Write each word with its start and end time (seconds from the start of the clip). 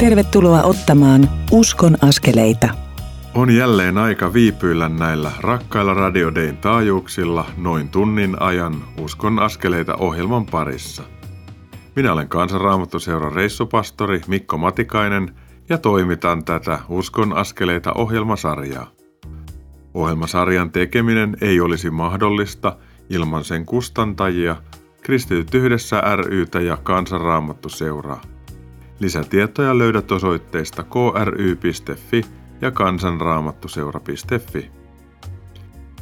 Tervetuloa 0.00 0.62
ottamaan 0.62 1.30
Uskon 1.52 1.96
askeleita. 2.02 2.68
On 3.34 3.50
jälleen 3.50 3.98
aika 3.98 4.32
viipyillä 4.32 4.88
näillä 4.88 5.32
rakkailla 5.40 5.94
radiodein 5.94 6.56
taajuuksilla 6.56 7.46
noin 7.56 7.88
tunnin 7.88 8.42
ajan 8.42 8.84
Uskon 9.00 9.38
askeleita 9.38 9.94
ohjelman 9.94 10.46
parissa. 10.46 11.02
Minä 11.96 12.12
olen 12.12 12.28
Kansanraamattuseuran 12.28 13.32
reissupastori 13.32 14.20
Mikko 14.26 14.58
Matikainen 14.58 15.34
ja 15.68 15.78
toimitan 15.78 16.44
tätä 16.44 16.78
Uskon 16.88 17.32
askeleita 17.32 17.92
ohjelmasarjaa. 17.92 18.90
Ohjelmasarjan 19.94 20.70
tekeminen 20.70 21.36
ei 21.40 21.60
olisi 21.60 21.90
mahdollista 21.90 22.76
ilman 23.10 23.44
sen 23.44 23.66
kustantajia, 23.66 24.56
Kristityt 25.02 25.54
yhdessä 25.54 26.02
rytä 26.16 26.60
ja 26.60 26.76
Kansanraamattuseuraa. 26.76 28.29
Lisätietoja 29.00 29.78
löydät 29.78 30.12
osoitteista 30.12 30.82
kry.fi 30.82 32.24
ja 32.60 32.70
kansanraamattuseura.fi. 32.70 34.70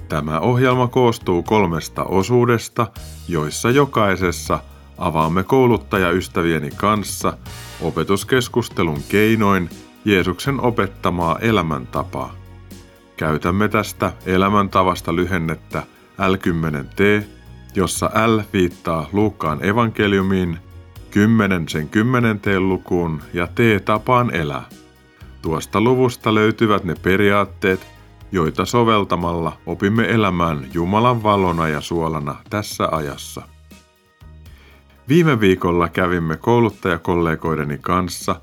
Tämä 0.09 0.41
ohjelma 0.41 0.89
koostuu 0.89 1.43
kolmesta 1.43 2.05
osuudesta, 2.05 2.87
joissa 3.29 3.71
jokaisessa 3.71 4.59
avaamme 4.99 5.45
kouluttajaystävieni 5.45 6.71
kanssa 6.71 7.37
opetuskeskustelun 7.81 9.03
keinoin 9.09 9.71
Jeesuksen 10.05 10.61
opettamaa 10.61 11.39
elämäntapaa. 11.39 12.35
Käytämme 13.17 13.69
tästä 13.69 14.13
elämäntavasta 14.27 15.17
lyhennettä 15.17 15.83
L10T, 16.21 17.25
jossa 17.75 18.07
L 18.07 18.41
viittaa 18.53 19.09
Luukkaan 19.13 19.65
evankeliumiin– 19.65 20.59
kymmenen 21.11 21.69
sen 21.69 21.89
kymmenenteen 21.89 22.69
lukuun 22.69 23.23
ja 23.33 23.47
tee 23.47 23.81
tapaan 23.81 24.35
elää. 24.35 24.65
Tuosta 25.43 25.81
luvusta 25.81 26.35
löytyvät 26.35 26.85
ne 26.85 26.95
periaatteet, 26.95 27.87
joita 28.33 28.65
soveltamalla 28.65 29.59
opimme 29.67 30.05
elämään 30.05 30.67
Jumalan 30.75 31.23
valona 31.23 31.69
ja 31.69 31.81
suolana 31.81 32.37
tässä 32.51 32.89
ajassa. 32.93 33.43
Viime 35.09 35.41
viikolla 35.41 35.89
kävimme 35.89 36.37
kouluttajakollegoideni 36.37 37.79
kanssa 37.81 38.41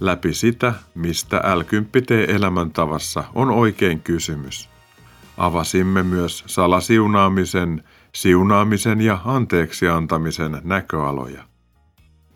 läpi 0.00 0.34
sitä, 0.34 0.74
mistä 0.94 1.38
L10T 1.38 2.30
elämäntavassa 2.30 3.24
on 3.34 3.50
oikein 3.50 4.00
kysymys. 4.00 4.70
Avasimme 5.36 6.02
myös 6.02 6.44
salasiunaamisen, 6.46 7.84
siunaamisen 8.14 9.00
ja 9.00 9.18
anteeksi 9.24 9.88
antamisen 9.88 10.60
näköaloja. 10.64 11.49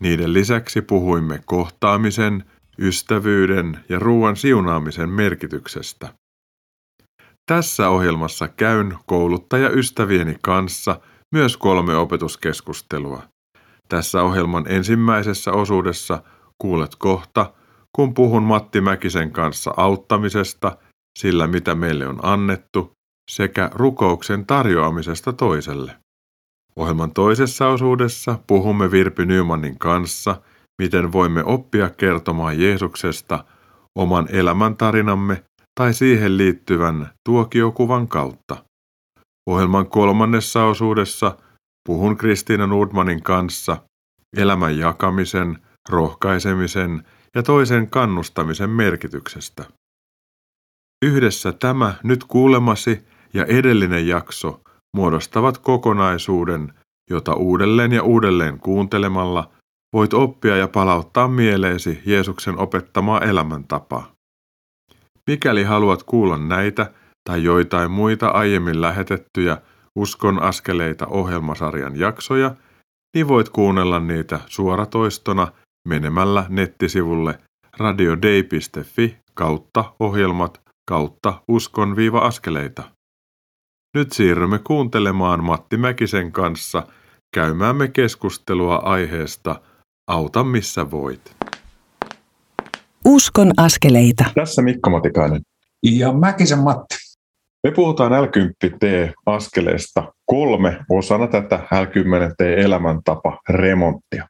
Niiden 0.05 0.33
lisäksi 0.33 0.81
puhuimme 0.81 1.41
kohtaamisen, 1.45 2.43
ystävyyden 2.79 3.79
ja 3.89 3.99
ruoan 3.99 4.35
siunaamisen 4.35 5.09
merkityksestä. 5.09 6.13
Tässä 7.51 7.89
ohjelmassa 7.89 8.47
käyn 8.47 8.97
kouluttajaystävieni 9.05 10.37
kanssa 10.41 10.99
myös 11.31 11.57
kolme 11.57 11.95
opetuskeskustelua. 11.95 13.23
Tässä 13.89 14.23
ohjelman 14.23 14.65
ensimmäisessä 14.67 15.51
osuudessa 15.51 16.23
kuulet 16.57 16.95
kohta, 16.97 17.53
kun 17.95 18.13
puhun 18.13 18.43
Matti 18.43 18.81
Mäkisen 18.81 19.31
kanssa 19.31 19.73
auttamisesta, 19.77 20.77
sillä 21.19 21.47
mitä 21.47 21.75
meille 21.75 22.07
on 22.07 22.19
annettu, 22.23 22.91
sekä 23.31 23.71
rukouksen 23.73 24.45
tarjoamisesta 24.45 25.33
toiselle. 25.33 26.04
Ohjelman 26.79 27.13
toisessa 27.13 27.67
osuudessa 27.67 28.39
puhumme 28.47 28.91
Virpi 28.91 29.25
Nymanin 29.25 29.79
kanssa, 29.79 30.41
miten 30.81 31.11
voimme 31.11 31.43
oppia 31.43 31.89
kertomaan 31.89 32.59
Jeesuksesta 32.59 33.45
oman 33.95 34.27
elämäntarinamme 34.31 35.43
tai 35.79 35.93
siihen 35.93 36.37
liittyvän 36.37 37.09
tuokiokuvan 37.23 38.07
kautta. 38.07 38.65
Ohjelman 39.49 39.89
kolmannessa 39.89 40.65
osuudessa 40.65 41.37
puhun 41.87 42.17
Kristiina 42.17 42.67
Nordmanin 42.67 43.23
kanssa 43.23 43.77
elämän 44.37 44.77
jakamisen, 44.77 45.57
rohkaisemisen 45.89 47.03
ja 47.35 47.43
toisen 47.43 47.89
kannustamisen 47.89 48.69
merkityksestä. 48.69 49.65
Yhdessä 51.05 51.51
tämä 51.51 51.95
nyt 52.03 52.23
kuulemasi 52.23 53.05
ja 53.33 53.45
edellinen 53.45 54.07
jakso 54.07 54.61
muodostavat 54.95 55.57
kokonaisuuden, 55.57 56.73
jota 57.09 57.33
uudelleen 57.33 57.91
ja 57.91 58.03
uudelleen 58.03 58.59
kuuntelemalla 58.59 59.49
voit 59.93 60.13
oppia 60.13 60.57
ja 60.57 60.67
palauttaa 60.67 61.27
mieleesi 61.27 62.01
Jeesuksen 62.05 62.57
opettamaa 62.59 63.21
elämäntapaa. 63.21 64.11
Mikäli 65.27 65.63
haluat 65.63 66.03
kuulla 66.03 66.37
näitä 66.37 66.91
tai 67.29 67.43
joitain 67.43 67.91
muita 67.91 68.27
aiemmin 68.27 68.81
lähetettyjä 68.81 69.57
Uskon 69.95 70.41
askeleita 70.41 71.07
ohjelmasarjan 71.07 71.99
jaksoja, 71.99 72.55
niin 73.15 73.27
voit 73.27 73.49
kuunnella 73.49 73.99
niitä 73.99 74.39
suoratoistona 74.45 75.47
menemällä 75.87 76.45
nettisivulle 76.49 77.39
radiodei.fi 77.77 79.17
kautta 79.33 79.93
ohjelmat 79.99 80.61
kautta 80.89 81.41
uskon-askeleita. 81.47 82.94
Nyt 83.95 84.11
siirrymme 84.11 84.59
kuuntelemaan 84.59 85.43
Matti 85.43 85.77
Mäkisen 85.77 86.31
kanssa 86.31 86.87
käymäämme 87.35 87.87
keskustelua 87.87 88.75
aiheesta 88.75 89.61
Auta 90.07 90.43
missä 90.43 90.91
voit. 90.91 91.35
Uskon 93.05 93.51
askeleita. 93.57 94.25
Tässä 94.35 94.61
Mikko 94.61 94.89
Matikainen. 94.89 95.41
Ja 95.83 96.13
Mäkisen 96.13 96.59
Matti. 96.59 96.95
Me 97.63 97.71
puhutaan 97.71 98.11
L10T-askeleesta 98.11 100.13
kolme 100.25 100.79
osana 100.89 101.27
tätä 101.27 101.57
L10T-elämäntapa 101.57 103.39
remonttia. 103.49 104.27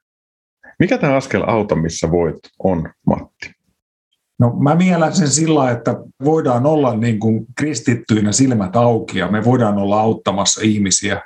Mikä 0.79 0.97
tämä 0.97 1.15
askel 1.15 1.43
Auta 1.47 1.75
missä 1.75 2.11
voit 2.11 2.39
on, 2.59 2.89
Matti? 3.05 3.51
No 4.39 4.49
mä 4.59 4.75
mielen 4.75 5.15
sen 5.15 5.27
sillä, 5.27 5.71
että 5.71 5.95
voidaan 6.23 6.65
olla 6.65 6.95
niin 6.95 7.19
kuin 7.19 7.45
kristittyinä 7.57 8.31
silmät 8.31 8.75
auki 8.75 9.19
ja 9.19 9.27
me 9.27 9.45
voidaan 9.45 9.77
olla 9.77 9.99
auttamassa 9.99 10.61
ihmisiä 10.63 11.21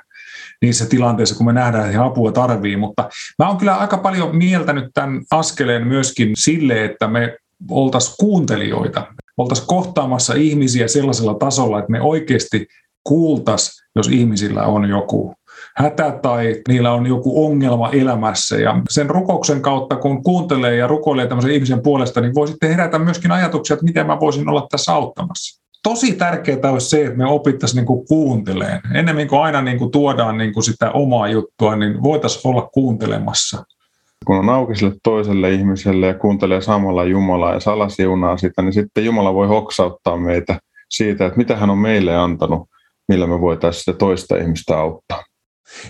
niissä 0.62 0.86
tilanteissa, 0.86 1.34
kun 1.34 1.46
me 1.46 1.52
nähdään, 1.52 1.84
että 1.84 1.98
he 1.98 2.04
apua 2.04 2.32
tarvii. 2.32 2.76
Mutta 2.76 3.08
mä 3.38 3.48
oon 3.48 3.56
kyllä 3.56 3.76
aika 3.76 3.98
paljon 3.98 4.36
mieltänyt 4.36 4.84
tämän 4.94 5.22
askeleen 5.30 5.86
myöskin 5.86 6.30
sille, 6.36 6.84
että 6.84 7.08
me 7.08 7.36
oltaisiin 7.70 8.14
kuuntelijoita, 8.20 9.06
oltaisiin 9.36 9.66
kohtaamassa 9.66 10.34
ihmisiä 10.34 10.88
sellaisella 10.88 11.34
tasolla, 11.34 11.78
että 11.78 11.92
me 11.92 12.00
oikeasti 12.00 12.66
kuultaisiin, 13.04 13.86
jos 13.96 14.08
ihmisillä 14.08 14.62
on 14.62 14.88
joku 14.88 15.34
hätä 15.76 16.18
tai 16.22 16.56
niillä 16.68 16.92
on 16.92 17.06
joku 17.06 17.46
ongelma 17.46 17.90
elämässä. 17.90 18.56
Ja 18.56 18.82
sen 18.90 19.10
rukouksen 19.10 19.62
kautta, 19.62 19.96
kun 19.96 20.22
kuuntelee 20.22 20.76
ja 20.76 20.86
rukoilee 20.86 21.26
tämmöisen 21.26 21.50
ihmisen 21.50 21.82
puolesta, 21.82 22.20
niin 22.20 22.34
voi 22.34 22.48
sitten 22.48 22.70
herätä 22.70 22.98
myöskin 22.98 23.32
ajatuksia, 23.32 23.74
että 23.74 23.84
miten 23.84 24.06
mä 24.06 24.20
voisin 24.20 24.48
olla 24.48 24.66
tässä 24.70 24.92
auttamassa. 24.92 25.60
Tosi 25.82 26.12
tärkeää 26.12 26.72
olisi 26.72 26.88
se, 26.88 27.04
että 27.04 27.18
me 27.18 27.26
opittaisiin 27.26 27.84
niin 27.86 28.06
kuunteleen. 28.08 28.80
Ennemmin 28.94 29.28
kuin 29.28 29.40
aina 29.40 29.62
niin 29.62 29.78
kuin 29.78 29.90
tuodaan 29.90 30.38
niin 30.38 30.54
kuin 30.54 30.64
sitä 30.64 30.90
omaa 30.90 31.28
juttua, 31.28 31.76
niin 31.76 32.02
voitaisiin 32.02 32.50
olla 32.54 32.70
kuuntelemassa 32.72 33.64
kun 34.26 34.36
on 34.36 34.48
auki 34.48 34.76
sille 34.76 34.94
toiselle 35.02 35.50
ihmiselle 35.50 36.06
ja 36.06 36.14
kuuntelee 36.14 36.60
samalla 36.60 37.04
Jumalaa 37.04 37.54
ja 37.54 37.60
salasiunaa 37.60 38.36
sitä, 38.36 38.62
niin 38.62 38.72
sitten 38.72 39.04
Jumala 39.04 39.34
voi 39.34 39.48
hoksauttaa 39.48 40.16
meitä 40.16 40.60
siitä, 40.90 41.26
että 41.26 41.38
mitä 41.38 41.56
hän 41.56 41.70
on 41.70 41.78
meille 41.78 42.16
antanut, 42.16 42.68
millä 43.08 43.26
me 43.26 43.40
voitaisiin 43.40 43.80
sitä 43.80 43.92
toista 43.92 44.36
ihmistä 44.36 44.78
auttaa. 44.78 45.22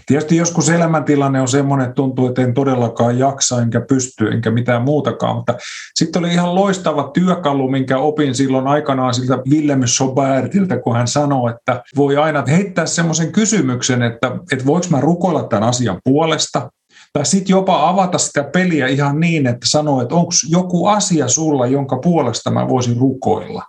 Tietysti 0.06 0.36
joskus 0.36 0.70
elämäntilanne 0.70 1.40
on 1.40 1.48
semmoinen, 1.48 1.84
että 1.84 1.94
tuntuu, 1.94 2.28
että 2.28 2.42
en 2.42 2.54
todellakaan 2.54 3.18
jaksa, 3.18 3.62
enkä 3.62 3.80
pysty, 3.80 4.28
enkä 4.28 4.50
mitään 4.50 4.82
muutakaan. 4.82 5.36
Mutta 5.36 5.54
sitten 5.94 6.24
oli 6.24 6.32
ihan 6.32 6.54
loistava 6.54 7.10
työkalu, 7.14 7.68
minkä 7.68 7.98
opin 7.98 8.34
silloin 8.34 8.66
aikanaan 8.66 9.14
siltä 9.14 9.38
Willem 9.50 9.80
Sobertilta, 9.84 10.78
kun 10.78 10.96
hän 10.96 11.08
sanoi, 11.08 11.50
että 11.50 11.82
voi 11.96 12.16
aina 12.16 12.44
heittää 12.48 12.86
semmoisen 12.86 13.32
kysymyksen, 13.32 14.02
että, 14.02 14.30
että 14.52 14.66
voiko 14.66 14.86
mä 14.90 15.00
rukoilla 15.00 15.42
tämän 15.42 15.68
asian 15.68 16.00
puolesta, 16.04 16.70
tai 17.12 17.26
sitten 17.26 17.54
jopa 17.54 17.88
avata 17.88 18.18
sitä 18.18 18.44
peliä 18.44 18.86
ihan 18.86 19.20
niin, 19.20 19.46
että 19.46 19.66
sanoo, 19.68 20.02
että 20.02 20.14
onko 20.14 20.30
joku 20.48 20.86
asia 20.86 21.28
sulla, 21.28 21.66
jonka 21.66 21.98
puolesta 21.98 22.50
mä 22.50 22.68
voisin 22.68 22.96
rukoilla. 22.96 23.62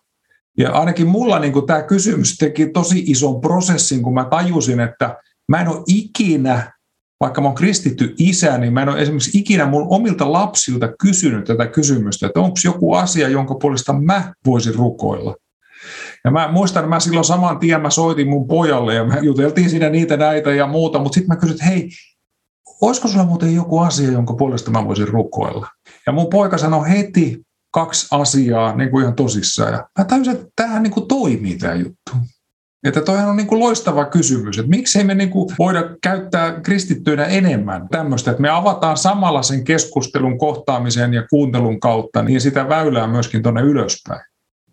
Ja 0.57 0.71
ainakin 0.71 1.07
mulla 1.07 1.39
niin 1.39 1.65
tämä 1.67 1.81
kysymys 1.81 2.37
teki 2.37 2.69
tosi 2.69 3.03
ison 3.07 3.41
prosessin, 3.41 4.01
kun 4.01 4.13
mä 4.13 4.25
tajusin, 4.25 4.79
että 4.79 5.17
Mä 5.49 5.61
en 5.61 5.67
ole 5.67 5.83
ikinä, 5.87 6.71
vaikka 7.19 7.41
mä 7.41 7.47
oon 7.47 7.55
kristitty 7.55 8.15
isä, 8.17 8.57
niin 8.57 8.73
mä 8.73 8.81
en 8.81 8.89
ole 8.89 9.01
esimerkiksi 9.01 9.39
ikinä 9.39 9.65
mun 9.65 9.87
omilta 9.89 10.31
lapsilta 10.31 10.93
kysynyt 11.01 11.45
tätä 11.45 11.67
kysymystä, 11.67 12.27
että 12.27 12.39
onko 12.39 12.55
joku 12.63 12.93
asia, 12.93 13.29
jonka 13.29 13.55
puolesta 13.55 13.93
mä 13.93 14.33
voisin 14.45 14.75
rukoilla. 14.75 15.35
Ja 16.25 16.31
mä 16.31 16.51
muistan, 16.51 16.89
mä 16.89 16.99
silloin 16.99 17.25
saman 17.25 17.59
tien 17.59 17.81
mä 17.81 17.89
soitin 17.89 18.29
mun 18.29 18.47
pojalle 18.47 18.95
ja 18.95 19.05
me 19.05 19.19
juteltiin 19.21 19.69
siinä 19.69 19.89
niitä 19.89 20.17
näitä 20.17 20.51
ja 20.51 20.67
muuta, 20.67 20.99
mutta 20.99 21.15
sitten 21.15 21.29
mä 21.29 21.35
kysyin, 21.35 21.55
että 21.55 21.65
hei, 21.65 21.89
olisiko 22.81 23.07
sulla 23.07 23.25
muuten 23.25 23.55
joku 23.55 23.79
asia, 23.79 24.11
jonka 24.11 24.33
puolesta 24.33 24.71
mä 24.71 24.87
voisin 24.87 25.07
rukoilla? 25.07 25.67
Ja 26.05 26.11
mun 26.11 26.29
poika 26.29 26.57
sanoi 26.57 26.89
heti 26.89 27.41
kaksi 27.73 28.07
asiaa 28.11 28.75
niin 28.75 28.91
kuin 28.91 29.01
ihan 29.01 29.15
tosissaan. 29.15 29.73
Ja 29.73 29.89
mä 29.99 30.05
tajusin, 30.05 30.33
että 30.33 30.47
tämähän 30.55 30.83
niin 30.83 30.93
kuin 30.93 31.07
toimii 31.07 31.57
tämä 31.57 31.73
juttu. 31.73 32.11
Että 32.83 33.01
toihan 33.01 33.29
on 33.29 33.37
niin 33.37 33.47
kuin 33.47 33.59
loistava 33.59 34.05
kysymys, 34.05 34.57
että 34.57 34.69
miksei 34.69 35.03
me 35.03 35.15
niin 35.15 35.29
kuin 35.29 35.49
voida 35.59 35.83
käyttää 36.03 36.59
kristittyinä 36.59 37.25
enemmän 37.25 37.87
tämmöistä, 37.89 38.31
että 38.31 38.41
me 38.41 38.49
avataan 38.49 38.97
samalla 38.97 39.41
sen 39.41 39.63
keskustelun 39.63 40.37
kohtaamisen 40.37 41.13
ja 41.13 41.27
kuuntelun 41.29 41.79
kautta, 41.79 42.23
niin 42.23 42.41
sitä 42.41 42.69
väylää 42.69 43.07
myöskin 43.07 43.43
tuonne 43.43 43.61
ylöspäin. 43.61 44.21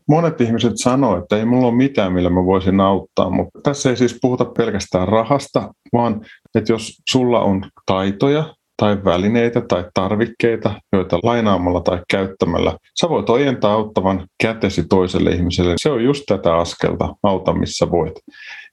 Monet 0.08 0.40
ihmiset 0.40 0.72
sanoo, 0.76 1.18
että 1.18 1.36
ei 1.36 1.44
mulla 1.44 1.66
ole 1.66 1.76
mitään, 1.76 2.12
millä 2.12 2.30
mä 2.30 2.44
voisin 2.44 2.80
auttaa, 2.80 3.30
mutta 3.30 3.60
tässä 3.62 3.90
ei 3.90 3.96
siis 3.96 4.18
puhuta 4.22 4.44
pelkästään 4.44 5.08
rahasta, 5.08 5.74
vaan 5.92 6.20
että 6.54 6.72
jos 6.72 7.02
sulla 7.10 7.40
on 7.40 7.64
taitoja 7.86 8.54
tai 8.78 9.04
välineitä 9.04 9.60
tai 9.60 9.84
tarvikkeita, 9.94 10.80
joita 10.92 11.18
lainaamalla 11.22 11.80
tai 11.80 12.00
käyttämällä 12.10 12.76
sä 13.00 13.08
voit 13.08 13.30
ojentaa 13.30 13.72
auttavan 13.72 14.26
kätesi 14.42 14.84
toiselle 14.88 15.30
ihmiselle. 15.30 15.74
Se 15.82 15.90
on 15.90 16.04
just 16.04 16.22
tätä 16.26 16.56
askelta, 16.56 17.14
auta 17.22 17.52
missä 17.52 17.90
voit. 17.90 18.14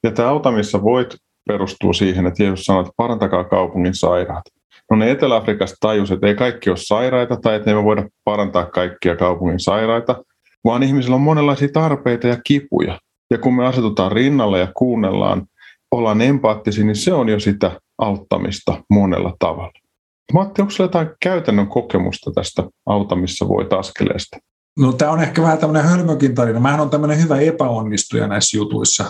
Ja 0.04 0.12
tämä 0.12 0.30
auta 0.30 0.52
missä 0.52 0.84
voit 0.84 1.16
perustuu 1.48 1.94
siihen, 1.94 2.28
että 2.28 2.44
Jeesus 2.44 2.66
sanoo, 2.66 2.81
että 2.81 2.94
parantakaa 2.98 3.44
kaupungin 3.44 3.96
sairaat. 3.96 4.44
No 4.92 4.98
ne 4.98 5.12
Etelä-Afrikasta 5.12 5.78
tajus, 5.80 6.12
että 6.12 6.28
ei 6.28 6.36
kaikki 6.36 6.69
ole 6.69 6.78
sairaita 6.78 7.38
tai 7.38 7.56
että 7.56 7.72
ei 7.72 7.84
voida 7.84 8.10
parantaa 8.24 8.66
kaikkia 8.66 9.16
kaupungin 9.16 9.60
sairaita, 9.60 10.24
vaan 10.66 10.84
ihmisillä 10.84 11.16
on 11.16 11.22
monenlaisia 11.22 11.69
tarpeita 11.74 12.28
ja 12.28 12.38
kipuja. 12.44 13.00
Ja 13.31 13.38
kun 13.38 13.56
me 13.56 13.66
asetutaan 13.66 14.12
rinnalle 14.12 14.60
ja 14.60 14.68
kuunnellaan, 14.75 15.46
ollaan 15.92 16.22
empaattisia, 16.22 16.86
niin 16.86 16.96
se 16.96 17.13
on 17.13 17.30
jo 17.30 17.40
sitä 17.40 17.72
auttamista 17.98 18.84
monella 18.90 19.34
tavalla. 19.40 19.84
Matti, 20.33 20.62
onko 20.62 20.72
sinulla 20.72 20.89
jotain 20.89 21.18
käytännön 21.22 21.68
kokemusta 21.68 22.31
tästä 22.36 22.63
auta, 22.86 23.16
missä 23.16 23.48
voit 23.48 23.74
askeleesta? 23.74 24.38
No 24.80 24.94
tämä 24.94 25.12
on 25.12 25.22
ehkä 25.22 25.42
vähän 25.42 25.57
tämmöinen 25.57 25.89
hölmökin 25.89 26.36
tarina. 26.36 26.60
Mä 26.60 26.81
on 26.81 26.89
tämmöinen 26.89 27.24
hyvä 27.24 27.39
epäonnistuja 27.39 28.27
näissä 28.27 28.57
jutuissa. 28.57 29.06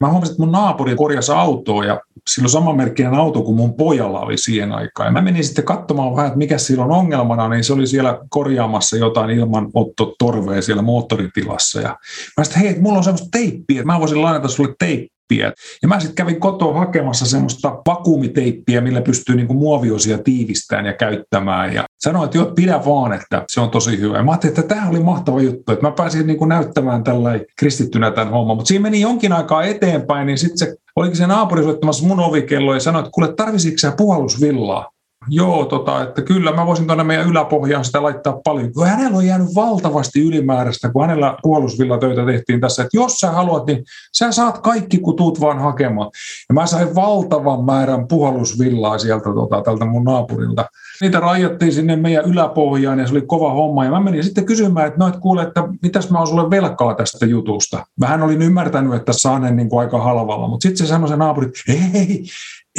Mä 0.00 0.08
huomasin, 0.08 0.32
että 0.32 0.42
mun 0.42 0.52
naapuri 0.52 0.94
korjasi 0.94 1.32
autoa 1.32 1.84
ja 1.84 2.00
sillä 2.30 2.46
on 2.46 2.50
samanmerkkinen 2.50 3.14
auto 3.14 3.42
kuin 3.42 3.56
mun 3.56 3.74
pojalla 3.74 4.20
oli 4.20 4.38
siihen 4.38 4.72
aikaan. 4.72 5.06
Ja 5.06 5.12
mä 5.12 5.20
menin 5.20 5.44
sitten 5.44 5.64
katsomaan 5.64 6.16
vähän, 6.16 6.26
että 6.26 6.38
mikä 6.38 6.58
sillä 6.58 6.84
on 6.84 6.90
ongelmana, 6.90 7.48
niin 7.48 7.64
se 7.64 7.72
oli 7.72 7.86
siellä 7.86 8.18
korjaamassa 8.28 8.96
jotain 8.96 9.30
ilmanottotorvea 9.30 10.62
siellä 10.62 10.82
moottoritilassa. 10.82 11.80
Ja 11.80 11.96
mä 12.36 12.44
sitten, 12.44 12.62
hei, 12.62 12.80
mulla 12.80 12.98
on 12.98 13.04
semmoista 13.04 13.28
teippiä, 13.32 13.80
että 13.80 13.92
mä 13.92 14.00
voisin 14.00 14.22
lainata 14.22 14.48
sulle 14.48 14.74
teippiä 14.78 15.12
teippiä. 15.32 15.52
Ja 15.82 15.88
mä 15.88 16.00
sitten 16.00 16.14
kävin 16.14 16.40
kotoa 16.40 16.78
hakemassa 16.78 17.26
semmoista 17.26 17.82
vakuumiteippiä, 17.86 18.80
millä 18.80 19.00
pystyy 19.00 19.36
niin 19.36 19.46
kuin 19.46 19.56
muoviosia 19.56 20.18
tiivistämään 20.18 20.86
ja 20.86 20.92
käyttämään. 20.92 21.74
Ja 21.74 21.84
sanoin, 21.98 22.24
että 22.24 22.38
joo, 22.38 22.52
pidä 22.54 22.80
vaan, 22.86 23.12
että 23.12 23.44
se 23.48 23.60
on 23.60 23.70
tosi 23.70 24.00
hyvä. 24.00 24.16
Ja 24.16 24.22
mä 24.22 24.30
ajattelin, 24.30 24.60
että 24.60 24.74
tämä 24.74 24.88
oli 24.88 25.00
mahtava 25.00 25.40
juttu, 25.40 25.72
että 25.72 25.86
mä 25.86 25.92
pääsin 25.92 26.26
niin 26.26 26.38
kuin 26.38 26.48
näyttämään 26.48 27.04
tällä 27.04 27.30
kristittynä 27.58 28.10
tämän 28.10 28.32
homman. 28.32 28.56
Mutta 28.56 28.68
siinä 28.68 28.82
meni 28.82 29.00
jonkin 29.00 29.32
aikaa 29.32 29.64
eteenpäin, 29.64 30.26
niin 30.26 30.38
sitten 30.38 30.58
se 30.58 30.76
olikin 30.96 31.16
se 31.16 31.26
naapuri 31.26 31.62
soittamassa 31.62 32.06
mun 32.06 32.20
ovikello 32.20 32.74
ja 32.74 32.80
sanoi, 32.80 33.00
että 33.00 33.10
kuule, 33.14 33.34
tarvisitko 33.34 33.78
sä 33.78 33.92
puhallusvillaa? 33.96 34.90
Joo, 35.28 35.64
tota, 35.64 36.02
että 36.02 36.22
kyllä 36.22 36.52
mä 36.52 36.66
voisin 36.66 36.86
tuonne 36.86 37.04
meidän 37.04 37.28
yläpohjaan 37.28 37.84
sitä 37.84 38.02
laittaa 38.02 38.40
paljon. 38.44 38.72
Kun 38.72 38.86
hänellä 38.86 39.16
on 39.16 39.26
jäänyt 39.26 39.54
valtavasti 39.54 40.20
ylimääräistä, 40.20 40.88
kun 40.88 41.02
hänellä 41.02 41.36
puolusvillatöitä 41.42 42.26
tehtiin 42.26 42.60
tässä, 42.60 42.82
että 42.82 42.96
jos 42.96 43.12
sä 43.12 43.30
haluat, 43.30 43.66
niin 43.66 43.84
sä 44.12 44.32
saat 44.32 44.58
kaikki, 44.58 44.98
kun 44.98 45.16
tuut 45.16 45.40
vaan 45.40 45.58
hakemaan. 45.58 46.10
Ja 46.48 46.54
mä 46.54 46.66
sain 46.66 46.94
valtavan 46.94 47.64
määrän 47.64 48.08
puhallusvillaa 48.08 48.98
sieltä 48.98 49.24
tota, 49.24 49.62
tältä 49.62 49.84
mun 49.84 50.04
naapurilta. 50.04 50.64
Niitä 51.00 51.20
rajattiin 51.20 51.72
sinne 51.72 51.96
meidän 51.96 52.24
yläpohjaan 52.24 52.98
ja 52.98 53.06
se 53.06 53.12
oli 53.12 53.22
kova 53.22 53.52
homma. 53.52 53.84
Ja 53.84 53.90
mä 53.90 54.00
menin 54.00 54.24
sitten 54.24 54.46
kysymään, 54.46 54.86
että 54.86 54.98
no 54.98 55.08
et 55.08 55.16
kuule, 55.16 55.42
että 55.42 55.68
mitäs 55.82 56.10
mä 56.10 56.18
oon 56.18 56.26
sulle 56.26 56.50
velkaa 56.50 56.94
tästä 56.94 57.26
jutusta. 57.26 57.86
Vähän 58.00 58.22
olin 58.22 58.42
ymmärtänyt, 58.42 58.94
että 58.94 59.12
saan 59.16 59.56
niin 59.56 59.68
aika 59.78 60.02
halvalla, 60.02 60.48
mutta 60.48 60.68
sitten 60.68 60.86
se 60.86 60.90
sanoi 60.90 61.08
se 61.08 61.16
naapuri, 61.16 61.46
että 61.46 61.72
ei, 61.98 62.24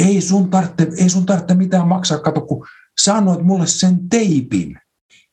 ei 0.00 0.20
sun 0.20 0.50
tarvitse, 0.50 0.88
ei 1.02 1.08
sun 1.08 1.26
tarvitse 1.26 1.54
mitään 1.54 1.88
maksaa, 1.88 2.18
kato 2.18 2.40
kun 2.40 2.66
sanoit 3.00 3.42
mulle 3.42 3.66
sen 3.66 4.08
teipin. 4.08 4.78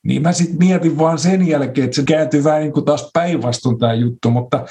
Niin 0.04 0.22
mä 0.22 0.32
sitten 0.32 0.58
mietin 0.58 0.98
vaan 0.98 1.20
sen 1.20 1.48
jälkeen, 1.48 1.86
että 1.86 1.96
se 1.96 2.04
kääntyy 2.04 2.44
vähän 2.44 2.62
niin 2.62 2.74
kuin 2.74 2.86
taas 2.86 3.10
päinvastoin 3.14 3.80
tämä 3.80 3.94
juttu, 3.94 4.32
mutta 4.32 4.66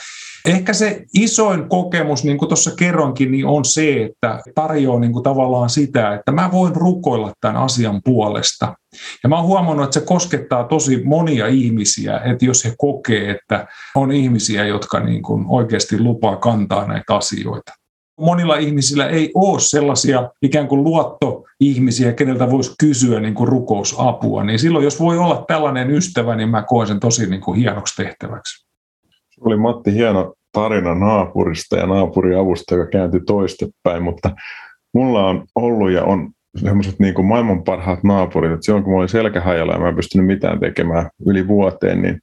ehkä 0.46 0.72
se 0.72 1.04
isoin 1.14 1.68
kokemus, 1.68 2.24
niin 2.24 2.38
kuin 2.38 2.48
tuossa 2.48 2.70
kerronkin, 2.76 3.30
niin 3.30 3.46
on 3.46 3.64
se, 3.64 4.04
että 4.04 4.40
tarjoaa 4.54 5.00
niin 5.00 5.12
kuin 5.12 5.22
tavallaan 5.22 5.70
sitä, 5.70 6.14
että 6.14 6.32
mä 6.32 6.52
voin 6.52 6.76
rukoilla 6.76 7.32
tämän 7.40 7.56
asian 7.56 8.00
puolesta. 8.04 8.74
Ja 9.22 9.28
mä 9.28 9.36
oon 9.36 9.46
huomannut, 9.46 9.84
että 9.84 10.00
se 10.00 10.06
koskettaa 10.06 10.64
tosi 10.64 11.02
monia 11.04 11.46
ihmisiä, 11.46 12.18
että 12.18 12.44
jos 12.44 12.64
he 12.64 12.74
kokee, 12.78 13.30
että 13.30 13.66
on 13.94 14.12
ihmisiä, 14.12 14.66
jotka 14.66 15.00
niin 15.00 15.22
kuin 15.22 15.44
oikeasti 15.48 16.00
lupaa 16.00 16.36
kantaa 16.36 16.86
näitä 16.86 17.14
asioita 17.14 17.79
monilla 18.20 18.56
ihmisillä 18.56 19.08
ei 19.08 19.30
ole 19.34 19.60
sellaisia 19.60 20.30
ikään 20.42 20.68
kuin 20.68 20.84
luottoihmisiä, 20.84 22.12
keneltä 22.12 22.50
voisi 22.50 22.74
kysyä 22.80 23.20
niin 23.20 23.34
kuin 23.34 23.48
rukousapua, 23.48 24.44
niin 24.44 24.58
silloin 24.58 24.84
jos 24.84 25.00
voi 25.00 25.18
olla 25.18 25.44
tällainen 25.48 25.90
ystävä, 25.90 26.36
niin 26.36 26.48
mä 26.48 26.62
koen 26.62 26.86
sen 26.86 27.00
tosi 27.00 27.30
niin 27.30 27.40
kuin 27.40 27.58
hienoksi 27.58 28.02
tehtäväksi. 28.02 28.66
Oli 29.40 29.56
Matti 29.56 29.94
hieno 29.94 30.34
tarina 30.52 30.94
naapurista 30.94 31.76
ja 31.76 31.86
naapuriavusta, 31.86 32.74
joka 32.74 32.90
kääntyi 32.90 33.20
toistepäin, 33.26 34.02
mutta 34.02 34.30
mulla 34.94 35.26
on 35.26 35.44
ollut 35.54 35.90
ja 35.90 36.04
on 36.04 36.30
semmoiset 36.56 36.94
niin 36.98 37.14
kuin 37.14 37.26
maailman 37.26 37.64
parhaat 37.64 38.04
naapurit, 38.04 38.52
että 38.52 38.64
silloin 38.64 38.84
kun 38.84 38.92
mulla 38.92 39.02
oli 39.02 39.08
selkähajalla 39.08 39.72
ja 39.72 39.78
mä 39.78 39.88
en 39.88 39.96
pystynyt 39.96 40.26
mitään 40.26 40.60
tekemään 40.60 41.10
yli 41.26 41.48
vuoteen, 41.48 42.02
niin 42.02 42.20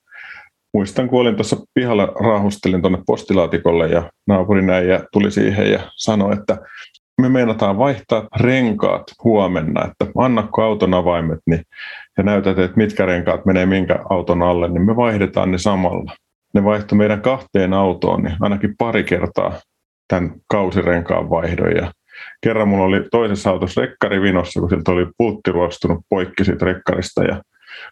muistan, 0.74 1.10
kun 1.10 1.22
olin 1.22 1.36
tuossa 1.36 1.58
pihalla, 1.74 2.06
raahustelin 2.06 2.82
tuonne 2.82 3.00
postilaatikolle 3.08 3.88
ja 3.88 4.12
naapurin 4.28 4.70
äijä 4.70 5.04
tuli 5.12 5.32
siihen 5.32 5.72
ja 5.72 5.80
sanoi, 5.96 6.34
että 6.34 6.58
me 7.22 7.30
meinataan 7.30 7.78
vaihtaa 7.78 8.28
renkaat 8.40 9.04
huomenna, 9.24 9.86
että 9.86 10.06
annakko 10.18 10.64
auton 10.64 10.94
avaimet 10.94 11.40
niin, 11.46 11.62
ja 12.18 12.24
näytät, 12.24 12.60
että 12.60 12.78
mitkä 12.78 13.06
renkaat 13.06 13.46
menee 13.46 13.66
minkä 13.66 14.00
auton 14.10 14.44
alle, 14.44 14.68
niin 14.68 14.86
me 14.86 14.96
vaihdetaan 14.96 15.52
ne 15.52 15.58
samalla. 15.58 16.12
Ne 16.54 16.64
vaihtoi 16.64 16.98
meidän 16.98 17.22
kahteen 17.22 17.74
autoon, 17.74 18.24
niin 18.24 18.36
ainakin 18.42 18.76
pari 18.78 19.04
kertaa 19.04 19.54
tämän 20.08 20.34
kausirenkaan 20.48 21.30
vaihdon. 21.30 21.72
Ja 21.76 21.92
kerran 22.42 22.68
mulla 22.68 22.86
oli 22.86 23.04
toisessa 23.12 23.50
autossa 23.50 23.82
rekkari 23.82 24.22
vinossa, 24.22 24.60
kun 24.60 24.70
sieltä 24.70 24.92
oli 24.92 25.08
pultti 25.18 25.52
ruostunut 25.52 26.00
poikki 26.10 26.46
siitä 26.46 26.66
rekkarista 26.66 27.24
ja 27.24 27.42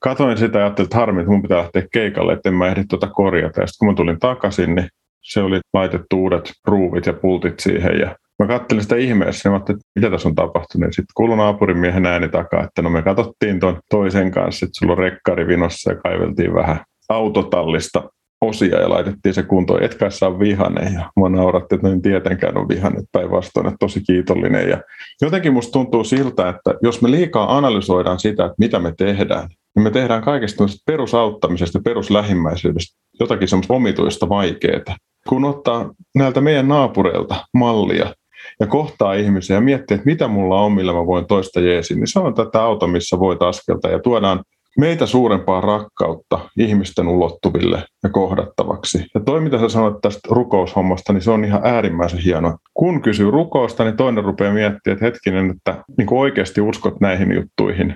katoin 0.01 0.37
sitä 0.37 0.59
ja 0.59 0.65
ajattelin, 0.65 0.85
että 0.85 0.97
harmi, 0.97 1.19
että 1.19 1.31
mun 1.31 1.41
pitää 1.41 1.57
lähteä 1.57 1.87
keikalle, 1.93 2.33
että 2.33 2.49
en 2.49 2.55
mä 2.55 2.67
ehdi 2.67 2.83
tuota 2.89 3.07
korjata. 3.07 3.61
Ja 3.61 3.67
sitten 3.67 3.85
kun 3.85 3.87
mä 3.87 3.95
tulin 3.95 4.19
takaisin, 4.19 4.75
niin 4.75 4.87
se 5.21 5.41
oli 5.41 5.59
laitettu 5.73 6.21
uudet 6.21 6.51
ruuvit 6.67 7.05
ja 7.05 7.13
pultit 7.13 7.59
siihen 7.59 7.99
ja 7.99 8.15
Mä 8.39 8.47
katselin 8.47 8.83
sitä 8.83 8.95
ihmeessä 8.95 9.49
ja 9.49 9.53
ajattelin, 9.53 9.77
että 9.77 9.89
mitä 9.95 10.09
tässä 10.09 10.29
on 10.29 10.35
tapahtunut. 10.35 10.87
Sitten 10.89 11.13
kuului 11.15 11.37
naapurin 11.37 11.77
miehen 11.77 12.05
ääni 12.05 12.29
takaa, 12.29 12.63
että 12.63 12.81
no 12.81 12.89
me 12.89 13.01
katsottiin 13.01 13.59
tuon 13.59 13.79
toisen 13.89 14.31
kanssa, 14.31 14.65
että 14.65 14.79
sulla 14.79 14.91
on 14.91 14.97
rekkari 14.97 15.47
vinossa 15.47 15.91
ja 15.91 15.97
kaiveltiin 16.01 16.53
vähän 16.53 16.79
autotallista 17.09 18.09
osia 18.47 18.81
ja 18.81 18.89
laitettiin 18.89 19.33
se 19.33 19.43
kuntoon. 19.43 19.83
Et 19.83 19.95
kai 19.95 20.11
saa 20.11 20.39
vihane 20.39 20.93
ja 20.93 21.11
mua 21.15 21.29
nauratti, 21.29 21.75
että 21.75 21.87
en 21.87 22.01
tietenkään 22.01 22.57
ole 22.57 22.67
vihane, 22.67 23.01
päinvastoin, 23.11 23.67
että 23.67 23.77
tosi 23.79 24.01
kiitollinen. 24.01 24.69
Ja 24.69 24.81
jotenkin 25.21 25.53
musta 25.53 25.71
tuntuu 25.71 26.03
siltä, 26.03 26.49
että 26.49 26.73
jos 26.83 27.01
me 27.01 27.11
liikaa 27.11 27.57
analysoidaan 27.57 28.19
sitä, 28.19 28.45
että 28.45 28.55
mitä 28.57 28.79
me 28.79 28.93
tehdään, 28.97 29.49
niin 29.75 29.83
me 29.83 29.91
tehdään 29.91 30.21
kaikesta 30.21 30.63
perusauttamisesta 30.85 31.79
peruslähimmäisyydestä 31.83 32.97
jotakin 33.19 33.47
semmoista 33.47 33.73
omituista 33.73 34.29
vaikeaa. 34.29 34.95
Kun 35.29 35.45
ottaa 35.45 35.93
näiltä 36.15 36.41
meidän 36.41 36.67
naapureilta 36.67 37.35
mallia 37.53 38.13
ja 38.59 38.67
kohtaa 38.67 39.13
ihmisiä 39.13 39.55
ja 39.55 39.61
miettii, 39.61 39.95
että 39.95 40.05
mitä 40.05 40.27
mulla 40.27 40.61
on, 40.61 40.71
millä 40.71 40.93
mä 40.93 41.05
voin 41.05 41.25
toista 41.25 41.59
jeesin, 41.59 41.99
niin 41.99 42.07
se 42.07 42.19
on 42.19 42.33
tätä 42.33 42.63
auto, 42.63 42.87
missä 42.87 43.19
voit 43.19 43.41
askelta 43.41 43.87
ja 43.87 43.99
tuodaan 43.99 44.43
meitä 44.77 45.05
suurempaa 45.05 45.61
rakkautta 45.61 46.39
ihmisten 46.57 47.07
ulottuville 47.07 47.83
ja 48.03 48.09
kohdattavaksi. 48.09 49.05
Ja 49.13 49.21
toi, 49.25 49.41
mitä 49.41 49.59
sä 49.59 49.69
sanoit 49.69 50.01
tästä 50.01 50.19
rukoushommasta, 50.31 51.13
niin 51.13 51.21
se 51.21 51.31
on 51.31 51.45
ihan 51.45 51.61
äärimmäisen 51.63 52.19
hienoa. 52.19 52.57
Kun 52.73 53.01
kysyy 53.01 53.31
rukousta, 53.31 53.83
niin 53.83 53.97
toinen 53.97 54.23
rupeaa 54.23 54.53
miettimään, 54.53 54.93
että 54.93 55.05
hetkinen, 55.05 55.51
että 55.51 55.83
niin 55.97 56.07
oikeasti 56.13 56.61
uskot 56.61 56.99
näihin 57.01 57.35
juttuihin. 57.35 57.95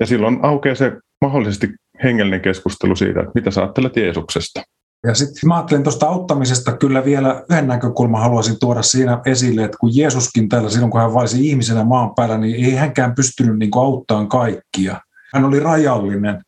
Ja 0.00 0.06
silloin 0.06 0.38
aukeaa 0.42 0.74
se 0.74 0.92
mahdollisesti 1.20 1.68
hengellinen 2.04 2.40
keskustelu 2.40 2.96
siitä, 2.96 3.20
että 3.20 3.32
mitä 3.34 3.50
sä 3.50 3.60
ajattelet 3.60 3.96
Jeesuksesta. 3.96 4.62
Ja 5.06 5.14
sitten 5.14 5.48
mä 5.48 5.54
ajattelen 5.56 5.82
tuosta 5.82 6.06
auttamisesta 6.06 6.76
kyllä 6.76 7.04
vielä 7.04 7.44
yhden 7.50 7.68
näkökulman 7.68 8.20
haluaisin 8.20 8.56
tuoda 8.60 8.82
siinä 8.82 9.20
esille, 9.26 9.64
että 9.64 9.78
kun 9.80 9.96
Jeesuskin 9.96 10.48
täällä 10.48 10.70
silloin, 10.70 10.90
kun 10.90 11.00
hän 11.00 11.14
vaisi 11.14 11.48
ihmisenä 11.48 11.84
maan 11.84 12.14
päällä, 12.14 12.38
niin 12.38 12.64
ei 12.64 12.74
hänkään 12.74 13.14
pystynyt 13.14 13.58
niin 13.58 13.70
auttamaan 13.76 14.28
kaikkia. 14.28 15.00
Hän 15.36 15.44
oli 15.44 15.60
rajallinen. 15.60 16.42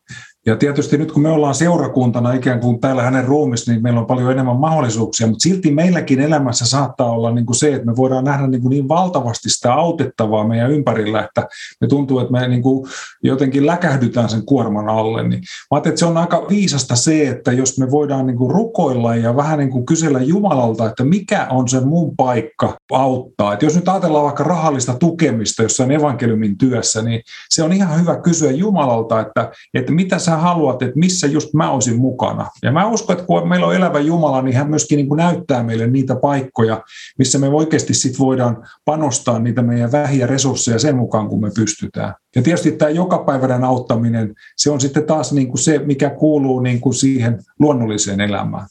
Ja 0.49 0.57
tietysti 0.57 0.99
nyt 0.99 1.13
kun 1.13 1.23
me 1.23 1.29
ollaan 1.29 1.55
seurakuntana 1.55 2.33
ikään 2.33 2.61
kuin 2.61 2.81
täällä 2.81 3.03
hänen 3.03 3.25
ruumissa, 3.25 3.73
niin 3.73 3.83
meillä 3.83 4.01
on 4.01 4.07
paljon 4.07 4.33
enemmän 4.33 4.57
mahdollisuuksia, 4.57 5.27
mutta 5.27 5.43
silti 5.43 5.71
meilläkin 5.71 6.21
elämässä 6.21 6.67
saattaa 6.67 7.11
olla 7.11 7.31
niin 7.31 7.47
kuin 7.47 7.57
se, 7.57 7.75
että 7.75 7.87
me 7.87 7.97
voidaan 7.97 8.25
nähdä 8.25 8.47
niin, 8.47 8.63
kuin 8.63 8.71
niin 8.71 8.89
valtavasti 8.89 9.51
sitä 9.51 9.75
autettavaa 9.75 10.49
meidän 10.49 10.71
ympärillä, 10.71 11.25
että 11.25 11.49
me 11.81 11.87
tuntuu, 11.87 12.19
että 12.19 12.33
me 12.33 12.49
niin 12.49 12.63
kuin 12.63 12.89
jotenkin 13.23 13.67
läkähdytään 13.67 14.29
sen 14.29 14.45
kuorman 14.45 14.89
alle. 14.89 15.23
Niin 15.23 15.41
mä 15.41 15.67
ajattelin, 15.71 15.93
että 15.93 15.99
se 15.99 16.07
on 16.07 16.17
aika 16.17 16.47
viisasta 16.49 16.97
se, 16.97 17.29
että 17.29 17.53
jos 17.53 17.79
me 17.79 17.91
voidaan 17.91 18.27
niin 18.27 18.37
kuin 18.37 18.51
rukoilla 18.51 19.15
ja 19.15 19.37
vähän 19.37 19.59
niin 19.59 19.71
kuin 19.71 19.87
kysellä 19.87 20.23
Jumalalta, 20.23 20.87
että 20.87 21.05
mikä 21.05 21.47
on 21.51 21.69
se 21.69 21.81
mun 21.81 22.17
paikka 22.17 22.77
auttaa. 22.93 23.53
Että 23.53 23.65
jos 23.65 23.77
nyt 23.77 23.89
ajatellaan 23.89 24.25
vaikka 24.25 24.45
rahallista 24.45 24.95
tukemista 24.95 25.63
jossain 25.63 25.91
evankeliumin 25.91 26.59
työssä, 26.59 27.03
niin 27.03 27.23
se 27.51 27.63
on 27.63 27.73
ihan 27.73 28.01
hyvä 28.01 28.17
kysyä 28.21 28.51
Jumalalta, 28.51 29.21
että, 29.21 29.51
että 29.75 29.93
mitä 29.93 30.19
sä 30.19 30.38
haluat, 30.39 30.83
että 30.83 30.99
missä 30.99 31.27
just 31.27 31.55
mä 31.55 31.71
olisin 31.71 32.01
mukana. 32.01 32.47
Ja 32.63 32.73
mä 32.73 32.87
uskon, 32.87 33.15
että 33.15 33.27
kun 33.27 33.49
meillä 33.49 33.67
on 33.67 33.75
elävä 33.75 34.01
Jumala, 34.01 34.43
niin 34.43 34.57
hän 34.57 34.71
myöskin 34.71 34.97
niin 34.97 35.09
kuin 35.09 35.19
näyttää 35.19 35.63
meille 35.63 35.87
niitä 35.87 36.17
paikkoja, 36.17 36.83
missä 37.19 37.39
me 37.39 37.49
oikeasti 37.49 37.95
sit 37.95 38.19
voidaan 38.19 38.69
panostaa 38.85 39.39
niitä 39.39 39.63
meidän 39.63 39.93
vähiä 39.93 40.27
resursseja 40.27 40.79
sen 40.79 40.97
mukaan, 40.97 41.29
kun 41.29 41.41
me 41.41 41.51
pystytään. 41.55 42.15
Ja 42.37 42.43
tietysti 42.43 42.73
tämä 42.73 42.91
jokapäiväinen 42.91 43.65
auttaminen, 43.65 44.35
se 44.57 44.71
on 44.71 44.81
sitten 44.81 45.05
taas 45.05 45.33
niin 45.33 45.49
kuin 45.49 45.59
se, 45.59 45.79
mikä 45.79 46.11
kuuluu 46.11 46.61
niin 46.61 46.81
kuin 46.81 46.95
siihen 46.95 47.39
luonnolliseen 47.59 48.21
elämään. 48.21 48.67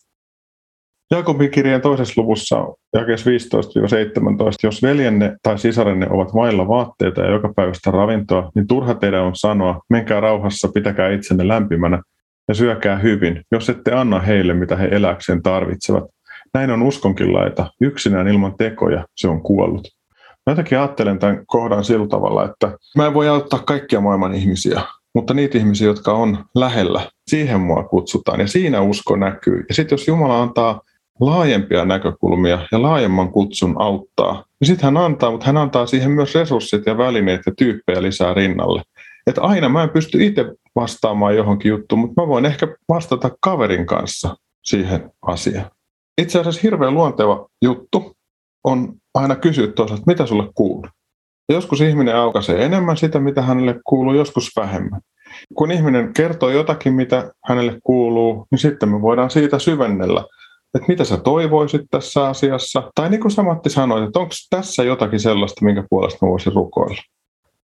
Jaakobin 1.11 1.51
kirjeen 1.51 1.81
toisessa 1.81 2.21
luvussa, 2.21 2.67
jakeessa 2.93 3.29
15-17, 3.29 3.33
jos 4.63 4.83
veljenne 4.83 5.35
tai 5.43 5.59
sisarenne 5.59 6.07
ovat 6.09 6.33
vailla 6.33 6.67
vaatteita 6.67 7.21
ja 7.21 7.31
joka 7.31 7.53
päivästä 7.55 7.91
ravintoa, 7.91 8.51
niin 8.55 8.67
turha 8.67 8.93
teidän 8.93 9.23
on 9.23 9.35
sanoa, 9.35 9.81
menkää 9.89 10.19
rauhassa, 10.19 10.67
pitäkää 10.73 11.11
itsenne 11.11 11.47
lämpimänä 11.47 12.01
ja 12.47 12.53
syökää 12.53 12.97
hyvin, 12.97 13.41
jos 13.51 13.69
ette 13.69 13.93
anna 13.93 14.19
heille, 14.19 14.53
mitä 14.53 14.75
he 14.75 14.87
eläkseen 14.91 15.43
tarvitsevat. 15.43 16.03
Näin 16.53 16.71
on 16.71 16.81
uskonkin 16.81 17.33
laita. 17.33 17.71
Yksinään 17.81 18.27
ilman 18.27 18.53
tekoja 18.57 19.05
se 19.15 19.27
on 19.27 19.41
kuollut. 19.41 19.87
Mä 20.45 20.51
jotenkin 20.51 20.77
ajattelen 20.77 21.19
tämän 21.19 21.45
kohdan 21.45 21.83
sillä 21.83 22.07
tavalla, 22.07 22.45
että 22.45 22.71
mä 22.95 23.05
en 23.05 23.13
voi 23.13 23.27
auttaa 23.27 23.59
kaikkia 23.59 24.01
maailman 24.01 24.33
ihmisiä, 24.33 24.81
mutta 25.15 25.33
niitä 25.33 25.57
ihmisiä, 25.57 25.87
jotka 25.87 26.13
on 26.13 26.45
lähellä, 26.55 27.01
siihen 27.27 27.61
mua 27.61 27.83
kutsutaan 27.83 28.39
ja 28.39 28.47
siinä 28.47 28.81
usko 28.81 29.15
näkyy. 29.15 29.65
Ja 29.69 29.75
sitten 29.75 29.93
jos 29.93 30.07
Jumala 30.07 30.41
antaa 30.41 30.81
laajempia 31.19 31.85
näkökulmia 31.85 32.67
ja 32.71 32.81
laajemman 32.81 33.31
kutsun 33.31 33.81
auttaa. 33.81 34.43
Ja 34.59 34.65
sitten 34.65 34.85
hän 34.85 34.97
antaa, 34.97 35.31
mutta 35.31 35.45
hän 35.45 35.57
antaa 35.57 35.85
siihen 35.85 36.11
myös 36.11 36.35
resurssit 36.35 36.85
ja 36.85 36.97
välineet 36.97 37.41
ja 37.45 37.51
tyyppejä 37.57 38.01
lisää 38.01 38.33
rinnalle. 38.33 38.81
Että 39.27 39.41
aina 39.41 39.69
mä 39.69 39.83
en 39.83 39.89
pysty 39.89 40.25
itse 40.25 40.45
vastaamaan 40.75 41.35
johonkin 41.35 41.69
juttuun, 41.69 41.99
mutta 41.99 42.21
mä 42.21 42.27
voin 42.27 42.45
ehkä 42.45 42.67
vastata 42.89 43.31
kaverin 43.39 43.85
kanssa 43.85 44.35
siihen 44.63 45.11
asiaan. 45.21 45.71
Itse 46.17 46.39
asiassa 46.39 46.61
hirveän 46.63 46.93
luonteva 46.93 47.49
juttu 47.61 48.15
on 48.63 48.93
aina 49.13 49.35
kysyä 49.35 49.67
toisaalta, 49.67 50.03
mitä 50.07 50.25
sulle 50.25 50.49
kuuluu. 50.55 50.87
Ja 51.49 51.55
joskus 51.55 51.81
ihminen 51.81 52.15
aukaisee 52.15 52.65
enemmän 52.65 52.97
sitä, 52.97 53.19
mitä 53.19 53.41
hänelle 53.41 53.79
kuuluu, 53.83 54.13
joskus 54.13 54.51
vähemmän. 54.55 55.01
Kun 55.53 55.71
ihminen 55.71 56.13
kertoo 56.13 56.49
jotakin, 56.49 56.93
mitä 56.93 57.31
hänelle 57.45 57.79
kuuluu, 57.83 58.47
niin 58.51 58.59
sitten 58.59 58.89
me 58.89 59.01
voidaan 59.01 59.29
siitä 59.29 59.59
syvennellä 59.59 60.23
että 60.75 60.87
mitä 60.87 61.03
sä 61.03 61.17
toivoisit 61.17 61.81
tässä 61.91 62.27
asiassa. 62.27 62.91
Tai 62.95 63.09
niin 63.09 63.21
kuin 63.21 63.31
sä 63.31 63.43
Matti 63.43 63.69
sanoit, 63.69 64.03
että 64.03 64.19
onko 64.19 64.31
tässä 64.49 64.83
jotakin 64.83 65.19
sellaista, 65.19 65.65
minkä 65.65 65.83
puolesta 65.89 66.25
mä 66.25 66.29
voisin 66.29 66.53
rukoilla. 66.53 67.01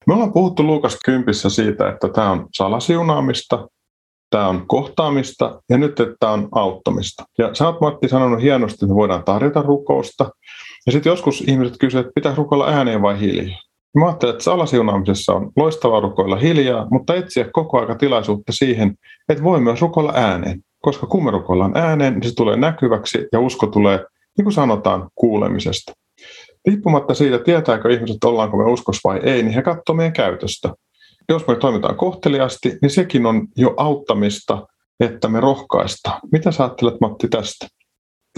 Me 0.07 0.13
ollaan 0.13 0.33
puhuttu 0.33 0.63
Luukas 0.63 0.97
kympissä 1.05 1.49
siitä, 1.49 1.89
että 1.89 2.09
tämä 2.09 2.31
on 2.31 2.47
salasiunaamista, 2.53 3.67
tämä 4.29 4.47
on 4.47 4.67
kohtaamista 4.67 5.61
ja 5.69 5.77
nyt, 5.77 5.99
että 5.99 6.15
tämä 6.19 6.31
on 6.31 6.47
auttamista. 6.51 7.23
Ja 7.37 7.55
sä 7.55 7.67
oot 7.67 7.81
Matti 7.81 8.07
sanonut 8.07 8.41
hienosti, 8.41 8.75
että 8.75 8.85
me 8.85 8.95
voidaan 8.95 9.23
tarjota 9.23 9.61
rukousta. 9.61 10.29
Ja 10.85 10.91
sitten 10.91 11.09
joskus 11.09 11.41
ihmiset 11.41 11.77
kysyvät, 11.79 12.05
että 12.05 12.15
pitää 12.15 12.35
rukoilla 12.35 12.67
ääneen 12.67 13.01
vai 13.01 13.19
hiljaa. 13.19 13.59
Mä 13.97 14.05
ajattelen, 14.05 14.33
että 14.33 14.43
salasiunaamisessa 14.43 15.33
on 15.33 15.51
loistava 15.55 15.99
rukoilla 15.99 16.35
hiljaa, 16.35 16.87
mutta 16.91 17.15
etsiä 17.15 17.49
koko 17.53 17.79
aika 17.79 17.95
tilaisuutta 17.95 18.51
siihen, 18.51 18.95
että 19.29 19.43
voi 19.43 19.59
myös 19.59 19.81
rukoilla 19.81 20.13
ääneen 20.15 20.63
koska 20.79 21.07
kun 21.07 21.25
me 21.25 21.31
rukoillaan 21.31 21.77
ääneen, 21.77 22.13
niin 22.13 22.29
se 22.29 22.35
tulee 22.35 22.57
näkyväksi 22.57 23.27
ja 23.31 23.39
usko 23.39 23.67
tulee, 23.67 24.05
niin 24.37 24.45
kuin 24.45 24.53
sanotaan, 24.53 25.09
kuulemisesta. 25.15 25.91
Riippumatta 26.67 27.13
siitä, 27.13 27.39
tietääkö 27.39 27.93
ihmiset, 27.93 28.23
ollaanko 28.23 28.57
me 28.57 28.63
uskos 28.63 28.99
vai 29.03 29.19
ei, 29.23 29.43
niin 29.43 29.53
he 29.53 29.61
katsovat 29.61 29.97
meidän 29.97 30.13
käytöstä. 30.13 30.73
Jos 31.29 31.47
me 31.47 31.55
toimitaan 31.55 31.95
kohteliasti, 31.95 32.77
niin 32.81 32.89
sekin 32.89 33.25
on 33.25 33.47
jo 33.57 33.73
auttamista, 33.77 34.67
että 34.99 35.27
me 35.27 35.39
rohkaista. 35.39 36.19
Mitä 36.31 36.51
sä 36.51 36.63
ajattelet, 36.63 37.01
Matti, 37.01 37.27
tästä? 37.27 37.67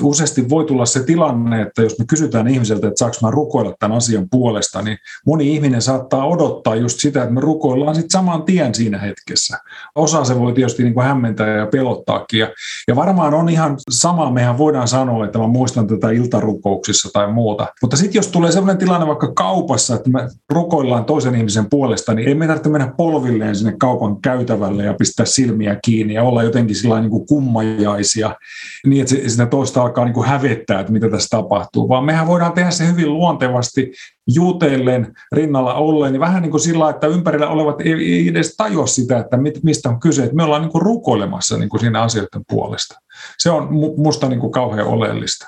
Useasti 0.04 0.50
voi 0.50 0.66
tulla 0.66 0.86
se 0.86 1.04
tilanne, 1.04 1.62
että 1.62 1.82
jos 1.82 2.00
me 2.00 2.06
kysytään 2.06 2.48
ihmiseltä, 2.48 2.88
että 2.88 3.00
saanko 3.00 3.18
mä 3.22 3.32
rukoilla 3.32 3.74
tämän 3.80 3.98
asian 3.98 4.28
puolesta, 4.32 4.82
niin 4.82 4.98
moni 5.26 5.54
ihminen 5.54 5.82
saattaa 5.82 6.28
odottaa 6.28 6.76
just 6.76 7.00
sitä, 7.00 7.22
että 7.22 7.34
me 7.34 7.42
rukoillaan 7.42 7.96
sitten 7.96 8.10
saman 8.10 8.44
tien 8.44 8.76
siinä 8.76 8.98
hetkessä. 8.98 9.58
Osa 9.96 10.24
se 10.24 10.40
voi 10.40 10.54
tietysti 10.54 10.84
niin 10.84 10.94
kuin 10.94 11.06
hämmentää 11.06 11.58
ja 11.58 11.66
pelottaakin. 11.66 12.40
Ja, 12.40 12.48
ja 12.88 12.96
varmaan 12.96 13.34
on 13.34 13.50
ihan 13.50 13.78
sama, 13.90 14.32
mehän 14.32 14.58
voidaan 14.58 14.88
sanoa, 14.88 15.26
että 15.26 15.40
mä 15.40 15.48
muistan 15.48 15.88
tätä 15.88 16.12
iltarukouksissa 16.12 17.10
tai 17.14 17.34
muuta. 17.34 17.68
Mutta 17.82 17.98
sitten 17.98 18.20
jos 18.20 18.28
tulee 18.28 18.52
sellainen 18.52 18.78
tilanne 18.78 19.08
vaikka 19.08 19.34
kaupassa, 19.34 19.96
että 19.96 20.10
me 20.10 20.28
rukoillaan 20.50 21.06
toisen 21.06 21.36
ihmisen 21.36 21.70
puolesta, 21.70 22.14
niin 22.14 22.28
ei 22.28 22.36
me 22.36 22.48
tarvitse 22.48 22.70
mennä 22.70 22.94
polvilleen 22.98 23.56
sinne 23.56 23.76
kaupan 23.80 24.22
käytävälle 24.22 24.84
ja 24.84 24.94
pistää 24.94 25.26
silmiä 25.26 25.78
kiinni 25.86 26.14
ja 26.14 26.24
olla 26.24 26.44
jotenkin 26.44 26.76
sillä 26.76 27.00
niin 27.00 27.10
kuin 27.10 27.28
kummajaisia, 27.28 28.36
niin 28.86 29.02
että 29.02 29.30
sitä 29.30 29.46
toista 29.46 29.84
alkaa 29.92 30.06
niin 30.06 30.14
kuin 30.14 30.28
hävettää, 30.28 30.80
että 30.80 30.92
mitä 30.92 31.10
tässä 31.10 31.38
tapahtuu, 31.38 31.90
vaan 31.90 32.06
mehän 32.06 32.28
voidaan 32.28 32.54
tehdä 32.54 32.72
se 32.72 32.88
hyvin 32.88 33.14
luontevasti 33.14 33.92
jutellen 34.28 35.14
rinnalla 35.32 35.74
ollen, 35.74 36.12
niin 36.12 36.20
vähän 36.20 36.42
niin 36.42 36.52
kuin 36.52 36.62
sillä, 36.62 36.90
että 36.90 37.08
ympärillä 37.08 37.50
olevat 37.50 37.82
ei 37.82 38.28
edes 38.28 38.56
tajua 38.58 38.88
sitä, 38.88 39.20
että 39.20 39.38
mistä 39.64 39.90
on 39.90 40.00
kyse, 40.00 40.24
että 40.24 40.36
me 40.36 40.44
ollaan 40.44 40.62
niin 40.62 40.72
kuin 40.72 40.82
rukoilemassa 40.82 41.58
niin 41.58 41.70
kuin 41.70 41.80
siinä 41.80 42.02
asioiden 42.02 42.42
puolesta. 42.50 42.96
Se 43.38 43.50
on 43.50 43.70
musta 43.98 44.30
niin 44.30 44.52
kauhean 44.52 44.88
oleellista. 44.88 45.48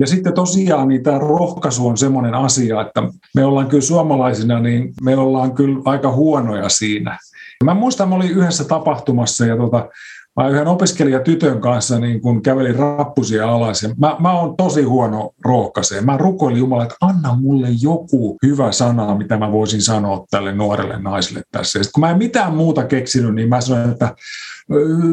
Ja 0.00 0.06
sitten 0.06 0.34
tosiaan 0.34 0.88
niin 0.88 1.02
tämä 1.02 1.18
rohkaisu 1.18 1.88
on 1.88 1.96
semmoinen 1.96 2.34
asia, 2.34 2.80
että 2.80 3.02
me 3.34 3.44
ollaan 3.44 3.66
kyllä 3.66 3.82
suomalaisina, 3.82 4.60
niin 4.60 4.92
me 5.02 5.16
ollaan 5.16 5.54
kyllä 5.54 5.80
aika 5.84 6.12
huonoja 6.12 6.68
siinä. 6.68 7.18
Mä 7.64 7.74
muistan, 7.74 8.08
mä 8.08 8.14
olin 8.14 8.30
yhdessä 8.30 8.64
tapahtumassa 8.64 9.46
ja 9.46 9.56
tota, 9.56 9.88
mä 10.36 10.48
yhden 10.48 10.68
opiskelijatytön 10.68 11.60
kanssa 11.60 11.98
niin 11.98 12.20
kun 12.20 12.42
kävelin 12.42 12.76
rappusia 12.76 13.52
alas. 13.52 13.82
Ja 13.82 13.88
mä, 13.98 14.16
mä 14.18 14.40
oon 14.40 14.56
tosi 14.56 14.82
huono 14.82 15.30
rohkaiseen. 15.44 16.06
Mä 16.06 16.16
rukoilin 16.16 16.58
Jumala, 16.58 16.82
että 16.82 16.96
anna 17.00 17.34
mulle 17.34 17.68
joku 17.82 18.36
hyvä 18.46 18.72
sana, 18.72 19.14
mitä 19.14 19.36
mä 19.36 19.52
voisin 19.52 19.82
sanoa 19.82 20.24
tälle 20.30 20.52
nuorelle 20.52 20.98
naiselle 20.98 21.42
tässä. 21.52 21.78
Ja 21.78 21.84
kun 21.94 22.00
mä 22.00 22.10
en 22.10 22.18
mitään 22.18 22.54
muuta 22.54 22.84
keksinyt, 22.84 23.34
niin 23.34 23.48
mä 23.48 23.60
sanoin, 23.60 23.90
että 23.90 24.14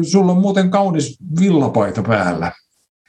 sulla 0.02 0.32
on 0.32 0.40
muuten 0.40 0.70
kaunis 0.70 1.18
villapaita 1.40 2.02
päällä. 2.02 2.52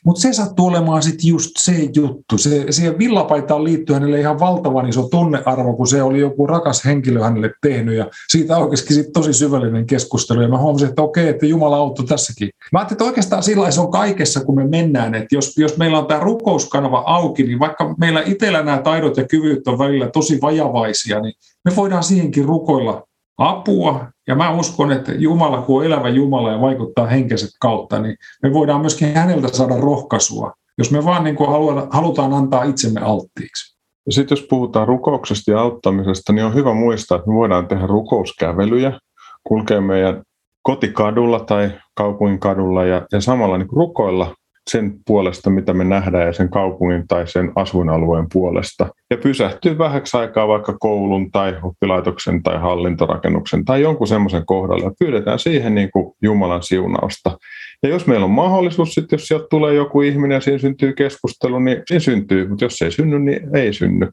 Mutta 0.05 0.21
se 0.21 0.33
sattuu 0.33 0.67
olemaan 0.67 1.03
sitten 1.03 1.27
just 1.27 1.49
se 1.57 1.89
juttu. 1.95 2.37
Se, 2.37 2.65
siihen 2.69 2.97
villapaitaan 2.99 3.63
liittyy 3.63 3.93
hänelle 3.93 4.19
ihan 4.19 4.39
valtavan 4.39 4.89
iso 4.89 5.07
tunnearvo, 5.07 5.73
kun 5.73 5.87
se 5.87 6.03
oli 6.03 6.19
joku 6.19 6.47
rakas 6.47 6.85
henkilö 6.85 7.23
hänelle 7.23 7.51
tehnyt. 7.61 7.95
Ja 7.95 8.07
siitä 8.29 8.57
oikeasti 8.57 8.93
sit 8.93 9.13
tosi 9.13 9.33
syvällinen 9.33 9.85
keskustelu. 9.85 10.41
Ja 10.41 10.47
mä 10.47 10.57
huomasin, 10.57 10.89
että 10.89 11.01
okei, 11.01 11.27
että 11.27 11.45
Jumala 11.45 11.77
auttoi 11.77 12.05
tässäkin. 12.05 12.49
Mä 12.71 12.79
ajattelin, 12.79 12.95
että 12.95 13.05
oikeastaan 13.05 13.43
sillä 13.43 13.71
se 13.71 13.81
on 13.81 13.91
kaikessa, 13.91 14.45
kun 14.45 14.55
me 14.55 14.67
mennään. 14.67 15.15
Että 15.15 15.35
jos, 15.35 15.57
jos 15.57 15.77
meillä 15.77 15.99
on 15.99 16.05
tämä 16.05 16.19
rukouskanava 16.19 17.03
auki, 17.05 17.43
niin 17.43 17.59
vaikka 17.59 17.95
meillä 17.97 18.23
itsellä 18.25 18.63
nämä 18.63 18.77
taidot 18.77 19.17
ja 19.17 19.27
kyvyt 19.27 19.67
on 19.67 19.79
välillä 19.79 20.09
tosi 20.09 20.41
vajavaisia, 20.41 21.19
niin 21.19 21.33
me 21.65 21.75
voidaan 21.75 22.03
siihenkin 22.03 22.45
rukoilla 22.45 23.08
apua. 23.39 24.07
Ja 24.27 24.35
mä 24.35 24.51
uskon, 24.51 24.91
että 24.91 25.11
Jumala, 25.11 25.61
kun 25.61 25.79
on 25.79 25.85
elävä 25.85 26.09
Jumala 26.09 26.51
ja 26.51 26.61
vaikuttaa 26.61 27.07
henkeset 27.07 27.49
kautta, 27.61 27.99
niin 27.99 28.15
me 28.43 28.53
voidaan 28.53 28.81
myöskin 28.81 29.13
häneltä 29.13 29.47
saada 29.47 29.77
rohkaisua, 29.77 30.53
jos 30.77 30.91
me 30.91 31.05
vaan 31.05 31.23
niin 31.23 31.35
kuin 31.35 31.49
halutaan 31.89 32.33
antaa 32.33 32.63
itsemme 32.63 33.01
alttiiksi. 33.01 33.79
Ja 34.05 34.13
sitten 34.13 34.35
jos 34.35 34.47
puhutaan 34.49 34.87
rukouksesta 34.87 35.51
ja 35.51 35.59
auttamisesta, 35.59 36.33
niin 36.33 36.45
on 36.45 36.53
hyvä 36.53 36.73
muistaa, 36.73 37.15
että 37.15 37.29
me 37.29 37.35
voidaan 37.35 37.67
tehdä 37.67 37.87
rukouskävelyjä, 37.87 38.99
kulkea 39.47 39.81
meidän 39.81 40.23
kotikadulla 40.63 41.39
tai 41.39 41.71
kaupungin 41.95 42.39
kadulla 42.39 42.85
ja, 42.85 43.05
ja 43.11 43.21
samalla 43.21 43.57
niin 43.57 43.69
rukoilla 43.71 44.35
sen 44.69 44.93
puolesta, 45.07 45.49
mitä 45.49 45.73
me 45.73 45.83
nähdään 45.83 46.27
ja 46.27 46.33
sen 46.33 46.49
kaupungin 46.49 47.07
tai 47.07 47.27
sen 47.27 47.51
asuinalueen 47.55 48.25
puolesta. 48.33 48.87
Ja 49.09 49.17
pysähtyy 49.17 49.77
vähäksi 49.77 50.17
aikaa 50.17 50.47
vaikka 50.47 50.77
koulun 50.79 51.31
tai 51.31 51.57
oppilaitoksen 51.63 52.43
tai 52.43 52.59
hallintorakennuksen 52.59 53.65
tai 53.65 53.81
jonkun 53.81 54.07
semmoisen 54.07 54.45
kohdalla 54.45 54.83
ja 54.83 54.91
pyydetään 54.99 55.39
siihen 55.39 55.75
niin 55.75 55.91
kuin 55.91 56.15
Jumalan 56.21 56.63
siunausta. 56.63 57.37
Ja 57.83 57.89
jos 57.89 58.07
meillä 58.07 58.25
on 58.25 58.31
mahdollisuus, 58.31 58.93
sitten 58.93 59.17
jos 59.17 59.27
sieltä 59.27 59.45
tulee 59.49 59.73
joku 59.73 60.01
ihminen 60.01 60.35
ja 60.35 60.41
siinä 60.41 60.59
syntyy 60.59 60.93
keskustelu, 60.93 61.59
niin 61.59 61.81
siinä 61.85 61.99
syntyy, 61.99 62.47
mutta 62.47 62.65
jos 62.65 62.81
ei 62.81 62.91
synny, 62.91 63.19
niin 63.19 63.55
ei 63.55 63.73
synny. 63.73 64.09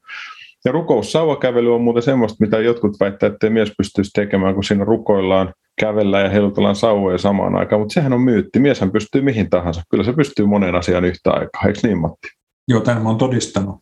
Ja 0.64 0.72
rukoussauvakävely 0.72 1.75
on 1.75 1.80
muuten 1.80 2.02
semmoista, 2.02 2.44
mitä 2.44 2.58
jotkut 2.58 2.96
väittävät, 3.00 3.32
että 3.32 3.50
mies 3.50 3.72
pystyisi 3.78 4.10
tekemään, 4.14 4.54
kun 4.54 4.64
siinä 4.64 4.84
rukoillaan 4.84 5.52
kävellä 5.80 6.21
ja 6.21 6.28
heilutellaan 6.28 6.76
sauvoja 6.76 7.18
samaan 7.18 7.56
aikaan, 7.56 7.80
mutta 7.80 7.92
sehän 7.92 8.12
on 8.12 8.21
myytti. 8.21 8.59
Mieshän 8.59 8.90
pystyy 8.90 9.23
mihin 9.23 9.50
tahansa. 9.50 9.83
Kyllä 9.90 10.04
se 10.04 10.12
pystyy 10.12 10.47
moneen 10.47 10.75
asiaan 10.75 11.04
yhtä 11.04 11.30
aikaa, 11.30 11.62
eikö 11.66 11.80
niin 11.83 11.99
Matti? 11.99 12.28
Joo, 12.68 12.80
tämän 12.80 13.02
mä 13.02 13.09
oon 13.09 13.18
todistanut. 13.18 13.76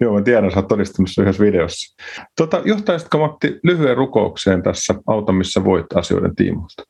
Joo, 0.00 0.14
mä 0.14 0.22
tiedän, 0.22 0.50
sä 0.50 0.56
oot 0.56 0.68
todistanut 0.68 1.10
se 1.12 1.22
yhdessä 1.22 1.44
videossa. 1.44 2.02
Tota, 2.36 2.62
johtaisitko 2.64 3.18
Matti 3.18 3.60
lyhyen 3.64 3.96
rukoukseen 3.96 4.62
tässä 4.62 4.94
Auta, 5.06 5.32
missä 5.32 5.64
voit 5.64 5.86
asioiden 5.94 6.36
tiimoilta? 6.36 6.82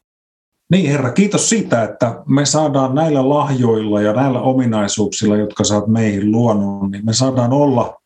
Niin 0.71 0.91
Herra, 0.91 1.13
kiitos 1.13 1.49
siitä, 1.49 1.83
että 1.83 2.23
me 2.27 2.45
saadaan 2.45 2.95
näillä 2.95 3.29
lahjoilla 3.29 4.01
ja 4.01 4.13
näillä 4.13 4.41
ominaisuuksilla, 4.41 5.37
jotka 5.37 5.65
sä 5.65 5.75
oot 5.75 5.87
meihin 5.87 6.33
luonut, 6.33 6.91
niin 6.91 7.05
me 7.05 7.13
saadaan 7.13 7.53
olla 7.53 7.97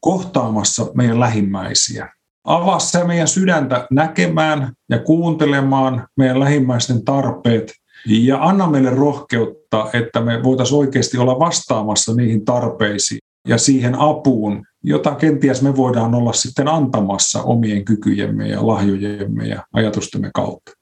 kohtaamassa 0.00 0.86
meidän 0.94 1.20
lähimmäisiä. 1.20 2.08
Avaa 2.44 2.78
se 2.78 3.04
meidän 3.04 3.28
sydäntä 3.28 3.86
näkemään 3.90 4.72
ja 4.90 4.98
kuuntelemaan 4.98 6.06
meidän 6.16 6.40
lähimmäisten 6.40 7.04
tarpeet 7.04 7.72
ja 8.06 8.38
anna 8.40 8.66
meille 8.66 8.90
rohkeutta, 8.90 9.88
että 9.92 10.20
me 10.20 10.42
voitaisiin 10.42 10.78
oikeasti 10.78 11.18
olla 11.18 11.38
vastaamassa 11.38 12.14
niihin 12.14 12.44
tarpeisiin 12.44 13.18
ja 13.48 13.58
siihen 13.58 13.94
apuun, 13.94 14.64
jota 14.84 15.14
kenties 15.14 15.62
me 15.62 15.76
voidaan 15.76 16.14
olla 16.14 16.32
sitten 16.32 16.68
antamassa 16.68 17.42
omien 17.42 17.84
kykyjemme 17.84 18.48
ja 18.48 18.66
lahjojemme 18.66 19.46
ja 19.46 19.62
ajatustemme 19.72 20.30
kautta. 20.34 20.72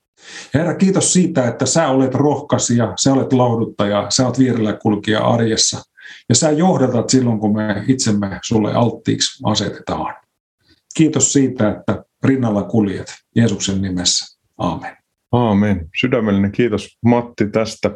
Herra, 0.55 0.75
kiitos 0.75 1.12
siitä, 1.12 1.49
että 1.49 1.67
sä 1.67 1.88
olet 1.88 2.14
rohkaisija, 2.14 2.93
sä 3.00 3.12
olet 3.12 3.33
lohduttaja, 3.33 4.07
sä 4.09 4.26
olet 4.26 4.38
vierellä 4.38 4.73
kulkija 4.73 5.21
arjessa. 5.21 5.83
Ja 6.29 6.35
sä 6.35 6.50
johdatat 6.50 7.11
silloin, 7.11 7.40
kun 7.40 7.57
me 7.57 7.85
itsemme 7.88 8.40
sulle 8.43 8.73
alttiiksi 8.75 9.43
asetetaan. 9.45 10.14
Kiitos 10.97 11.32
siitä, 11.32 11.70
että 11.70 12.04
rinnalla 12.25 12.62
kuljet 12.62 13.14
Jeesuksen 13.37 13.82
nimessä. 13.82 14.38
Aamen. 14.59 14.97
Aamen. 15.32 15.88
Sydämellinen 16.00 16.52
kiitos 16.52 16.99
Matti 17.04 17.50
tästä, 17.50 17.90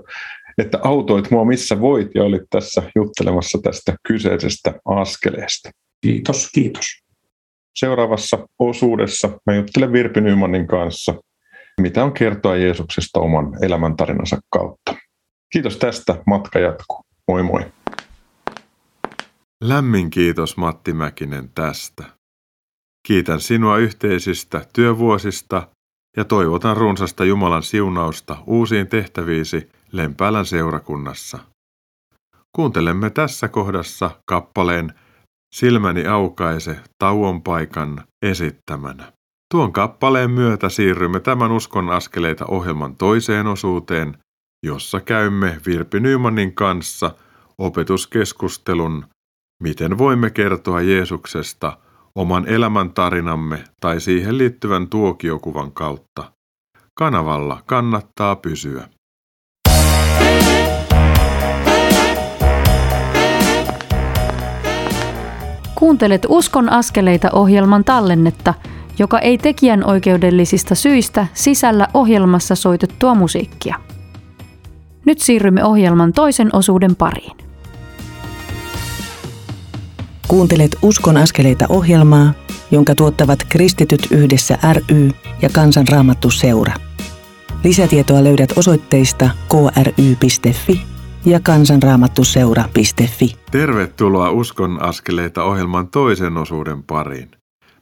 että 0.58 0.78
autoit 0.82 1.30
mua 1.30 1.44
missä 1.44 1.80
voit 1.80 2.08
ja 2.14 2.24
olit 2.24 2.42
tässä 2.50 2.82
juttelemassa 2.96 3.58
tästä 3.62 3.96
kyseisestä 4.08 4.74
askeleesta. 4.84 5.70
Kiitos, 6.00 6.50
kiitos. 6.54 6.84
Seuraavassa 7.74 8.48
osuudessa 8.58 9.40
mä 9.46 9.54
juttelen 9.54 9.92
Virpi 9.92 10.20
Nymanin 10.20 10.66
kanssa 10.66 11.14
mitä 11.80 12.04
on 12.04 12.12
kertoa 12.12 12.56
Jeesuksesta 12.56 13.20
oman 13.20 13.64
elämäntarinansa 13.64 14.38
kautta. 14.50 14.94
Kiitos 15.52 15.76
tästä, 15.76 16.22
matka 16.26 16.58
jatkuu. 16.58 17.00
Moi 17.28 17.42
moi. 17.42 17.72
Lämmin 19.60 20.10
kiitos 20.10 20.56
Matti 20.56 20.92
Mäkinen 20.92 21.50
tästä. 21.54 22.04
Kiitän 23.06 23.40
sinua 23.40 23.78
yhteisistä 23.78 24.66
työvuosista 24.72 25.68
ja 26.16 26.24
toivotan 26.24 26.76
runsasta 26.76 27.24
Jumalan 27.24 27.62
siunausta 27.62 28.36
uusiin 28.46 28.86
tehtäviisi 28.86 29.70
Lempäälän 29.92 30.46
seurakunnassa. 30.46 31.38
Kuuntelemme 32.56 33.10
tässä 33.10 33.48
kohdassa 33.48 34.10
kappaleen 34.26 34.94
Silmäni 35.54 36.06
aukaise 36.06 36.76
tauon 36.98 37.42
paikan 37.42 38.04
esittämänä. 38.22 39.12
Tuon 39.54 39.72
kappaleen 39.72 40.30
myötä 40.30 40.68
siirrymme 40.68 41.20
tämän 41.20 41.52
uskon 41.52 41.90
askeleita 41.90 42.44
ohjelman 42.48 42.96
toiseen 42.96 43.46
osuuteen, 43.46 44.18
jossa 44.66 45.00
käymme 45.00 45.60
Virpi 45.66 46.00
Nymanin 46.00 46.54
kanssa 46.54 47.14
opetuskeskustelun 47.58 49.06
Miten 49.62 49.98
voimme 49.98 50.30
kertoa 50.30 50.80
Jeesuksesta 50.80 51.78
oman 52.14 52.48
elämän 52.48 52.90
tarinamme 52.90 53.64
tai 53.80 54.00
siihen 54.00 54.38
liittyvän 54.38 54.88
tuokiokuvan 54.88 55.72
kautta? 55.72 56.32
Kanavalla 56.94 57.62
kannattaa 57.66 58.36
pysyä. 58.36 58.88
Kuuntelet 65.74 66.26
Uskon 66.28 66.68
askeleita 66.68 67.28
ohjelman 67.32 67.84
tallennetta– 67.84 68.54
joka 68.98 69.18
ei 69.18 69.38
tekijän 69.38 69.84
oikeudellisista 69.84 70.74
syistä 70.74 71.26
sisällä 71.34 71.88
ohjelmassa 71.94 72.54
soitettua 72.54 73.14
musiikkia. 73.14 73.80
Nyt 75.04 75.18
siirrymme 75.18 75.64
ohjelman 75.64 76.12
toisen 76.12 76.50
osuuden 76.52 76.96
pariin. 76.96 77.43
Kuuntelet 80.28 80.76
Uskon 80.82 81.16
askeleita 81.16 81.66
ohjelmaa, 81.68 82.32
jonka 82.70 82.94
tuottavat 82.94 83.38
Kristityt 83.48 84.08
yhdessä 84.10 84.58
ry 84.72 85.10
ja 85.42 85.48
Kansanraamattu 85.52 86.30
seura. 86.30 86.74
Lisätietoa 87.64 88.24
löydät 88.24 88.52
osoitteista 88.56 89.30
kry.fi 89.50 90.82
ja 91.24 91.40
kansanraamattuseura.fi. 91.40 93.36
Tervetuloa 93.50 94.30
Uskon 94.30 94.82
askeleita 94.82 95.44
ohjelman 95.44 95.88
toisen 95.88 96.36
osuuden 96.36 96.82
pariin. 96.82 97.30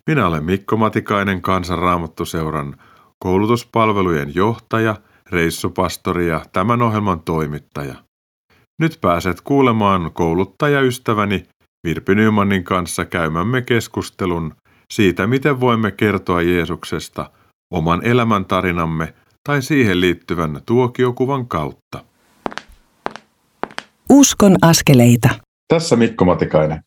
Minä 0.07 0.27
olen 0.27 0.45
Mikko 0.45 0.77
Matikainen 0.77 1.43
Kansanraamattuseuran 1.43 2.77
koulutuspalvelujen 3.19 4.35
johtaja, 4.35 4.97
reissupastori 5.31 6.29
ja 6.29 6.41
tämän 6.53 6.83
ohjelman 6.83 7.21
toimittaja. 7.21 7.95
Nyt 8.79 8.99
pääset 9.01 9.41
kuulemaan 9.41 10.11
kouluttajaystäväni 10.13 11.45
Virpi 11.87 12.15
Nymanin 12.15 12.65
kanssa 12.65 13.05
käymämme 13.05 13.63
keskustelun 13.63 14.55
siitä, 14.93 15.27
miten 15.27 15.61
voimme 15.61 15.91
kertoa 15.91 16.43
Jeesuksesta 16.43 17.31
oman 17.73 18.07
elämäntarinamme 18.07 19.15
tai 19.45 19.63
siihen 19.63 20.01
liittyvän 20.01 20.61
tuokiokuvan 20.67 21.49
kautta. 21.49 22.05
Uskon 24.11 24.57
askeleita. 24.63 25.29
Tässä 25.69 25.97
Mikko 25.97 26.25
Matikainen. 26.25 26.83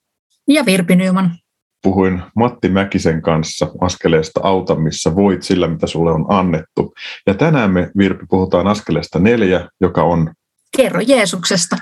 Ja 0.47 0.65
Virpi 0.65 0.95
Nyman 0.95 1.37
puhuin 1.85 2.21
Matti 2.35 2.69
Mäkisen 2.69 3.21
kanssa 3.21 3.67
askeleesta 3.81 4.39
Auta, 4.43 4.75
missä 4.75 5.15
voit 5.15 5.43
sillä, 5.43 5.67
mitä 5.67 5.87
sulle 5.87 6.11
on 6.11 6.25
annettu. 6.29 6.93
Ja 7.27 7.33
tänään 7.33 7.71
me, 7.71 7.91
Virpi, 7.97 8.25
puhutaan 8.29 8.67
askeleesta 8.67 9.19
neljä, 9.19 9.67
joka 9.81 10.03
on... 10.03 10.33
Kerro 10.77 11.01
Jeesuksesta. 11.07 11.77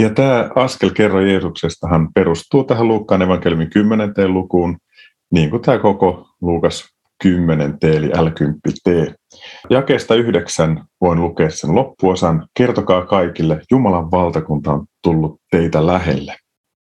Ja 0.00 0.10
tämä 0.10 0.50
askel 0.54 0.90
Kerro 0.90 1.20
Jeesuksestahan 1.20 2.08
perustuu 2.14 2.64
tähän 2.64 2.88
Luukkaan 2.88 3.22
evankeliumin 3.22 3.70
10. 3.70 4.12
lukuun, 4.26 4.76
niin 5.32 5.50
kuin 5.50 5.62
tämä 5.62 5.78
koko 5.78 6.28
Luukas 6.40 6.84
10 7.22 7.78
T 7.78 7.84
eli 7.84 8.08
L10 8.08 8.72
T. 8.84 9.14
Jakeesta 9.70 10.14
yhdeksän 10.14 10.84
voin 11.00 11.20
lukea 11.20 11.50
sen 11.50 11.74
loppuosan. 11.74 12.48
Kertokaa 12.54 13.06
kaikille, 13.06 13.60
Jumalan 13.70 14.10
valtakunta 14.10 14.72
on 14.72 14.86
tullut 15.02 15.40
teitä 15.50 15.86
lähelle. 15.86 16.36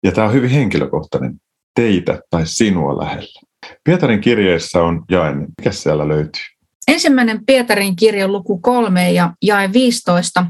Ja 0.04 0.12
tämä 0.12 0.28
on 0.28 0.34
hyvin 0.34 0.50
henkilökohtainen 0.50 1.36
teitä 1.76 2.20
tai 2.30 2.42
sinua 2.46 2.98
lähellä. 2.98 3.42
Pietarin 3.84 4.22
kirjeessä 4.22 4.84
on 4.84 5.04
jae, 5.12 5.34
mikä 5.36 5.72
siellä 5.72 6.08
löytyy? 6.08 6.44
Ensimmäinen 6.88 7.46
Pietarin 7.46 7.96
kirja 7.96 8.28
luku 8.28 8.58
3 8.58 9.12
ja 9.12 9.34
jae 9.42 9.74
15. 9.74 10.46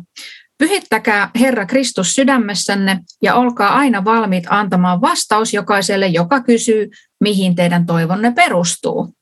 Pyhittäkää 0.62 1.30
Herra 1.40 1.66
Kristus 1.66 2.16
sydämessänne 2.16 3.00
ja 3.22 3.36
olkaa 3.36 3.76
aina 3.76 4.06
valmiit 4.06 4.44
antamaan 4.50 5.02
vastaus 5.02 5.54
jokaiselle, 5.54 6.08
joka 6.08 6.44
kysyy, 6.44 6.90
mihin 7.20 7.56
teidän 7.56 7.86
toivonne 7.86 8.32
perustuu. 8.32 9.14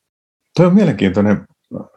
Tuo 0.56 0.66
on 0.66 0.74
mielenkiintoinen 0.74 1.44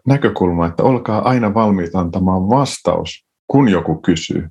näkökulma, 0.07 0.65
että 0.65 0.83
olkaa 0.83 1.29
aina 1.29 1.53
valmiit 1.53 1.95
antamaan 1.95 2.49
vastaus, 2.49 3.25
kun 3.47 3.69
joku 3.69 3.95
kysyy. 3.95 4.49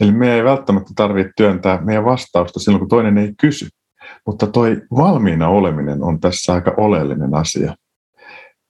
Eli 0.00 0.12
me 0.12 0.34
ei 0.34 0.44
välttämättä 0.44 0.90
tarvitse 0.96 1.32
työntää 1.36 1.80
meidän 1.80 2.04
vastausta 2.04 2.60
silloin, 2.60 2.80
kun 2.80 2.88
toinen 2.88 3.18
ei 3.18 3.34
kysy. 3.40 3.68
Mutta 4.26 4.46
toi 4.46 4.82
valmiina 4.96 5.48
oleminen 5.48 6.02
on 6.02 6.20
tässä 6.20 6.52
aika 6.52 6.74
oleellinen 6.76 7.34
asia. 7.34 7.74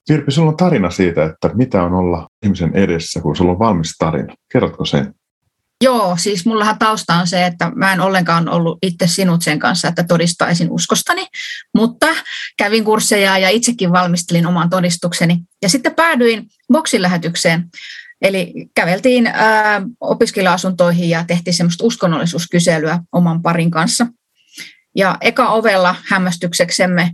Virpi, 0.09 0.31
sulla 0.31 0.49
on 0.49 0.57
tarina 0.57 0.89
siitä, 0.89 1.25
että 1.25 1.49
mitä 1.53 1.83
on 1.83 1.93
olla 1.93 2.27
ihmisen 2.43 2.75
edessä, 2.75 3.21
kun 3.21 3.35
sulla 3.35 3.51
on 3.51 3.59
valmis 3.59 3.95
tarina. 3.99 4.33
Kerrotko 4.53 4.85
sen? 4.85 5.13
Joo, 5.83 6.17
siis 6.19 6.45
mullahan 6.45 6.79
tausta 6.79 7.15
on 7.15 7.27
se, 7.27 7.45
että 7.45 7.71
mä 7.75 7.93
en 7.93 7.99
ollenkaan 7.99 8.49
ollut 8.49 8.77
itse 8.81 9.07
sinut 9.07 9.41
sen 9.41 9.59
kanssa, 9.59 9.87
että 9.87 10.03
todistaisin 10.03 10.71
uskostani, 10.71 11.27
mutta 11.73 12.07
kävin 12.57 12.83
kursseja 12.83 13.37
ja 13.37 13.49
itsekin 13.49 13.91
valmistelin 13.91 14.47
oman 14.47 14.69
todistukseni. 14.69 15.39
Ja 15.61 15.69
sitten 15.69 15.95
päädyin 15.95 16.47
boksin 16.73 17.01
lähetykseen. 17.01 17.65
Eli 18.21 18.53
käveltiin 18.75 19.27
ää, 19.27 19.81
opiskelija-asuntoihin 20.01 21.09
ja 21.09 21.23
tehtiin 21.27 21.53
semmoista 21.53 21.85
uskonnollisuuskyselyä 21.85 22.99
oman 23.11 23.41
parin 23.41 23.71
kanssa. 23.71 24.07
Ja 24.95 25.17
eka 25.21 25.49
ovella 25.49 25.95
hämmästykseksemme 26.03 27.11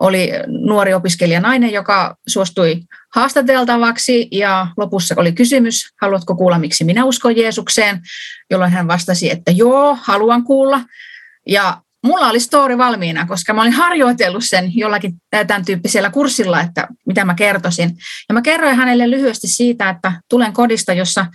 oli 0.00 0.30
nuori 0.48 0.94
opiskelija 0.94 1.40
nainen, 1.40 1.72
joka 1.72 2.16
suostui 2.26 2.80
haastateltavaksi 3.14 4.28
ja 4.32 4.66
lopussa 4.76 5.14
oli 5.18 5.32
kysymys, 5.32 5.88
haluatko 6.00 6.36
kuulla, 6.36 6.58
miksi 6.58 6.84
minä 6.84 7.04
uskon 7.04 7.36
Jeesukseen, 7.36 8.00
jolloin 8.50 8.72
hän 8.72 8.88
vastasi, 8.88 9.30
että 9.30 9.50
joo, 9.50 9.98
haluan 10.02 10.44
kuulla. 10.44 10.80
Ja 11.46 11.80
mulla 12.02 12.28
oli 12.28 12.40
story 12.40 12.78
valmiina, 12.78 13.26
koska 13.26 13.52
mä 13.52 13.62
olin 13.62 13.72
harjoitellut 13.72 14.44
sen 14.44 14.76
jollakin 14.76 15.14
tämän 15.46 15.64
tyyppisellä 15.64 16.10
kurssilla, 16.10 16.60
että 16.60 16.88
mitä 17.06 17.24
mä 17.24 17.34
kertoisin. 17.34 17.96
Ja 18.28 18.32
mä 18.32 18.42
kerroin 18.42 18.76
hänelle 18.76 19.10
lyhyesti 19.10 19.48
siitä, 19.48 19.90
että 19.90 20.12
tulen 20.28 20.52
kodista, 20.52 20.92
jossa 20.92 21.26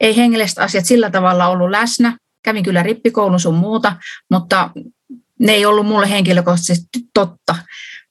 ei 0.00 0.16
hengelliset 0.16 0.58
asiat 0.58 0.84
sillä 0.84 1.10
tavalla 1.10 1.48
ollut 1.48 1.70
läsnä. 1.70 2.16
Kävin 2.42 2.64
kyllä 2.64 2.82
rippikoulun 2.82 3.40
sun 3.40 3.54
muuta, 3.54 3.96
mutta 4.30 4.70
ne 5.38 5.52
ei 5.52 5.66
ollut 5.66 5.86
mulle 5.86 6.10
henkilökohtaisesti 6.10 7.00
totta. 7.14 7.54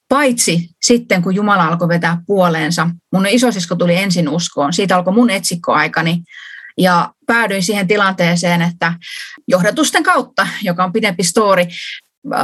Paitsi 0.10 0.70
sitten, 0.82 1.22
kun 1.22 1.36
Jumala 1.36 1.68
alkoi 1.68 1.88
vetää 1.88 2.18
puoleensa. 2.28 2.90
Mun 3.14 3.28
isosisko 3.28 3.76
tuli 3.76 3.96
ensin 3.96 4.30
uskoon. 4.30 4.74
Siitä 4.74 4.96
alkoi 4.96 5.14
mun 5.14 5.30
etsikkoaikani. 5.30 6.24
Ja 6.78 7.14
päädyin 7.28 7.64
siihen 7.64 7.88
tilanteeseen, 7.88 8.62
että 8.62 8.94
johdatusten 9.48 10.04
kautta, 10.04 10.48
joka 10.64 10.84
on 10.84 10.94
pidempi 10.94 11.24
story, 11.24 11.64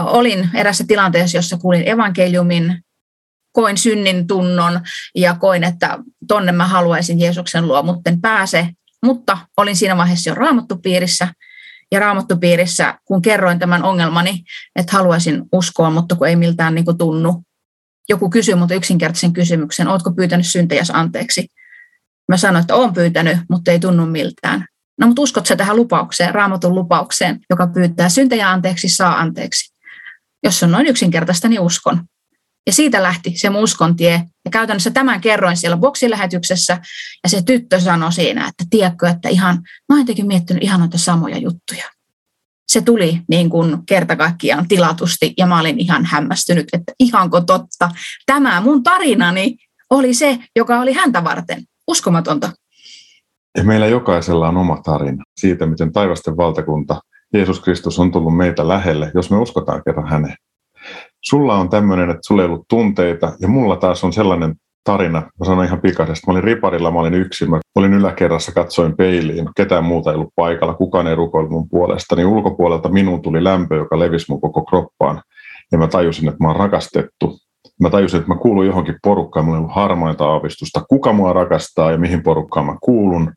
olin 0.06 0.50
erässä 0.54 0.84
tilanteessa, 0.88 1.38
jossa 1.38 1.58
kuulin 1.58 1.88
evankeliumin, 1.88 2.84
koin 3.52 3.78
synnin 3.78 4.28
tunnon 4.28 4.82
ja 5.16 5.36
koin, 5.36 5.64
että 5.64 5.98
tonne 6.28 6.52
mä 6.52 6.68
haluaisin 6.68 7.20
Jeesuksen 7.20 7.68
luo, 7.68 7.84
mutta 7.84 8.10
en 8.10 8.22
pääse. 8.22 8.70
Mutta 9.06 9.38
olin 9.58 9.76
siinä 9.76 9.98
vaiheessa 9.98 10.30
jo 10.30 10.36
raamattupiirissä 10.36 11.28
ja 11.92 12.00
raamattupiirissä, 12.00 13.00
kun 13.06 13.22
kerroin 13.22 13.60
tämän 13.60 13.84
ongelmani, 13.84 14.44
että 14.76 14.98
haluaisin 14.98 15.44
uskoa, 15.52 15.90
mutta 15.90 16.16
kun 16.16 16.28
ei 16.28 16.36
miltään 16.36 16.76
niin 16.76 16.86
kuin 16.86 16.98
tunnu. 16.98 17.44
Joku 18.10 18.30
kysyi 18.30 18.56
mutta 18.56 18.76
yksinkertaisen 18.76 19.34
kysymyksen, 19.34 19.88
ootko 19.88 20.12
pyytänyt 20.12 20.48
syntejäs 20.48 20.92
anteeksi? 20.94 21.48
Mä 22.28 22.38
sanoin, 22.38 22.62
että 22.62 22.76
olen 22.76 22.94
pyytänyt, 22.94 23.38
mutta 23.50 23.72
ei 23.72 23.80
tunnu 23.80 24.06
miltään. 24.06 24.66
No 25.00 25.08
mutta 25.08 25.22
uskot 25.22 25.46
sä 25.46 25.56
tähän 25.56 25.76
lupaukseen, 25.76 26.36
raamatun 26.36 26.76
lupaukseen, 26.76 27.40
joka 27.50 27.68
pyytää 27.68 28.10
syntejä 28.10 28.50
anteeksi, 28.50 28.90
saa 28.90 29.20
anteeksi. 29.20 29.74
Jos 30.44 30.64
on 30.64 30.72
noin 30.72 30.88
yksinkertaista, 30.88 31.48
niin 31.48 31.62
uskon. 31.62 32.04
Ja 32.68 32.74
siitä 32.74 33.04
lähti 33.04 33.34
se 33.38 33.50
mun 33.50 33.64
uskon 33.64 33.96
tie. 33.96 34.24
Ja 34.46 34.52
käytännössä 34.52 34.92
tämän 34.92 35.22
kerroin 35.22 35.58
siellä 35.58 35.78
boksilähetyksessä. 35.78 36.82
Ja 37.24 37.30
se 37.30 37.42
tyttö 37.42 37.80
sanoi 37.80 38.14
siinä, 38.14 38.48
että 38.48 38.64
tiedätkö, 38.70 39.08
että 39.08 39.30
ihan, 39.30 39.56
mä 39.56 39.96
oon 39.96 40.00
jotenkin 40.00 40.28
miettinyt 40.28 40.64
ihan 40.64 40.80
noita 40.80 40.98
samoja 40.98 41.38
juttuja. 41.38 41.86
Se 42.68 42.82
tuli 42.82 43.20
niin 43.30 43.50
kuin 43.50 43.86
kerta 43.86 44.16
kaikkiaan 44.16 44.68
tilatusti 44.68 45.34
ja 45.38 45.46
mä 45.46 45.60
olin 45.60 45.80
ihan 45.80 46.06
hämmästynyt, 46.06 46.68
että 46.74 46.94
ihanko 47.00 47.42
totta. 47.42 47.90
Tämä 48.26 48.62
mun 48.62 48.84
tarinani 48.84 49.56
oli 49.90 50.14
se, 50.14 50.40
joka 50.56 50.80
oli 50.80 50.94
häntä 50.94 51.24
varten. 51.24 51.64
Uskomatonta. 51.88 52.52
Ja 53.58 53.64
meillä 53.64 53.88
jokaisella 53.88 54.48
on 54.48 54.58
oma 54.58 54.82
tarina 54.84 55.24
siitä, 55.38 55.66
miten 55.66 55.92
taivasten 55.92 56.38
valtakunta, 56.38 57.02
Jeesus 57.34 57.60
Kristus 57.60 58.00
on 58.00 58.12
tullut 58.12 58.38
meitä 58.38 58.68
lähelle, 58.68 59.12
jos 59.16 59.32
me 59.32 59.38
uskotaan 59.38 59.82
kerran 59.86 60.10
häneen. 60.10 60.36
Sulla 61.22 61.56
on 61.56 61.70
tämmöinen, 61.70 62.10
että 62.10 62.22
sulla 62.28 62.42
ei 62.42 62.48
ollut 62.48 62.68
tunteita, 62.70 63.36
ja 63.40 63.48
mulla 63.48 63.76
taas 63.76 64.04
on 64.04 64.14
sellainen 64.14 64.56
tarina, 64.84 65.22
mä 65.22 65.46
sanon 65.46 65.66
ihan 65.66 65.82
pikaisesti, 65.82 66.28
mä 66.28 66.32
olin 66.32 66.44
riparilla, 66.44 66.92
mä 66.92 67.00
olin 67.00 67.14
yksin, 67.14 67.50
mä 67.50 67.60
olin 67.76 67.94
yläkerrassa, 67.94 68.52
katsoin 68.52 68.98
peiliin, 68.98 69.50
ketään 69.56 69.84
muuta 69.84 70.12
ei 70.12 70.16
ollut 70.16 70.34
paikalla, 70.36 70.74
kukaan 70.74 71.08
ei 71.08 71.16
rukoillut 71.16 71.52
mun 71.52 71.70
puolesta, 71.70 72.16
niin 72.16 72.28
ulkopuolelta 72.28 72.90
minun 72.90 73.22
tuli 73.22 73.44
lämpö, 73.44 73.76
joka 73.76 74.00
levisi 74.00 74.26
mun 74.30 74.42
koko 74.42 74.66
kroppaan, 74.66 75.22
ja 75.72 75.78
mä 75.78 75.88
tajusin, 75.88 76.28
että 76.28 76.44
mä 76.44 76.48
oon 76.48 76.60
rakastettu. 76.60 77.38
Mä 77.82 77.90
tajusin, 77.90 78.20
että 78.20 78.34
mä 78.34 78.40
kuulun 78.40 78.66
johonkin 78.66 78.96
porukkaan, 79.04 79.46
mulla 79.46 79.58
ei 79.58 79.62
ollut 79.62 79.76
harmainta 79.76 80.26
aavistusta, 80.26 80.82
kuka 80.90 81.14
mua 81.14 81.34
rakastaa 81.34 81.92
ja 81.92 81.98
mihin 81.98 82.24
porukkaan 82.24 82.66
mä 82.66 82.76
kuulun. 82.82 83.34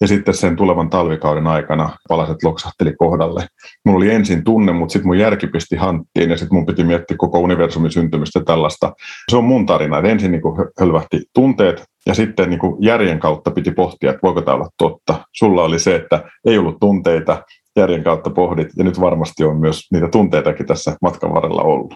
Ja 0.00 0.08
sitten 0.08 0.34
sen 0.34 0.56
tulevan 0.56 0.90
talvikauden 0.90 1.46
aikana 1.46 1.90
palaset 2.08 2.42
loksahteli 2.42 2.94
kohdalle. 2.98 3.46
Mulla 3.84 3.96
oli 3.96 4.10
ensin 4.10 4.44
tunne, 4.44 4.72
mutta 4.72 4.92
sitten 4.92 5.06
mun 5.06 5.18
järki 5.18 5.46
pisti 5.46 5.76
hanttiin 5.76 6.30
ja 6.30 6.36
sitten 6.36 6.56
mun 6.56 6.66
piti 6.66 6.84
miettiä 6.84 7.16
koko 7.16 7.38
universumin 7.38 7.92
syntymistä 7.92 8.40
tällaista. 8.44 8.92
Se 9.30 9.36
on 9.36 9.44
mun 9.44 9.66
tarina, 9.66 9.98
että 9.98 10.10
ensin 10.10 10.32
niin 10.32 10.42
hölvähti 10.80 11.22
tunteet 11.34 11.84
ja 12.06 12.14
sitten 12.14 12.50
niin 12.50 12.60
järjen 12.80 13.20
kautta 13.20 13.50
piti 13.50 13.70
pohtia, 13.70 14.10
että 14.10 14.20
voiko 14.22 14.42
tämä 14.42 14.54
olla 14.54 14.68
totta. 14.78 15.24
Sulla 15.32 15.64
oli 15.64 15.78
se, 15.78 15.94
että 15.94 16.24
ei 16.46 16.58
ollut 16.58 16.80
tunteita, 16.80 17.42
järjen 17.76 18.04
kautta 18.04 18.30
pohdit 18.30 18.68
ja 18.76 18.84
nyt 18.84 19.00
varmasti 19.00 19.44
on 19.44 19.56
myös 19.56 19.86
niitä 19.92 20.08
tunteitakin 20.08 20.66
tässä 20.66 20.96
matkan 21.02 21.34
varrella 21.34 21.62
ollut. 21.62 21.94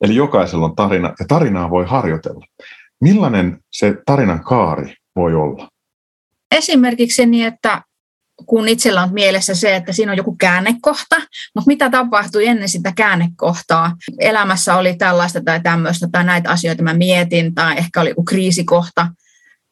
Eli 0.00 0.14
jokaisella 0.14 0.66
on 0.66 0.76
tarina 0.76 1.08
ja 1.20 1.26
tarinaa 1.28 1.70
voi 1.70 1.84
harjoitella. 1.86 2.44
Millainen 3.00 3.58
se 3.72 3.94
tarinan 4.06 4.44
kaari 4.44 4.94
voi 5.16 5.34
olla? 5.34 5.68
Esimerkiksi 6.52 7.26
niin, 7.26 7.46
että 7.46 7.82
kun 8.46 8.68
itsellä 8.68 9.02
on 9.02 9.12
mielessä 9.12 9.54
se, 9.54 9.76
että 9.76 9.92
siinä 9.92 10.12
on 10.12 10.18
joku 10.18 10.36
käännekohta, 10.36 11.16
mutta 11.54 11.66
mitä 11.66 11.90
tapahtui 11.90 12.46
ennen 12.46 12.68
sitä 12.68 12.92
käännekohtaa? 12.96 13.96
Elämässä 14.18 14.76
oli 14.76 14.96
tällaista 14.96 15.40
tai 15.44 15.60
tämmöistä 15.60 16.08
tai 16.12 16.24
näitä 16.24 16.50
asioita 16.50 16.82
mä 16.82 16.94
mietin 16.94 17.54
tai 17.54 17.78
ehkä 17.78 18.00
oli 18.00 18.08
joku 18.08 18.24
kriisikohta. 18.24 19.08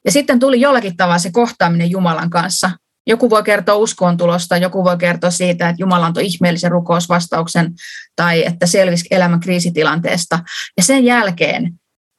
Ja 0.05 0.13
sitten 0.13 0.39
tuli 0.39 0.61
jollakin 0.61 0.97
tavalla 0.97 1.19
se 1.19 1.31
kohtaaminen 1.31 1.91
Jumalan 1.91 2.31
kanssa. 2.31 2.71
Joku 3.07 3.31
voi 3.31 3.43
kertoa 3.43 3.75
uskoon 3.75 4.17
tulosta, 4.17 4.57
joku 4.57 4.85
voi 4.85 4.97
kertoa 4.97 5.31
siitä, 5.31 5.69
että 5.69 5.83
Jumala 5.83 6.07
antoi 6.07 6.27
ihmeellisen 6.27 6.71
rukousvastauksen 6.71 7.73
tai 8.17 8.47
että 8.47 8.67
selvisi 8.67 9.07
elämän 9.11 9.41
kriisitilanteesta. 9.41 10.39
Ja 10.77 10.83
sen 10.83 11.05
jälkeen 11.05 11.73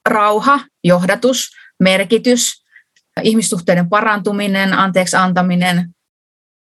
rauha, 0.09 0.59
johdatus, 0.83 1.49
merkitys, 1.79 2.60
ihmissuhteiden 3.23 3.89
parantuminen, 3.89 4.73
anteeksi 4.73 5.15
antaminen. 5.15 5.89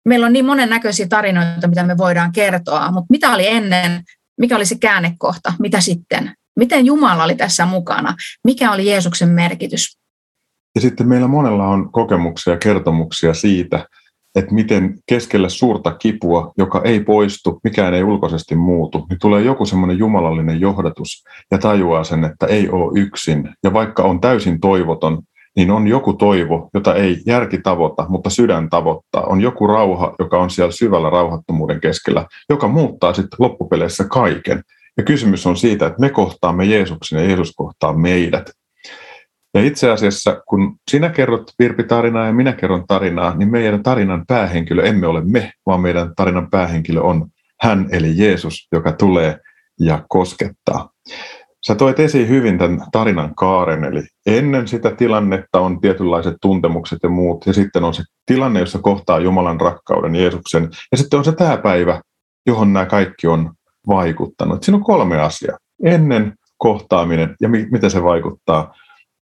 Meillä 0.06 0.26
on 0.26 0.34
niin 0.34 0.46
monennäköisiä 0.46 1.08
tarinoita, 1.08 1.68
mitä 1.68 1.84
me 1.84 1.98
voidaan 1.98 2.32
kertoa, 2.32 2.92
mutta 2.92 3.08
mitä 3.10 3.34
oli 3.34 3.48
ennen, 3.48 4.04
mikä 4.40 4.56
oli 4.56 4.66
se 4.66 4.78
käännekohta, 4.78 5.54
mitä 5.60 5.82
sitten? 5.82 6.34
Miten 6.60 6.86
Jumala 6.86 7.24
oli 7.24 7.36
tässä 7.36 7.66
mukana? 7.66 8.16
Mikä 8.44 8.72
oli 8.72 8.90
Jeesuksen 8.90 9.30
merkitys? 9.30 9.98
Ja 10.76 10.82
sitten 10.82 11.08
meillä 11.08 11.28
monella 11.28 11.68
on 11.68 11.92
kokemuksia 11.92 12.54
ja 12.54 12.60
kertomuksia 12.60 13.34
siitä, 13.34 13.86
että 14.36 14.54
miten 14.54 15.00
keskellä 15.06 15.50
suurta 15.50 15.92
kipua, 15.92 16.52
joka 16.58 16.82
ei 16.84 17.00
poistu, 17.00 17.60
mikään 17.64 17.94
ei 17.94 18.04
ulkoisesti 18.04 18.56
muutu, 18.56 19.06
niin 19.10 19.20
tulee 19.20 19.42
joku 19.42 19.66
semmoinen 19.66 19.98
jumalallinen 19.98 20.60
johdatus 20.60 21.24
ja 21.52 21.58
tajuaa 21.58 22.04
sen, 22.04 22.24
että 22.24 22.46
ei 22.46 22.70
ole 22.70 23.00
yksin. 23.00 23.50
Ja 23.64 23.74
vaikka 23.74 24.04
on 24.04 24.22
täysin 24.22 24.60
toivoton, 24.60 25.22
niin 25.56 25.72
on 25.72 25.88
joku 25.88 26.14
toivo, 26.14 26.70
jota 26.74 26.96
ei 26.96 27.18
järki 27.26 27.58
tavoita, 27.58 28.06
mutta 28.10 28.30
sydän 28.30 28.70
tavoittaa. 28.70 29.24
On 29.24 29.42
joku 29.42 29.68
rauha, 29.68 30.16
joka 30.20 30.40
on 30.40 30.50
siellä 30.50 30.72
syvällä 30.72 31.10
rauhattomuuden 31.10 31.82
keskellä, 31.82 32.26
joka 32.50 32.68
muuttaa 32.68 33.14
sitten 33.14 33.38
loppupeleissä 33.40 34.04
kaiken. 34.04 34.62
Ja 34.98 35.04
kysymys 35.04 35.48
on 35.48 35.58
siitä, 35.58 35.86
että 35.86 36.00
me 36.00 36.10
kohtaamme 36.10 36.66
Jeesuksen 36.66 37.20
ja 37.20 37.28
Jeesus 37.28 37.54
kohtaa 37.56 37.94
meidät. 37.94 38.52
Ja 39.54 39.64
itse 39.64 39.92
asiassa, 39.92 40.42
kun 40.48 40.76
sinä 40.92 41.10
kerrot 41.10 41.52
Virpi 41.60 41.84
tarinaa 41.84 42.26
ja 42.26 42.34
minä 42.34 42.54
kerron 42.54 42.88
tarinaa, 42.88 43.36
niin 43.36 43.52
meidän 43.52 43.84
tarinan 43.84 44.26
päähenkilö 44.28 44.84
emme 44.84 45.08
ole 45.08 45.22
me, 45.26 45.52
vaan 45.66 45.82
meidän 45.82 46.16
tarinan 46.16 46.50
päähenkilö 46.50 47.02
on 47.02 47.28
hän 47.62 47.88
eli 47.92 48.14
Jeesus, 48.18 48.68
joka 48.72 48.92
tulee 48.92 49.38
ja 49.80 50.06
koskettaa. 50.10 50.90
Sä 51.68 51.76
toit 51.76 52.00
esiin 52.00 52.30
hyvin 52.30 52.58
tämän 52.58 52.82
tarinan 52.92 53.36
kaaren, 53.36 53.84
eli 53.84 54.04
ennen 54.26 54.68
sitä 54.68 54.92
tilannetta 54.92 55.60
on 55.60 55.82
tietynlaiset 55.82 56.36
tuntemukset 56.42 57.00
ja 57.04 57.10
muut, 57.10 57.48
ja 57.48 57.54
sitten 57.54 57.84
on 57.84 57.94
se 57.94 58.04
tilanne, 58.26 58.60
jossa 58.60 58.80
kohtaa 58.80 59.20
Jumalan 59.20 59.62
rakkauden, 59.62 60.16
Jeesuksen, 60.16 60.70
ja 60.92 60.98
sitten 60.98 61.18
on 61.18 61.26
se 61.26 61.32
tämä 61.32 61.58
päivä, 61.58 62.02
johon 62.46 62.74
nämä 62.74 62.86
kaikki 62.86 63.28
on 63.28 63.54
vaikuttanut. 63.88 64.64
Siinä 64.64 64.78
on 64.78 64.84
kolme 64.84 65.22
asiaa. 65.22 65.58
Ennen 65.86 66.34
kohtaaminen 66.58 67.36
ja 67.42 67.50
mi- 67.50 67.68
miten 67.72 67.92
se 67.92 68.04
vaikuttaa 68.04 68.74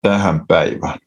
tähän 0.02 0.40
päivään. 0.48 0.98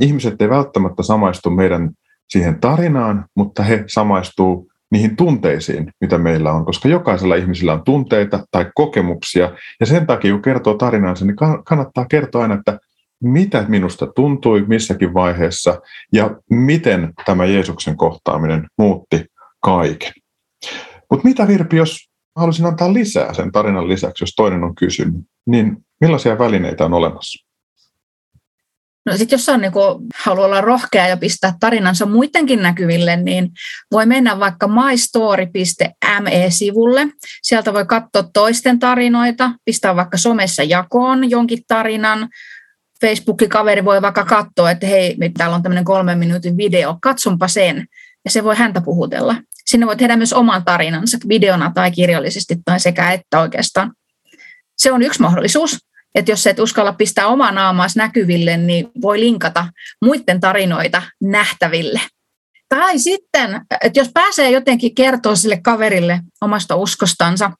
Ihmiset 0.00 0.42
ei 0.42 0.48
välttämättä 0.48 1.02
samaistu 1.02 1.50
meidän 1.50 1.90
siihen 2.28 2.60
tarinaan, 2.60 3.24
mutta 3.36 3.62
he 3.62 3.84
samaistuu 3.86 4.69
niihin 4.90 5.16
tunteisiin, 5.16 5.92
mitä 6.00 6.18
meillä 6.18 6.52
on, 6.52 6.64
koska 6.64 6.88
jokaisella 6.88 7.34
ihmisellä 7.34 7.72
on 7.72 7.84
tunteita 7.84 8.46
tai 8.50 8.66
kokemuksia, 8.74 9.52
ja 9.80 9.86
sen 9.86 10.06
takia, 10.06 10.32
kun 10.32 10.42
kertoo 10.42 10.74
tarinansa, 10.74 11.24
niin 11.24 11.36
kannattaa 11.64 12.04
kertoa 12.04 12.42
aina, 12.42 12.54
että 12.54 12.78
mitä 13.22 13.64
minusta 13.68 14.06
tuntui 14.06 14.64
missäkin 14.66 15.14
vaiheessa, 15.14 15.80
ja 16.12 16.30
miten 16.50 17.12
tämä 17.24 17.44
Jeesuksen 17.44 17.96
kohtaaminen 17.96 18.66
muutti 18.78 19.24
kaiken. 19.62 20.12
Mutta 21.10 21.28
mitä 21.28 21.48
Virpi, 21.48 21.76
jos 21.76 22.08
haluaisin 22.36 22.66
antaa 22.66 22.92
lisää 22.92 23.34
sen 23.34 23.52
tarinan 23.52 23.88
lisäksi, 23.88 24.22
jos 24.22 24.34
toinen 24.36 24.64
on 24.64 24.74
kysynyt, 24.74 25.24
niin 25.46 25.76
millaisia 26.00 26.38
välineitä 26.38 26.84
on 26.84 26.94
olemassa? 26.94 27.49
No 29.06 29.16
sitten 29.16 29.36
jos 29.36 29.48
on 29.48 29.60
niin 29.60 29.72
haluaa 30.24 30.46
olla 30.46 30.60
rohkea 30.60 31.06
ja 31.06 31.16
pistää 31.16 31.54
tarinansa 31.60 32.06
muidenkin 32.06 32.62
näkyville, 32.62 33.16
niin 33.16 33.50
voi 33.92 34.06
mennä 34.06 34.40
vaikka 34.40 34.68
mystory.me-sivulle. 34.68 37.06
Sieltä 37.42 37.72
voi 37.72 37.86
katsoa 37.86 38.24
toisten 38.32 38.78
tarinoita, 38.78 39.52
pistää 39.64 39.96
vaikka 39.96 40.16
somessa 40.16 40.62
jakoon 40.62 41.30
jonkin 41.30 41.58
tarinan. 41.68 42.28
Facebookin 43.00 43.48
kaveri 43.48 43.84
voi 43.84 44.02
vaikka 44.02 44.24
katsoa, 44.24 44.70
että 44.70 44.86
hei, 44.86 45.16
täällä 45.38 45.56
on 45.56 45.62
tämmöinen 45.62 45.84
kolmen 45.84 46.18
minuutin 46.18 46.56
video, 46.56 46.98
katsonpa 47.02 47.48
sen. 47.48 47.86
Ja 48.24 48.30
se 48.30 48.44
voi 48.44 48.56
häntä 48.56 48.80
puhutella. 48.80 49.36
Sinne 49.66 49.86
voi 49.86 49.96
tehdä 49.96 50.16
myös 50.16 50.32
oman 50.32 50.64
tarinansa 50.64 51.18
videona 51.28 51.72
tai 51.74 51.90
kirjallisesti 51.90 52.56
tai 52.64 52.80
sekä 52.80 53.12
että 53.12 53.40
oikeastaan. 53.40 53.92
Se 54.78 54.92
on 54.92 55.02
yksi 55.02 55.20
mahdollisuus. 55.20 55.78
Että 56.14 56.32
jos 56.32 56.46
et 56.46 56.58
uskalla 56.58 56.92
pistää 56.92 57.26
omaa 57.26 57.52
naamaas 57.52 57.96
näkyville, 57.96 58.56
niin 58.56 58.90
voi 59.02 59.20
linkata 59.20 59.66
muiden 60.04 60.40
tarinoita 60.40 61.02
nähtäville. 61.22 62.00
Tai 62.68 62.98
sitten, 62.98 63.60
että 63.80 64.00
jos 64.00 64.10
pääsee 64.14 64.50
jotenkin 64.50 64.94
kertoa 64.94 65.36
sille 65.36 65.60
kaverille 65.62 66.20
omasta 66.40 66.76
uskostansa, 66.76 67.50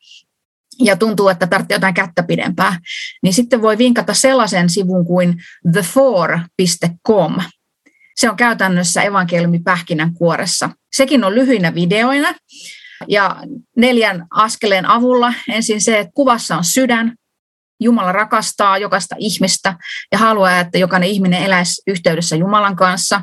ja 0.80 0.96
tuntuu, 0.96 1.28
että 1.28 1.46
tarvitsee 1.46 1.74
jotain 1.74 1.94
kättä 1.94 2.22
pidempää, 2.22 2.78
niin 3.22 3.34
sitten 3.34 3.62
voi 3.62 3.78
vinkata 3.78 4.14
sellaisen 4.14 4.70
sivun 4.70 5.06
kuin 5.06 5.34
thefor.com. 5.72 7.34
Se 8.16 8.30
on 8.30 8.36
käytännössä 8.36 9.02
evankeliumi 9.02 9.58
pähkinänkuoressa. 9.58 10.70
Sekin 10.92 11.24
on 11.24 11.34
lyhyinä 11.34 11.74
videoina 11.74 12.34
ja 13.08 13.36
neljän 13.76 14.26
askeleen 14.30 14.86
avulla. 14.86 15.34
Ensin 15.48 15.80
se, 15.80 15.98
että 15.98 16.12
kuvassa 16.14 16.56
on 16.56 16.64
sydän. 16.64 17.14
Jumala 17.80 18.12
rakastaa 18.12 18.78
jokaista 18.78 19.16
ihmistä 19.18 19.74
ja 20.12 20.18
haluaa, 20.18 20.60
että 20.60 20.78
jokainen 20.78 21.08
ihminen 21.08 21.42
eläisi 21.42 21.82
yhteydessä 21.86 22.36
Jumalan 22.36 22.76
kanssa. 22.76 23.20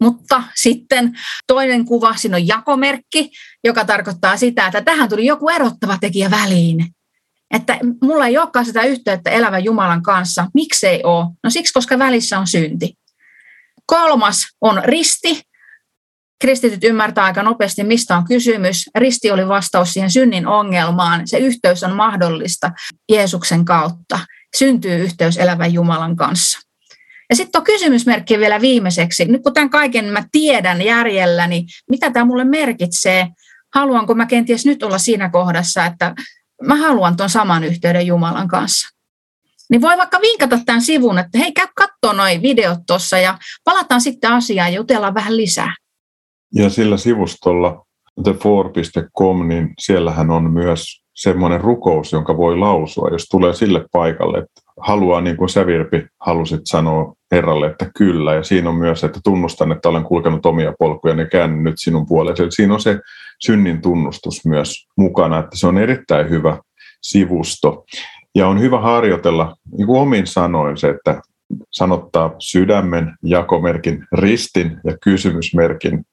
Mutta 0.00 0.42
sitten 0.54 1.18
toinen 1.46 1.84
kuva, 1.84 2.16
siinä 2.16 2.36
on 2.36 2.46
jakomerkki, 2.46 3.30
joka 3.64 3.84
tarkoittaa 3.84 4.36
sitä, 4.36 4.66
että 4.66 4.82
tähän 4.82 5.08
tuli 5.08 5.26
joku 5.26 5.48
erottava 5.48 5.98
tekijä 6.00 6.30
väliin. 6.30 6.86
Että 7.54 7.78
mulla 8.02 8.26
ei 8.26 8.38
olekaan 8.38 8.66
sitä 8.66 8.82
yhteyttä 8.82 9.30
elävän 9.30 9.64
Jumalan 9.64 10.02
kanssa. 10.02 10.46
Miksei 10.54 11.00
ole? 11.04 11.26
No 11.44 11.50
siksi, 11.50 11.72
koska 11.72 11.98
välissä 11.98 12.38
on 12.38 12.46
synti. 12.46 12.94
Kolmas 13.86 14.46
on 14.60 14.82
risti. 14.84 15.42
Kristityt 16.44 16.84
ymmärtää 16.84 17.24
aika 17.24 17.42
nopeasti, 17.42 17.84
mistä 17.84 18.16
on 18.16 18.24
kysymys. 18.24 18.90
Risti 18.94 19.30
oli 19.30 19.48
vastaus 19.48 19.92
siihen 19.92 20.10
synnin 20.10 20.46
ongelmaan. 20.46 21.28
Se 21.28 21.38
yhteys 21.38 21.82
on 21.82 21.92
mahdollista 21.92 22.70
Jeesuksen 23.08 23.64
kautta. 23.64 24.18
Syntyy 24.56 24.98
yhteys 24.98 25.36
elävän 25.36 25.72
Jumalan 25.72 26.16
kanssa. 26.16 26.58
Ja 27.30 27.36
sitten 27.36 27.58
on 27.58 27.64
kysymysmerkki 27.64 28.38
vielä 28.38 28.60
viimeiseksi. 28.60 29.24
Nyt 29.24 29.42
kun 29.42 29.54
tämän 29.54 29.70
kaiken 29.70 30.04
mä 30.04 30.24
tiedän 30.32 30.82
järjellä, 30.82 31.46
niin 31.46 31.66
mitä 31.90 32.10
tämä 32.10 32.24
mulle 32.24 32.44
merkitsee? 32.44 33.28
Haluanko 33.74 34.14
mä 34.14 34.26
kenties 34.26 34.66
nyt 34.66 34.82
olla 34.82 34.98
siinä 34.98 35.30
kohdassa, 35.30 35.86
että 35.86 36.14
mä 36.62 36.76
haluan 36.76 37.16
tuon 37.16 37.30
saman 37.30 37.64
yhteyden 37.64 38.06
Jumalan 38.06 38.48
kanssa? 38.48 38.88
Niin 39.70 39.80
voi 39.80 39.96
vaikka 39.96 40.20
vinkata 40.20 40.58
tämän 40.66 40.82
sivun, 40.82 41.18
että 41.18 41.38
hei, 41.38 41.52
käy 41.52 41.66
katsoa 41.76 42.12
noin 42.12 42.42
videot 42.42 42.78
tuossa 42.86 43.18
ja 43.18 43.38
palataan 43.64 44.00
sitten 44.00 44.32
asiaan 44.32 44.72
ja 44.72 44.78
jutellaan 44.78 45.14
vähän 45.14 45.36
lisää. 45.36 45.74
Ja 46.54 46.70
sillä 46.70 46.96
sivustolla 46.96 47.86
the4.com, 48.20 49.48
niin 49.48 49.74
siellähän 49.78 50.30
on 50.30 50.50
myös 50.50 51.04
semmoinen 51.14 51.60
rukous, 51.60 52.12
jonka 52.12 52.36
voi 52.36 52.58
lausua, 52.58 53.08
jos 53.08 53.26
tulee 53.30 53.52
sille 53.52 53.84
paikalle, 53.92 54.38
että 54.38 54.60
haluaa, 54.80 55.20
niin 55.20 55.36
kuin 55.36 55.48
sä 55.48 55.66
Virpi 55.66 56.06
halusit 56.20 56.60
sanoa 56.64 57.14
Herralle, 57.32 57.66
että 57.66 57.90
kyllä. 57.96 58.34
Ja 58.34 58.42
siinä 58.42 58.68
on 58.68 58.76
myös, 58.76 59.04
että 59.04 59.20
tunnustan, 59.24 59.72
että 59.72 59.88
olen 59.88 60.04
kulkenut 60.04 60.46
omia 60.46 60.72
polkuja 60.78 61.14
ja 61.14 61.26
käännyn 61.26 61.64
nyt 61.64 61.74
sinun 61.78 62.06
puolesi. 62.06 62.42
Eli 62.42 62.52
siinä 62.52 62.74
on 62.74 62.80
se 62.80 63.00
synnin 63.40 63.82
tunnustus 63.82 64.46
myös 64.46 64.86
mukana, 64.96 65.38
että 65.38 65.58
se 65.58 65.66
on 65.66 65.78
erittäin 65.78 66.30
hyvä 66.30 66.58
sivusto. 67.02 67.84
Ja 68.34 68.48
on 68.48 68.60
hyvä 68.60 68.80
harjoitella 68.80 69.56
niin 69.78 69.86
kuin 69.86 70.00
omin 70.00 70.26
sanoin 70.26 70.76
se, 70.76 70.88
että 70.88 71.22
sanottaa 71.70 72.34
sydämen, 72.38 73.14
jakomerkin, 73.22 74.06
ristin 74.12 74.80
ja 74.84 74.96
kysymysmerkin 75.02 76.04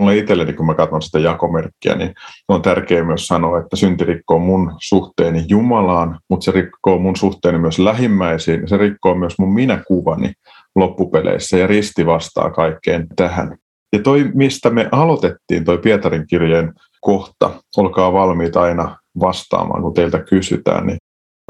mulle 0.00 0.16
itselleni, 0.16 0.52
kun 0.52 0.66
mä 0.66 0.74
katson 0.74 1.02
sitä 1.02 1.18
jakomerkkiä, 1.18 1.94
niin 1.94 2.14
on 2.48 2.62
tärkeää 2.62 3.04
myös 3.04 3.26
sanoa, 3.26 3.58
että 3.58 3.76
synti 3.76 4.04
rikkoo 4.04 4.38
mun 4.38 4.72
suhteeni 4.80 5.44
Jumalaan, 5.48 6.18
mutta 6.30 6.44
se 6.44 6.50
rikkoo 6.50 6.98
mun 6.98 7.16
suhteeni 7.16 7.58
myös 7.58 7.78
lähimmäisiin, 7.78 8.68
se 8.68 8.76
rikkoo 8.76 9.14
myös 9.14 9.34
mun 9.38 9.54
minäkuvani 9.54 10.32
loppupeleissä 10.76 11.58
ja 11.58 11.66
risti 11.66 12.06
vastaa 12.06 12.50
kaikkeen 12.50 13.06
tähän. 13.16 13.56
Ja 13.92 14.02
toi, 14.02 14.30
mistä 14.34 14.70
me 14.70 14.88
aloitettiin, 14.92 15.64
toi 15.64 15.78
Pietarin 15.78 16.26
kirjeen 16.26 16.72
kohta, 17.00 17.50
olkaa 17.76 18.12
valmiita 18.12 18.62
aina 18.62 18.96
vastaamaan, 19.20 19.82
kun 19.82 19.94
teiltä 19.94 20.18
kysytään, 20.18 20.86
niin 20.86 20.98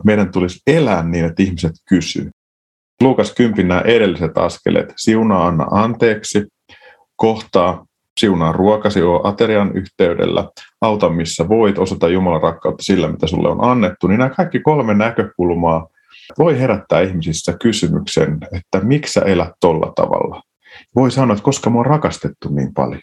meidän 0.05 0.33
tulisi 0.33 0.61
elää 0.67 1.03
niin, 1.03 1.25
että 1.25 1.43
ihmiset 1.43 1.73
kysyy. 1.89 2.31
Luukas 3.03 3.35
10 3.35 3.69
nämä 3.69 3.81
edelliset 3.81 4.39
askeleet, 4.39 4.93
siunaa 4.97 5.47
anna 5.47 5.67
anteeksi, 5.71 6.47
kohtaa 7.17 7.85
siunaa 8.21 8.53
ruokasi, 8.53 9.03
oo 9.03 9.29
aterian 9.29 9.73
yhteydellä, 9.75 10.49
auta 10.81 11.09
missä 11.09 11.49
voit, 11.49 11.79
osoita 11.79 12.09
Jumalan 12.09 12.43
rakkautta 12.43 12.83
sillä, 12.83 13.09
mitä 13.09 13.27
sulle 13.27 13.49
on 13.49 13.65
annettu, 13.65 14.07
niin 14.07 14.19
nämä 14.19 14.31
kaikki 14.31 14.61
kolme 14.61 14.95
näkökulmaa 14.95 15.89
voi 16.39 16.59
herättää 16.59 17.01
ihmisissä 17.01 17.57
kysymyksen, 17.63 18.39
että 18.53 18.81
miksi 18.81 19.13
sä 19.13 19.21
elät 19.21 19.53
tolla 19.61 19.93
tavalla. 19.97 20.43
Voi 20.97 21.11
sanoa, 21.11 21.35
että 21.35 21.45
koska 21.45 21.71
mua 21.71 21.81
on 21.81 21.87
rakastettu 21.87 22.49
niin 22.49 22.75
paljon. 22.75 23.03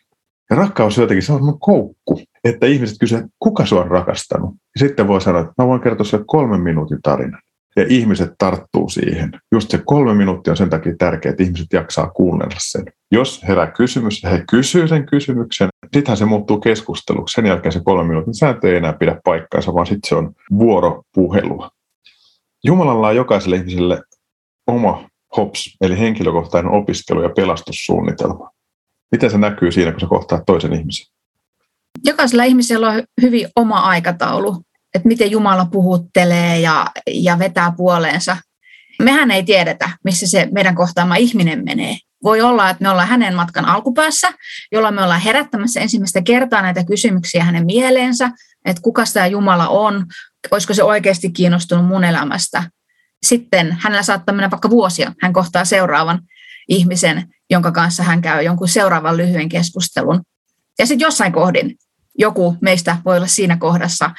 Ja 0.49 0.55
rakkaus 0.55 0.97
jotenkin, 0.97 1.23
se 1.23 1.33
on 1.33 1.45
mun 1.45 1.59
koukku, 1.59 2.21
että 2.43 2.65
ihmiset 2.65 2.97
kysyvät, 2.99 3.25
kuka 3.39 3.65
sua 3.65 3.81
on 3.81 3.91
rakastanut. 3.91 4.55
Ja 4.55 4.79
sitten 4.79 5.07
voi 5.07 5.21
sanoa, 5.21 5.41
että 5.41 5.53
mä 5.57 5.67
voin 5.67 5.81
kertoa 5.81 6.05
sinulle 6.05 6.25
kolmen 6.27 6.61
minuutin 6.61 6.99
tarinan 7.03 7.41
ja 7.77 7.85
ihmiset 7.89 8.31
tarttuu 8.37 8.89
siihen. 8.89 9.31
Just 9.51 9.71
se 9.71 9.81
kolme 9.85 10.13
minuuttia 10.13 10.51
on 10.51 10.57
sen 10.57 10.69
takia 10.69 10.95
tärkeää, 10.97 11.31
että 11.31 11.43
ihmiset 11.43 11.73
jaksaa 11.73 12.09
kuunnella 12.09 12.55
sen. 12.57 12.85
Jos 13.11 13.43
herää 13.47 13.71
kysymys 13.71 14.23
ja 14.23 14.29
he 14.29 14.43
kysyy 14.49 14.87
sen 14.87 15.05
kysymyksen, 15.05 15.69
sittenhän 15.93 16.17
se 16.17 16.25
muuttuu 16.25 16.59
keskusteluksi. 16.59 17.33
Sen 17.33 17.45
jälkeen 17.45 17.73
se 17.73 17.81
kolme 17.83 18.07
minuutin 18.07 18.33
sääntö 18.33 18.69
ei 18.69 18.75
enää 18.75 18.93
pidä 18.93 19.21
paikkaansa, 19.23 19.73
vaan 19.73 19.85
sitten 19.85 20.09
se 20.09 20.15
on 20.15 20.33
vuoropuhelua. 20.59 21.69
Jumalalla 22.63 23.07
on 23.07 23.15
jokaiselle 23.15 23.55
ihmiselle 23.55 24.01
oma 24.67 25.09
HOPS, 25.37 25.77
eli 25.81 25.99
henkilökohtainen 25.99 26.71
opiskelu- 26.71 27.23
ja 27.23 27.29
pelastussuunnitelma. 27.29 28.51
Miten 29.11 29.31
se 29.31 29.37
näkyy 29.37 29.71
siinä, 29.71 29.91
kun 29.91 29.99
sä 29.99 30.07
kohtaat 30.07 30.43
toisen 30.45 30.73
ihmisen? 30.73 31.07
Jokaisella 32.05 32.43
ihmisellä 32.43 32.89
on 32.89 33.03
hyvin 33.21 33.47
oma 33.55 33.79
aikataulu 33.79 34.61
että 34.95 35.07
miten 35.07 35.31
Jumala 35.31 35.65
puhuttelee 35.65 36.59
ja, 36.59 36.87
ja 37.07 37.39
vetää 37.39 37.73
puoleensa. 37.77 38.37
Mehän 39.01 39.31
ei 39.31 39.43
tiedetä, 39.43 39.89
missä 40.03 40.27
se 40.27 40.47
meidän 40.51 40.75
kohtaama 40.75 41.15
ihminen 41.15 41.63
menee. 41.63 41.97
Voi 42.23 42.41
olla, 42.41 42.69
että 42.69 42.83
me 42.83 42.89
ollaan 42.89 43.07
hänen 43.07 43.35
matkan 43.35 43.65
alkupäässä, 43.65 44.27
jolloin 44.71 44.95
me 44.95 45.03
ollaan 45.03 45.21
herättämässä 45.21 45.79
ensimmäistä 45.79 46.21
kertaa 46.21 46.61
näitä 46.61 46.83
kysymyksiä 46.83 47.43
hänen 47.43 47.65
mieleensä, 47.65 48.31
että 48.65 48.81
kuka 48.81 49.03
tämä 49.13 49.27
Jumala 49.27 49.67
on, 49.67 50.05
olisiko 50.51 50.73
se 50.73 50.83
oikeasti 50.83 51.31
kiinnostunut 51.31 51.85
mun 51.85 52.03
elämästä. 52.03 52.63
Sitten 53.25 53.77
hänellä 53.79 54.03
saattaa 54.03 54.35
mennä 54.35 54.51
vaikka 54.51 54.69
vuosia, 54.69 55.13
hän 55.21 55.33
kohtaa 55.33 55.65
seuraavan 55.65 56.21
ihmisen, 56.67 57.27
jonka 57.49 57.71
kanssa 57.71 58.03
hän 58.03 58.21
käy 58.21 58.43
jonkun 58.43 58.67
seuraavan 58.67 59.17
lyhyen 59.17 59.49
keskustelun. 59.49 60.21
Ja 60.79 60.85
sitten 60.85 61.05
jossain 61.05 61.33
kohdin 61.33 61.75
joku 62.17 62.57
meistä 62.61 62.97
voi 63.05 63.17
olla 63.17 63.27
siinä 63.27 63.57
kohdassa, 63.57 64.11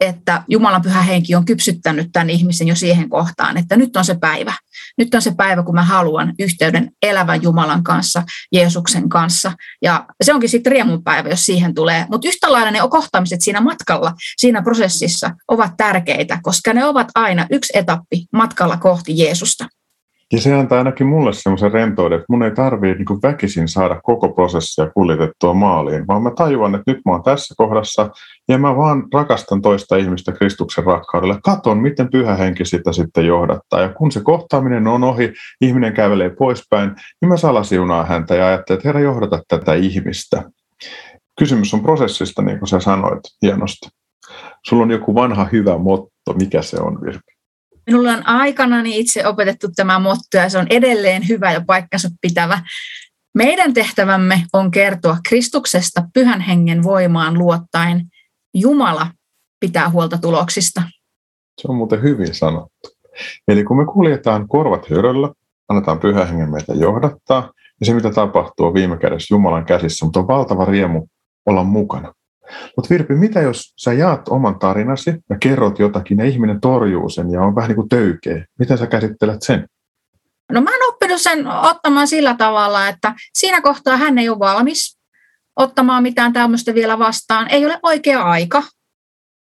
että 0.00 0.42
Jumalan 0.48 0.82
pyhä 0.82 1.02
henki 1.02 1.34
on 1.34 1.44
kypsyttänyt 1.44 2.08
tämän 2.12 2.30
ihmisen 2.30 2.68
jo 2.68 2.74
siihen 2.74 3.08
kohtaan, 3.08 3.56
että 3.56 3.76
nyt 3.76 3.96
on 3.96 4.04
se 4.04 4.14
päivä. 4.14 4.54
Nyt 4.98 5.14
on 5.14 5.22
se 5.22 5.34
päivä, 5.36 5.62
kun 5.62 5.74
mä 5.74 5.82
haluan 5.82 6.34
yhteyden 6.38 6.90
elävän 7.02 7.42
Jumalan 7.42 7.82
kanssa, 7.82 8.22
Jeesuksen 8.52 9.08
kanssa. 9.08 9.52
Ja 9.82 10.06
se 10.24 10.34
onkin 10.34 10.48
sitten 10.48 10.72
riemun 10.72 11.04
päivä, 11.04 11.28
jos 11.28 11.46
siihen 11.46 11.74
tulee. 11.74 12.06
Mutta 12.10 12.28
yhtä 12.28 12.52
lailla 12.52 12.70
ne 12.70 12.78
kohtaamiset 12.90 13.40
siinä 13.40 13.60
matkalla, 13.60 14.12
siinä 14.36 14.62
prosessissa 14.62 15.30
ovat 15.48 15.76
tärkeitä, 15.76 16.38
koska 16.42 16.72
ne 16.72 16.84
ovat 16.84 17.08
aina 17.14 17.46
yksi 17.50 17.78
etappi 17.78 18.26
matkalla 18.32 18.76
kohti 18.76 19.18
Jeesusta. 19.18 19.68
Ja 20.32 20.40
se 20.40 20.54
antaa 20.54 20.78
ainakin 20.78 21.06
mulle 21.06 21.32
semmoisen 21.32 21.72
rentouden, 21.72 22.16
että 22.16 22.26
mun 22.28 22.42
ei 22.42 22.50
tarvitse 22.50 22.98
niin 22.98 23.22
väkisin 23.22 23.68
saada 23.68 24.00
koko 24.02 24.28
prosessia 24.28 24.90
kuljetettua 24.90 25.54
maaliin, 25.54 26.06
vaan 26.06 26.22
mä 26.22 26.30
tajuan, 26.30 26.74
että 26.74 26.92
nyt 26.92 27.00
mä 27.04 27.12
oon 27.12 27.22
tässä 27.22 27.54
kohdassa 27.56 28.10
ja 28.48 28.58
mä 28.58 28.76
vaan 28.76 29.04
rakastan 29.14 29.62
toista 29.62 29.96
ihmistä 29.96 30.32
Kristuksen 30.32 30.84
rakkaudella. 30.84 31.38
Katon, 31.44 31.78
miten 31.78 32.10
pyhä 32.10 32.34
henki 32.34 32.64
sitä 32.64 32.92
sitten 32.92 33.26
johdattaa. 33.26 33.80
Ja 33.80 33.88
kun 33.88 34.12
se 34.12 34.20
kohtaaminen 34.20 34.86
on 34.86 35.04
ohi, 35.04 35.32
ihminen 35.60 35.94
kävelee 35.94 36.30
poispäin, 36.30 36.90
niin 37.20 37.28
mä 37.28 37.36
salasiunaan 37.36 38.06
häntä 38.06 38.34
ja 38.34 38.46
ajattelen, 38.46 38.78
että 38.78 38.88
Herra, 38.88 39.00
johdata 39.00 39.42
tätä 39.48 39.74
ihmistä. 39.74 40.42
Kysymys 41.38 41.74
on 41.74 41.82
prosessista, 41.82 42.42
niin 42.42 42.58
kuin 42.58 42.68
sä 42.68 42.80
sanoit 42.80 43.20
hienosti. 43.42 43.88
Sulla 44.66 44.82
on 44.82 44.90
joku 44.90 45.14
vanha 45.14 45.48
hyvä 45.52 45.78
motto, 45.78 46.32
mikä 46.38 46.62
se 46.62 46.76
on, 46.80 47.00
Virpi? 47.00 47.35
Minulla 47.86 48.12
on 48.12 48.26
aikanani 48.26 48.98
itse 48.98 49.26
opetettu 49.26 49.68
tämä 49.76 49.98
motto 49.98 50.36
ja 50.36 50.48
se 50.48 50.58
on 50.58 50.66
edelleen 50.70 51.28
hyvä 51.28 51.52
ja 51.52 51.60
paikkansa 51.66 52.08
pitävä. 52.20 52.60
Meidän 53.34 53.74
tehtävämme 53.74 54.42
on 54.52 54.70
kertoa 54.70 55.16
Kristuksesta 55.28 56.02
pyhän 56.14 56.40
hengen 56.40 56.82
voimaan 56.82 57.38
luottaen. 57.38 58.06
Jumala 58.54 59.06
pitää 59.60 59.90
huolta 59.90 60.18
tuloksista. 60.18 60.82
Se 61.60 61.68
on 61.68 61.76
muuten 61.76 62.02
hyvin 62.02 62.34
sanottu. 62.34 62.88
Eli 63.48 63.64
kun 63.64 63.76
me 63.76 63.84
kuljetaan 63.84 64.48
korvat 64.48 64.90
höröllä, 64.90 65.32
annetaan 65.68 66.00
pyhän 66.00 66.28
hengen 66.28 66.50
meitä 66.50 66.72
johdattaa, 66.72 67.52
ja 67.80 67.86
se 67.86 67.94
mitä 67.94 68.10
tapahtuu 68.10 68.66
on 68.66 68.74
viime 68.74 68.96
kädessä 68.96 69.34
Jumalan 69.34 69.66
käsissä, 69.66 70.04
mutta 70.04 70.20
on 70.20 70.28
valtava 70.28 70.64
riemu 70.64 71.06
olla 71.46 71.64
mukana. 71.64 72.12
Mutta 72.76 72.90
Virpi, 72.90 73.14
mitä 73.14 73.40
jos 73.40 73.74
sä 73.76 73.92
jaat 73.92 74.28
oman 74.28 74.58
tarinasi 74.58 75.10
ja 75.30 75.38
kerrot 75.40 75.78
jotakin 75.78 76.18
ja 76.18 76.24
ihminen 76.24 76.60
torjuu 76.60 77.08
sen 77.08 77.30
ja 77.30 77.42
on 77.42 77.54
vähän 77.54 77.68
niin 77.68 77.76
kuin 77.76 77.88
töykeä? 77.88 78.44
Miten 78.58 78.78
sä 78.78 78.86
käsittelet 78.86 79.42
sen? 79.42 79.66
No 80.52 80.60
mä 80.60 80.70
oon 80.70 80.92
oppinut 80.94 81.20
sen 81.20 81.46
ottamaan 81.46 82.08
sillä 82.08 82.34
tavalla, 82.34 82.88
että 82.88 83.14
siinä 83.34 83.60
kohtaa 83.60 83.96
hän 83.96 84.18
ei 84.18 84.28
ole 84.28 84.38
valmis 84.38 84.98
ottamaan 85.56 86.02
mitään 86.02 86.32
tämmöistä 86.32 86.74
vielä 86.74 86.98
vastaan. 86.98 87.50
Ei 87.50 87.66
ole 87.66 87.78
oikea 87.82 88.22
aika, 88.22 88.62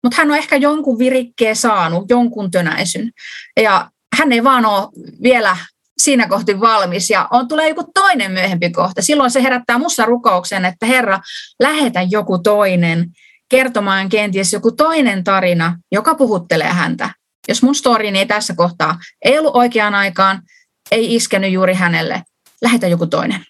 mutta 0.04 0.18
hän 0.18 0.32
on 0.32 0.38
ehkä 0.38 0.56
jonkun 0.56 1.00
virikkeen 1.00 1.56
saanut, 1.56 2.10
jonkun 2.10 2.52
tönäisyn. 2.52 3.12
Ja 3.62 3.90
hän 4.18 4.32
ei 4.32 4.44
vaan 4.44 4.66
ole 4.66 4.88
vielä 5.24 5.58
siinä 6.02 6.28
kohti 6.28 6.60
valmis 6.60 7.10
ja 7.10 7.28
on, 7.32 7.48
tulee 7.48 7.70
joku 7.70 7.84
toinen 7.94 8.32
myöhempi 8.32 8.70
kohta. 8.70 9.02
Silloin 9.02 9.32
se 9.32 9.44
herättää 9.44 9.78
musta 9.78 10.06
rukouksen, 10.06 10.66
että 10.66 10.86
Herra, 10.86 11.20
lähetä 11.60 12.02
joku 12.10 12.38
toinen 12.38 13.06
kertomaan 13.50 14.10
kenties 14.10 14.54
joku 14.54 14.72
toinen 14.72 15.24
tarina, 15.24 15.78
joka 15.92 16.16
puhuttelee 16.16 16.68
häntä. 16.68 17.10
Jos 17.48 17.64
mun 17.64 17.76
storini 17.76 18.20
ei 18.20 18.26
tässä 18.26 18.56
kohtaa 18.56 19.00
ei 19.26 19.40
ollut 19.40 19.56
oikeaan 19.56 19.96
aikaan, 19.96 20.42
ei 20.92 21.16
iskenyt 21.16 21.52
juuri 21.52 21.74
hänelle, 21.74 22.24
lähetä 22.62 22.88
joku 22.88 23.08
toinen. 23.08 23.42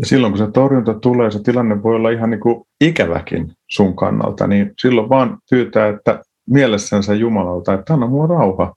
Ja 0.00 0.06
silloin 0.06 0.32
kun 0.32 0.46
se 0.46 0.52
torjunta 0.52 0.94
tulee, 0.94 1.30
se 1.30 1.42
tilanne 1.42 1.82
voi 1.82 1.96
olla 1.96 2.10
ihan 2.10 2.30
niin 2.30 2.40
kuin 2.40 2.64
ikäväkin 2.80 3.52
sun 3.70 3.96
kannalta, 3.96 4.46
niin 4.46 4.72
silloin 4.82 5.08
vaan 5.08 5.38
pyytää, 5.50 5.88
että 5.88 6.22
mielessänsä 6.50 7.14
Jumalalta, 7.14 7.74
että 7.74 7.94
anna 7.94 8.06
mua 8.06 8.26
rauha. 8.26 8.74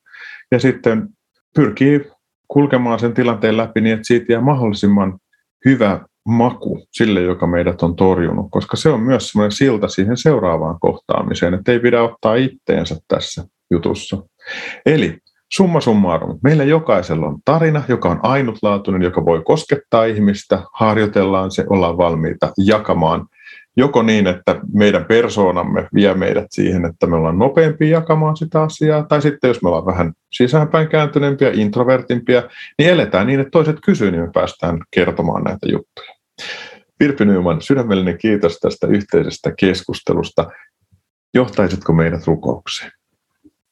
Ja 0.52 0.60
sitten 0.60 1.10
pyrkii 1.56 2.02
kulkemaan 2.48 3.00
sen 3.00 3.14
tilanteen 3.14 3.58
läpi 3.58 3.82
niin, 3.82 3.94
että 3.94 4.08
siitä 4.08 4.34
jää 4.34 4.42
mahdollisimman 4.42 5.20
hyvä 5.66 6.00
maku 6.28 6.86
sille, 6.92 7.22
joka 7.22 7.48
meidät 7.48 7.82
on 7.82 7.96
torjunut, 7.96 8.48
koska 8.52 8.78
se 8.78 8.90
on 8.90 9.02
myös 9.02 9.30
semmoinen 9.30 9.52
silta 9.52 9.88
siihen 9.88 10.18
seuraavaan 10.18 10.80
kohtaamiseen, 10.80 11.54
että 11.54 11.72
ei 11.72 11.80
pidä 11.80 12.02
ottaa 12.02 12.36
itteensä 12.36 12.96
tässä 13.08 13.44
jutussa. 13.72 14.24
Eli 14.86 15.18
summa 15.54 15.82
summarum, 15.82 16.40
meillä 16.44 16.64
jokaisella 16.64 17.28
on 17.28 17.38
tarina, 17.46 17.84
joka 17.88 18.10
on 18.10 18.20
ainutlaatuinen, 18.24 19.02
joka 19.02 19.26
voi 19.26 19.42
koskettaa 19.46 20.06
ihmistä, 20.06 20.64
harjoitellaan 20.74 21.52
se, 21.52 21.66
ollaan 21.70 21.98
valmiita 21.98 22.52
jakamaan 22.66 23.26
joko 23.78 24.04
niin, 24.04 24.28
että 24.28 24.60
meidän 24.74 25.06
persoonamme 25.06 25.88
vie 25.94 26.14
meidät 26.14 26.48
siihen, 26.50 26.86
että 26.86 27.08
me 27.08 27.16
ollaan 27.16 27.40
nopeampia 27.40 27.90
jakamaan 27.90 28.38
sitä 28.38 28.62
asiaa, 28.62 29.04
tai 29.04 29.22
sitten 29.22 29.48
jos 29.48 29.62
me 29.62 29.70
ollaan 29.70 29.86
vähän 29.86 30.14
sisäänpäin 30.32 30.88
kääntyneempiä, 30.88 31.52
introvertimpia, 31.54 32.44
niin 32.80 32.90
eletään 32.90 33.28
niin, 33.28 33.40
että 33.40 33.52
toiset 33.52 33.76
kysyy, 33.86 34.12
niin 34.12 34.22
me 34.22 34.30
päästään 34.34 34.80
kertomaan 34.92 35.44
näitä 35.44 35.68
juttuja. 35.72 36.16
Virpi 37.00 37.26
Nyman, 37.26 37.62
sydämellinen 37.62 38.18
kiitos 38.18 38.60
tästä 38.60 38.88
yhteisestä 38.88 39.54
keskustelusta. 39.60 40.50
Johtaisitko 41.34 41.94
meidät 41.94 42.28
rukoukseen? 42.28 42.92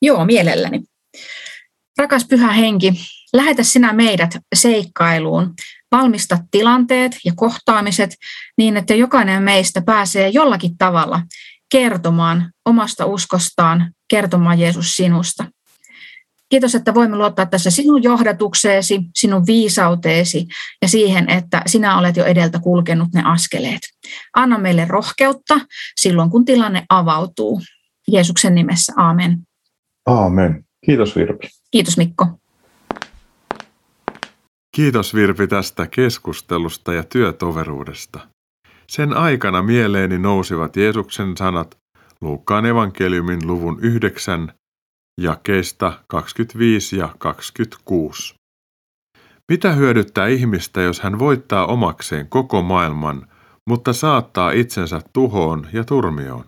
Joo, 0.01 0.25
mielelläni. 0.25 0.81
Rakas 1.97 2.27
pyhä 2.27 2.51
henki, 2.51 2.93
lähetä 3.33 3.63
sinä 3.63 3.93
meidät 3.93 4.37
seikkailuun, 4.55 5.53
valmista 5.97 6.37
tilanteet 6.51 7.17
ja 7.25 7.31
kohtaamiset 7.35 8.15
niin, 8.57 8.77
että 8.77 8.95
jokainen 8.95 9.43
meistä 9.43 9.81
pääsee 9.81 10.29
jollakin 10.29 10.77
tavalla 10.77 11.21
kertomaan 11.71 12.51
omasta 12.65 13.05
uskostaan, 13.05 13.91
kertomaan 14.09 14.59
Jeesus 14.59 14.95
sinusta. 14.95 15.45
Kiitos, 16.49 16.75
että 16.75 16.93
voimme 16.93 17.17
luottaa 17.17 17.45
tässä 17.45 17.71
sinun 17.71 18.03
johdatukseesi, 18.03 19.01
sinun 19.15 19.45
viisauteesi 19.45 20.47
ja 20.81 20.87
siihen, 20.87 21.29
että 21.29 21.61
sinä 21.65 21.97
olet 21.97 22.17
jo 22.17 22.25
edeltä 22.25 22.59
kulkenut 22.59 23.09
ne 23.13 23.21
askeleet. 23.25 23.81
Anna 24.35 24.57
meille 24.57 24.85
rohkeutta 24.85 25.59
silloin, 26.01 26.29
kun 26.29 26.45
tilanne 26.45 26.85
avautuu. 26.89 27.61
Jeesuksen 28.07 28.55
nimessä, 28.55 28.93
aamen. 28.97 29.37
Aamen. 30.05 30.65
Kiitos 30.85 31.15
Virpi. 31.15 31.47
Kiitos 31.71 31.97
Mikko. 31.97 32.27
Kiitos 34.75 35.15
Virpi 35.15 35.47
tästä 35.47 35.87
keskustelusta 35.87 36.93
ja 36.93 37.03
työtoveruudesta. 37.03 38.19
Sen 38.87 39.17
aikana 39.17 39.61
mieleeni 39.61 40.17
nousivat 40.17 40.77
Jeesuksen 40.77 41.37
sanat 41.37 41.77
Luukkaan 42.21 42.65
evankeliumin 42.65 43.47
luvun 43.47 43.79
9 43.81 44.53
jakeista 45.21 45.99
25 46.07 46.97
ja 46.97 47.15
26. 47.17 48.35
Mitä 49.51 49.71
hyödyttää 49.71 50.27
ihmistä, 50.27 50.81
jos 50.81 50.99
hän 50.99 51.19
voittaa 51.19 51.65
omakseen 51.65 52.29
koko 52.29 52.61
maailman, 52.61 53.27
mutta 53.69 53.93
saattaa 53.93 54.51
itsensä 54.51 55.01
tuhoon 55.13 55.67
ja 55.73 55.83
turmioon? 55.83 56.45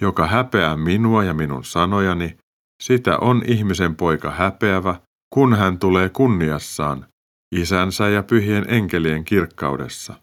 Joka 0.00 0.26
häpeää 0.26 0.76
minua 0.76 1.24
ja 1.24 1.34
minun 1.34 1.64
sanojani, 1.64 2.36
sitä 2.82 3.18
on 3.18 3.42
ihmisen 3.46 3.96
poika 3.96 4.30
häpeävä, 4.30 4.94
kun 5.34 5.54
hän 5.54 5.78
tulee 5.78 6.08
kunniassaan, 6.08 7.06
isänsä 7.52 8.08
ja 8.08 8.22
pyhien 8.22 8.64
enkelien 8.68 9.24
kirkkaudessa. 9.24 10.14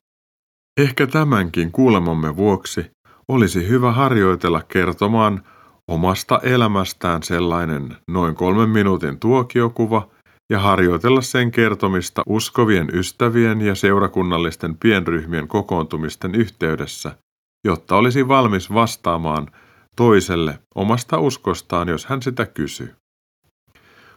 Ehkä 0.79 1.07
tämänkin 1.07 1.71
kuulemamme 1.71 2.36
vuoksi 2.36 2.91
olisi 3.27 3.67
hyvä 3.67 3.91
harjoitella 3.91 4.62
kertomaan 4.62 5.43
omasta 5.88 6.39
elämästään 6.43 7.23
sellainen 7.23 7.95
noin 8.07 8.36
kolmen 8.36 8.69
minuutin 8.69 9.19
tuokiokuva 9.19 10.09
ja 10.51 10.59
harjoitella 10.59 11.21
sen 11.21 11.51
kertomista 11.51 12.21
uskovien 12.27 12.89
ystävien 12.93 13.62
ja 13.62 13.75
seurakunnallisten 13.75 14.77
pienryhmien 14.77 15.47
kokoontumisten 15.47 16.36
yhteydessä, 16.36 17.17
jotta 17.65 17.95
olisi 17.95 18.27
valmis 18.27 18.73
vastaamaan 18.73 19.47
toiselle 19.95 20.59
omasta 20.75 21.19
uskostaan, 21.19 21.88
jos 21.88 22.05
hän 22.05 22.21
sitä 22.21 22.45
kysyy. 22.45 22.95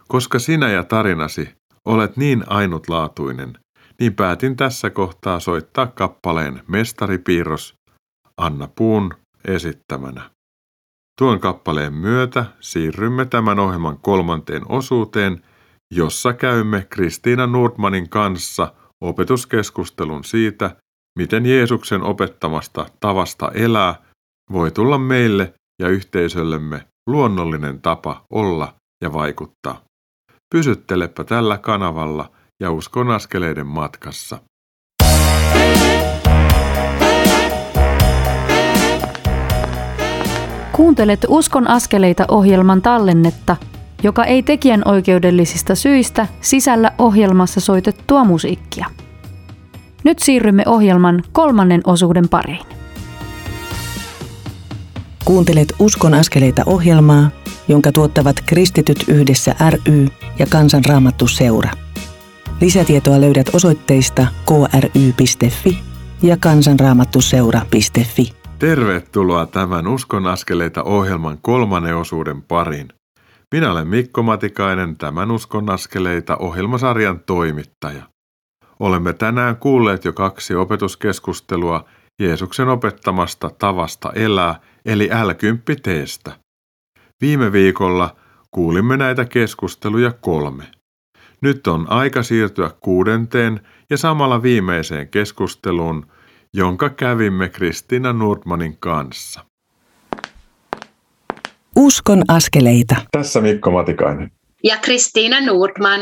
Koska 0.09 0.39
sinä 0.39 0.71
ja 0.71 0.85
tarinasi 0.85 1.56
olet 1.87 2.17
niin 2.17 2.45
ainutlaatuinen, 2.47 3.59
niin 4.01 4.15
päätin 4.15 4.57
tässä 4.57 4.91
kohtaa 4.91 5.41
soittaa 5.41 5.87
kappaleen 5.87 6.63
Mestaripiirros 6.69 7.75
Anna 8.37 8.69
Puun 8.77 9.15
esittämänä. 9.45 10.31
Tuon 11.19 11.41
kappaleen 11.41 11.95
myötä 11.95 12.45
siirrymme 12.61 13.25
tämän 13.25 13.59
ohjelman 13.59 13.99
kolmanteen 13.99 14.63
osuuteen, 14.69 15.43
jossa 15.95 16.33
käymme 16.33 16.87
Kristiina 16.91 17.47
Nordmanin 17.47 18.09
kanssa 18.09 18.73
opetuskeskustelun 19.01 20.25
siitä, 20.25 20.77
miten 21.19 21.47
Jeesuksen 21.47 22.03
opettamasta 22.03 22.87
tavasta 23.01 23.51
elää 23.55 23.95
voi 24.53 24.71
tulla 24.71 24.99
meille 24.99 25.55
ja 25.83 25.89
yhteisöllemme 25.89 26.87
luonnollinen 27.07 27.83
tapa 27.83 28.25
olla 28.31 28.75
ja 29.03 29.13
vaikuttaa. 29.13 29.86
Pysyttelepä 30.51 31.25
tällä 31.25 31.59
kanavalla 31.59 32.31
ja 32.61 32.71
uskon 32.71 33.11
askeleiden 33.11 33.67
matkassa. 33.67 34.39
Kuuntelet 40.73 41.27
Uskon 41.29 41.69
askeleita 41.69 42.25
ohjelman 42.29 42.83
tallennetta, 42.83 43.57
joka 44.03 44.25
ei 44.25 44.43
tekijän 44.43 44.83
oikeudellisista 44.85 45.75
syistä 45.75 46.27
sisällä 46.41 46.93
ohjelmassa 46.99 47.61
soitettua 47.61 48.25
musiikkia. 48.25 48.87
Nyt 50.05 50.19
siirrymme 50.19 50.63
ohjelman 50.67 51.23
kolmannen 51.33 51.81
osuuden 51.85 52.29
pariin. 52.29 52.76
Kuuntelet 55.27 55.75
Uskon 55.79 56.15
askeleita 56.15 56.63
ohjelmaa, 56.67 57.31
jonka 57.69 57.93
tuottavat 57.93 58.37
Kristityt 58.47 59.05
yhdessä 59.09 59.55
ry 59.71 60.07
ja 60.39 60.47
Kansanraamattu 60.51 61.27
seura. 61.27 61.71
Lisätietoa 62.61 63.21
löydät 63.21 63.47
osoitteista 63.53 64.27
kry.fi 64.47 65.79
ja 66.23 66.37
kansanraamattuseura.fi. 66.37 68.33
Tervetuloa 68.59 69.47
tämän 69.47 69.87
Uskon 69.87 70.27
askeleita 70.27 70.83
ohjelman 70.83 71.39
kolmannen 71.43 71.97
osuuden 71.97 72.43
pariin. 72.43 72.89
Minä 73.55 73.73
olen 73.73 73.89
Mikko 73.89 74.23
Matikainen, 74.23 74.97
tämän 74.97 75.31
Uskon 75.31 75.71
askeleita 75.71 76.37
ohjelmasarjan 76.37 77.21
toimittaja. 77.21 78.03
Olemme 78.81 79.13
tänään 79.13 79.57
kuulleet 79.57 80.05
jo 80.05 80.13
kaksi 80.13 80.55
opetuskeskustelua 80.55 81.85
Jeesuksen 82.23 82.69
opettamasta 82.69 83.51
tavasta 83.51 84.13
elää, 84.13 84.61
eli 84.85 85.09
L10 85.09 85.81
teestä. 85.83 86.33
Viime 87.21 87.53
viikolla 87.53 88.17
kuulimme 88.51 88.97
näitä 88.97 89.25
keskusteluja 89.25 90.13
kolme. 90.13 90.65
Nyt 91.41 91.67
on 91.67 91.87
aika 91.91 92.23
siirtyä 92.23 92.71
kuudenteen 92.81 93.61
ja 93.91 93.97
samalla 93.97 94.43
viimeiseen 94.43 95.09
keskusteluun, 95.09 96.07
jonka 96.55 96.91
kävimme 96.91 97.49
Kristiina 97.49 98.13
Nordmanin 98.13 98.77
kanssa. 98.81 99.45
Uskon 101.77 102.23
askeleita. 102.29 102.97
Tässä 103.13 103.41
Mikko 103.41 103.71
Matikainen. 103.71 104.31
Ja 104.65 104.77
Kristiina 104.77 105.41
Nordman. 105.41 106.01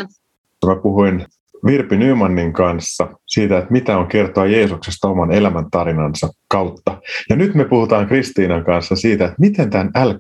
Mä 0.67 0.77
puhuin 0.83 1.27
Virpi 1.67 1.97
Nymanin 1.97 2.53
kanssa 2.53 3.09
siitä, 3.27 3.59
että 3.59 3.73
mitä 3.73 3.99
on 3.99 4.07
kertoa 4.07 4.47
Jeesuksesta 4.47 5.09
oman 5.09 5.33
elämän 5.33 5.71
tarinansa 5.71 6.29
kautta. 6.49 7.01
Ja 7.31 7.37
nyt 7.37 7.55
me 7.55 7.65
puhutaan 7.65 8.07
Kristiinan 8.07 8.65
kanssa 8.65 8.97
siitä, 8.97 9.25
että 9.25 9.37
miten 9.39 9.71
tämän 9.71 9.91
l 10.05 10.11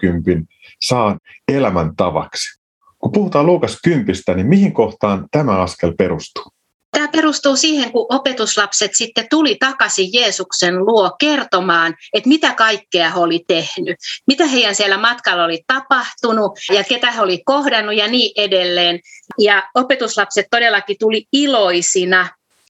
saa 0.80 1.18
elämän 1.48 1.96
tavaksi. 1.96 2.60
Kun 2.98 3.12
puhutaan 3.12 3.46
Luukas 3.46 3.80
kympistä, 3.84 4.34
niin 4.34 4.46
mihin 4.46 4.72
kohtaan 4.72 5.26
tämä 5.30 5.62
askel 5.62 5.92
perustuu? 5.98 6.53
Tämä 6.94 7.08
perustuu 7.08 7.56
siihen, 7.56 7.92
kun 7.92 8.06
opetuslapset 8.08 8.90
sitten 8.94 9.26
tuli 9.30 9.56
takaisin 9.60 10.12
Jeesuksen 10.12 10.78
luo 10.86 11.10
kertomaan, 11.18 11.94
että 12.12 12.28
mitä 12.28 12.54
kaikkea 12.54 13.10
he 13.10 13.20
oli 13.20 13.44
tehnyt, 13.48 13.96
mitä 14.26 14.46
heidän 14.46 14.74
siellä 14.74 14.98
matkalla 14.98 15.44
oli 15.44 15.64
tapahtunut 15.66 16.58
ja 16.72 16.84
ketä 16.84 17.10
he 17.10 17.20
oli 17.20 17.42
kohdannut 17.44 17.96
ja 17.96 18.08
niin 18.08 18.32
edelleen. 18.36 19.00
Ja 19.38 19.62
opetuslapset 19.74 20.46
todellakin 20.50 20.96
tuli 21.00 21.24
iloisina 21.32 22.28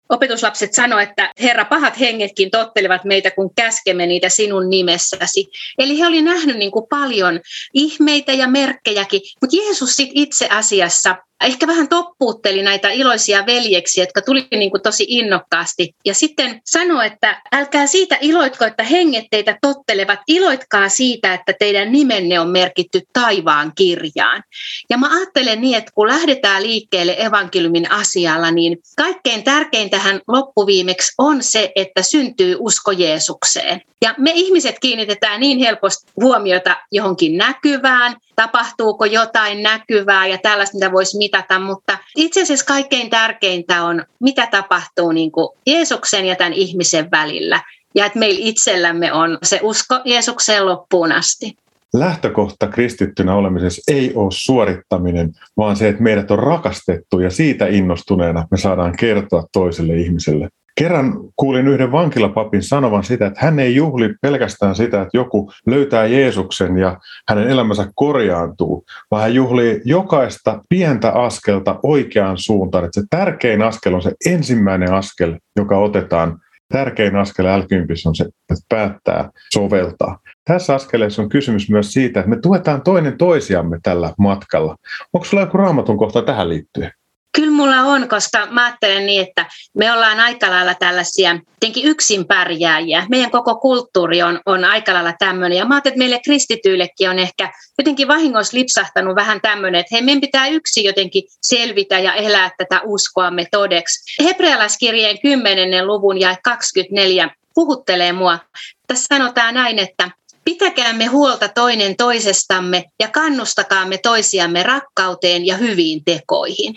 opetuslapset 0.08 0.74
sanoivat, 0.74 1.08
että 1.08 1.32
Herra, 1.40 1.64
pahat 1.64 2.00
hengetkin 2.00 2.50
tottelevat 2.50 3.04
meitä, 3.04 3.30
kun 3.30 3.50
käskemme 3.54 4.06
niitä 4.06 4.28
sinun 4.28 4.70
nimessäsi. 4.70 5.46
Eli 5.78 5.98
he 5.98 6.06
olivat 6.06 6.24
nähneet 6.24 6.58
niin 6.58 6.70
kuin 6.70 6.86
paljon 6.90 7.40
ihmeitä 7.74 8.32
ja 8.32 8.48
merkkejäkin, 8.48 9.20
mutta 9.40 9.56
Jeesus 9.56 9.96
sit 9.96 10.10
itse 10.14 10.48
asiassa 10.50 11.16
ehkä 11.44 11.66
vähän 11.66 11.88
toppuutteli 11.88 12.62
näitä 12.62 12.90
iloisia 12.90 13.46
veljeksiä, 13.46 14.02
jotka 14.02 14.22
tuli 14.22 14.46
niin 14.50 14.70
kuin 14.70 14.82
tosi 14.82 15.04
innokkaasti. 15.08 15.94
Ja 16.04 16.14
sitten 16.14 16.60
sanoi, 16.64 17.06
että 17.06 17.42
älkää 17.52 17.86
siitä 17.86 18.18
iloitko, 18.20 18.64
että 18.64 18.82
henget 18.82 19.24
teitä 19.30 19.58
tottelevat, 19.60 20.18
iloitkaa 20.28 20.88
siitä, 20.88 21.34
että 21.34 21.52
teidän 21.58 21.92
nimenne 21.92 22.40
on 22.40 22.48
merkitty 22.48 23.00
taivaan 23.12 23.72
kirjaan. 23.74 24.42
Ja 24.90 24.98
mä 24.98 25.16
ajattelen 25.16 25.60
niin, 25.60 25.78
että 25.78 25.92
kun 25.94 26.08
lähdetään 26.08 26.62
liikkeelle 26.62 27.16
evankeliumin 27.18 27.90
asialla, 27.90 28.50
niin 28.50 28.78
kaikkein 28.96 29.44
tärkeintähän 29.44 30.20
loppuviimeksi 30.28 31.12
on 31.18 31.42
se, 31.42 31.72
että 31.76 32.02
syntyy 32.02 32.56
usko 32.58 32.92
Jeesukseen. 32.92 33.80
Ja 34.02 34.14
me 34.18 34.32
ihmiset 34.34 34.76
kiinnitetään 34.80 35.40
niin 35.40 35.58
helposti 35.58 36.12
huomiota 36.20 36.76
johonkin 36.92 37.38
näkyvään, 37.38 38.16
tapahtuuko 38.36 39.04
jotain 39.04 39.62
näkyvää 39.62 40.26
ja 40.26 40.38
tällaista, 40.38 40.76
mitä 40.76 40.92
voisi 40.92 41.18
mitata, 41.18 41.58
mutta 41.58 41.98
itse 42.16 42.42
asiassa 42.42 42.66
kaikkein 42.66 43.10
tärkeintä 43.10 43.84
on, 43.84 44.04
mitä 44.20 44.46
tapahtuu 44.46 45.12
niin 45.12 45.32
kuin 45.32 45.48
Jeesuksen 45.66 46.24
ja 46.24 46.36
tämän 46.36 46.52
ihmisen 46.52 47.10
välillä. 47.10 47.62
Ja 47.94 48.06
että 48.06 48.18
meillä 48.18 48.40
itsellämme 48.42 49.12
on 49.12 49.38
se 49.42 49.60
usko 49.62 50.00
Jeesukseen 50.04 50.66
loppuun 50.66 51.12
asti. 51.12 51.56
Lähtökohta 51.94 52.66
kristittynä 52.66 53.34
olemisessa 53.34 53.92
ei 53.94 54.12
ole 54.14 54.30
suorittaminen, 54.30 55.32
vaan 55.56 55.76
se, 55.76 55.88
että 55.88 56.02
meidät 56.02 56.30
on 56.30 56.38
rakastettu 56.38 57.20
ja 57.20 57.30
siitä 57.30 57.66
innostuneena 57.66 58.46
me 58.50 58.58
saadaan 58.58 58.96
kertoa 58.96 59.44
toiselle 59.52 59.96
ihmiselle. 59.96 60.48
Kerran 60.78 61.14
kuulin 61.36 61.68
yhden 61.68 61.92
vankilapapin 61.92 62.62
sanovan 62.62 63.04
sitä, 63.04 63.26
että 63.26 63.40
hän 63.42 63.58
ei 63.58 63.74
juhli 63.74 64.14
pelkästään 64.22 64.74
sitä, 64.74 65.02
että 65.02 65.18
joku 65.18 65.50
löytää 65.66 66.06
Jeesuksen 66.06 66.78
ja 66.78 67.00
hänen 67.28 67.48
elämänsä 67.48 67.86
korjaantuu, 67.94 68.84
vaan 69.10 69.22
hän 69.22 69.34
juhlii 69.34 69.80
jokaista 69.84 70.60
pientä 70.68 71.12
askelta 71.12 71.80
oikeaan 71.82 72.38
suuntaan. 72.38 72.84
Että 72.84 73.00
se 73.00 73.06
tärkein 73.10 73.62
askel 73.62 73.94
on 73.94 74.02
se 74.02 74.12
ensimmäinen 74.26 74.92
askel, 74.92 75.38
joka 75.56 75.78
otetaan. 75.78 76.38
Tärkein 76.72 77.16
askel 77.16 77.46
l 77.46 77.62
on 78.06 78.14
se, 78.14 78.24
että 78.24 78.64
päättää 78.68 79.30
soveltaa. 79.54 80.18
Tässä 80.44 80.74
askeleessa 80.74 81.22
on 81.22 81.28
kysymys 81.28 81.70
myös 81.70 81.92
siitä, 81.92 82.20
että 82.20 82.30
me 82.30 82.40
tuetaan 82.40 82.82
toinen 82.82 83.18
toisiamme 83.18 83.78
tällä 83.82 84.12
matkalla. 84.18 84.76
Onko 85.12 85.24
sulla 85.24 85.42
joku 85.42 85.56
raamatun 85.56 85.98
kohta 85.98 86.22
tähän 86.22 86.48
liittyen? 86.48 86.90
Kyllä 87.34 87.50
mulla 87.50 87.80
on, 87.80 88.08
koska 88.08 88.46
mä 88.46 88.64
ajattelen 88.64 89.06
niin, 89.06 89.22
että 89.22 89.46
me 89.74 89.92
ollaan 89.92 90.20
aika 90.20 90.50
lailla 90.50 90.74
tällaisia 90.74 91.38
tietenkin 91.60 91.84
yksin 91.84 92.26
pärjääjiä. 92.26 93.06
Meidän 93.10 93.30
koko 93.30 93.56
kulttuuri 93.56 94.22
on, 94.22 94.40
on 94.46 94.64
aika 94.64 94.94
lailla 94.94 95.12
tämmöinen. 95.18 95.58
Ja 95.58 95.64
mä 95.64 95.74
ajattelen, 95.74 95.92
että 95.92 95.98
meille 95.98 96.20
kristityillekin 96.24 97.10
on 97.10 97.18
ehkä 97.18 97.52
jotenkin 97.78 98.08
vahingossa 98.08 98.56
lipsahtanut 98.56 99.16
vähän 99.16 99.40
tämmöinen, 99.40 99.80
että 99.80 99.94
hei, 99.94 100.02
meidän 100.02 100.20
pitää 100.20 100.46
yksi 100.46 100.84
jotenkin 100.84 101.22
selvitä 101.42 101.98
ja 101.98 102.14
elää 102.14 102.50
tätä 102.58 102.80
uskoamme 102.84 103.46
todeksi. 103.50 104.24
Hebrealaiskirjeen 104.24 105.18
10. 105.22 105.86
luvun 105.86 106.20
ja 106.20 106.36
24 106.44 107.30
puhuttelee 107.54 108.12
mua. 108.12 108.38
Tässä 108.86 109.06
sanotaan 109.16 109.54
näin, 109.54 109.78
että 109.78 110.10
Pitäkäämme 110.44 111.06
huolta 111.06 111.48
toinen 111.48 111.96
toisestamme 111.96 112.84
ja 113.00 113.08
kannustakaamme 113.08 113.98
toisiamme 113.98 114.62
rakkauteen 114.62 115.46
ja 115.46 115.56
hyviin 115.56 116.04
tekoihin. 116.04 116.74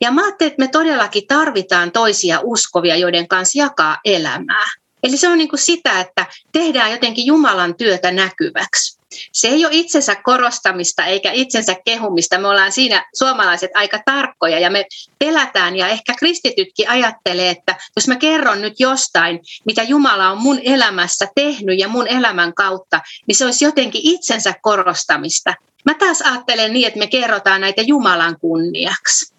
Ja 0.00 0.10
mä 0.10 0.24
ajattelin, 0.24 0.50
että 0.50 0.62
me 0.62 0.68
todellakin 0.68 1.26
tarvitaan 1.26 1.92
toisia 1.92 2.40
uskovia, 2.42 2.96
joiden 2.96 3.28
kanssa 3.28 3.58
jakaa 3.58 3.98
elämää. 4.04 4.66
Eli 5.02 5.16
se 5.16 5.28
on 5.28 5.38
niin 5.38 5.48
kuin 5.48 5.60
sitä, 5.60 6.00
että 6.00 6.26
tehdään 6.52 6.90
jotenkin 6.90 7.26
Jumalan 7.26 7.76
työtä 7.76 8.12
näkyväksi. 8.12 8.98
Se 9.32 9.48
ei 9.48 9.64
ole 9.64 9.74
itsensä 9.74 10.14
korostamista 10.14 11.04
eikä 11.04 11.32
itsensä 11.32 11.76
kehumista. 11.84 12.38
Me 12.38 12.48
ollaan 12.48 12.72
siinä 12.72 13.06
suomalaiset 13.14 13.70
aika 13.74 14.00
tarkkoja 14.04 14.58
ja 14.58 14.70
me 14.70 14.86
pelätään 15.18 15.76
ja 15.76 15.88
ehkä 15.88 16.14
kristitytkin 16.18 16.88
ajattelee, 16.88 17.50
että 17.50 17.76
jos 17.96 18.08
mä 18.08 18.16
kerron 18.16 18.60
nyt 18.60 18.80
jostain, 18.80 19.40
mitä 19.64 19.82
Jumala 19.82 20.30
on 20.30 20.38
mun 20.38 20.60
elämässä 20.62 21.28
tehnyt 21.34 21.78
ja 21.78 21.88
mun 21.88 22.08
elämän 22.08 22.54
kautta, 22.54 23.00
niin 23.26 23.36
se 23.36 23.44
olisi 23.44 23.64
jotenkin 23.64 24.00
itsensä 24.04 24.54
korostamista. 24.62 25.54
Mä 25.84 25.94
taas 25.94 26.22
ajattelen 26.22 26.72
niin, 26.72 26.86
että 26.86 26.98
me 26.98 27.06
kerrotaan 27.06 27.60
näitä 27.60 27.82
Jumalan 27.82 28.36
kunniaksi. 28.40 29.33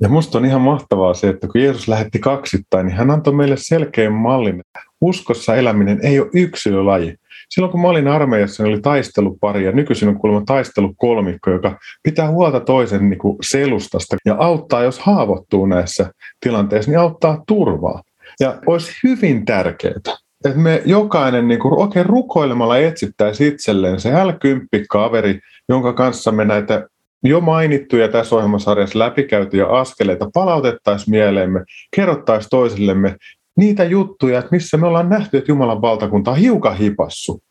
Ja 0.00 0.08
musta 0.08 0.38
on 0.38 0.44
ihan 0.44 0.60
mahtavaa 0.60 1.14
se, 1.14 1.28
että 1.28 1.46
kun 1.46 1.60
Jeesus 1.60 1.88
lähetti 1.88 2.18
kaksittain, 2.18 2.86
niin 2.86 2.96
hän 2.96 3.10
antoi 3.10 3.34
meille 3.34 3.56
selkeän 3.58 4.12
mallin. 4.12 4.62
Uskossa 5.00 5.56
eläminen 5.56 6.00
ei 6.02 6.20
ole 6.20 6.30
yksilölaji. 6.34 7.14
Silloin 7.48 7.70
kun 7.70 7.80
mä 7.80 7.88
olin 7.88 8.08
armeijassa, 8.08 8.62
niin 8.62 8.72
oli 8.72 8.80
taistelupari 8.80 9.64
ja 9.64 9.72
nykyisin 9.72 10.08
on 10.08 10.18
kuulemma 10.18 10.44
taistelukolmikko, 10.46 11.50
joka 11.50 11.78
pitää 12.02 12.30
huolta 12.30 12.60
toisen 12.60 13.10
niin 13.10 13.18
kuin 13.18 13.36
selustasta 13.42 14.16
ja 14.24 14.36
auttaa, 14.38 14.82
jos 14.82 14.98
haavoittuu 14.98 15.66
näissä 15.66 16.10
tilanteissa, 16.40 16.90
niin 16.90 16.98
auttaa 16.98 17.42
turvaa. 17.46 18.02
Ja 18.40 18.58
olisi 18.66 18.92
hyvin 19.02 19.44
tärkeää, 19.44 19.94
että 19.96 20.10
me 20.54 20.82
jokainen 20.84 21.48
niin 21.48 21.60
kuin 21.60 21.74
oikein 21.74 22.06
rukoilemalla 22.06 22.78
etsittäisi 22.78 23.46
itselleen 23.46 24.00
se 24.00 24.10
L10-kaveri, 24.10 25.38
jonka 25.68 25.92
kanssa 25.92 26.32
me 26.32 26.44
näitä 26.44 26.88
jo 27.24 27.40
mainittuja 27.40 28.08
tässä 28.08 28.36
ohjelmasarjassa 28.36 28.98
läpikäytyjä 28.98 29.66
askeleita 29.66 30.30
palautettaisiin 30.34 31.10
mieleemme, 31.10 31.64
kerrottaisiin 31.96 32.50
toisillemme 32.50 33.16
niitä 33.56 33.84
juttuja, 33.84 34.38
että 34.38 34.50
missä 34.50 34.76
me 34.76 34.86
ollaan 34.86 35.08
nähty, 35.08 35.36
että 35.36 35.52
Jumalan 35.52 35.82
valtakunta 35.82 36.30
on 36.30 36.36
hiukan 36.36 36.76
hipassu. 36.76 37.42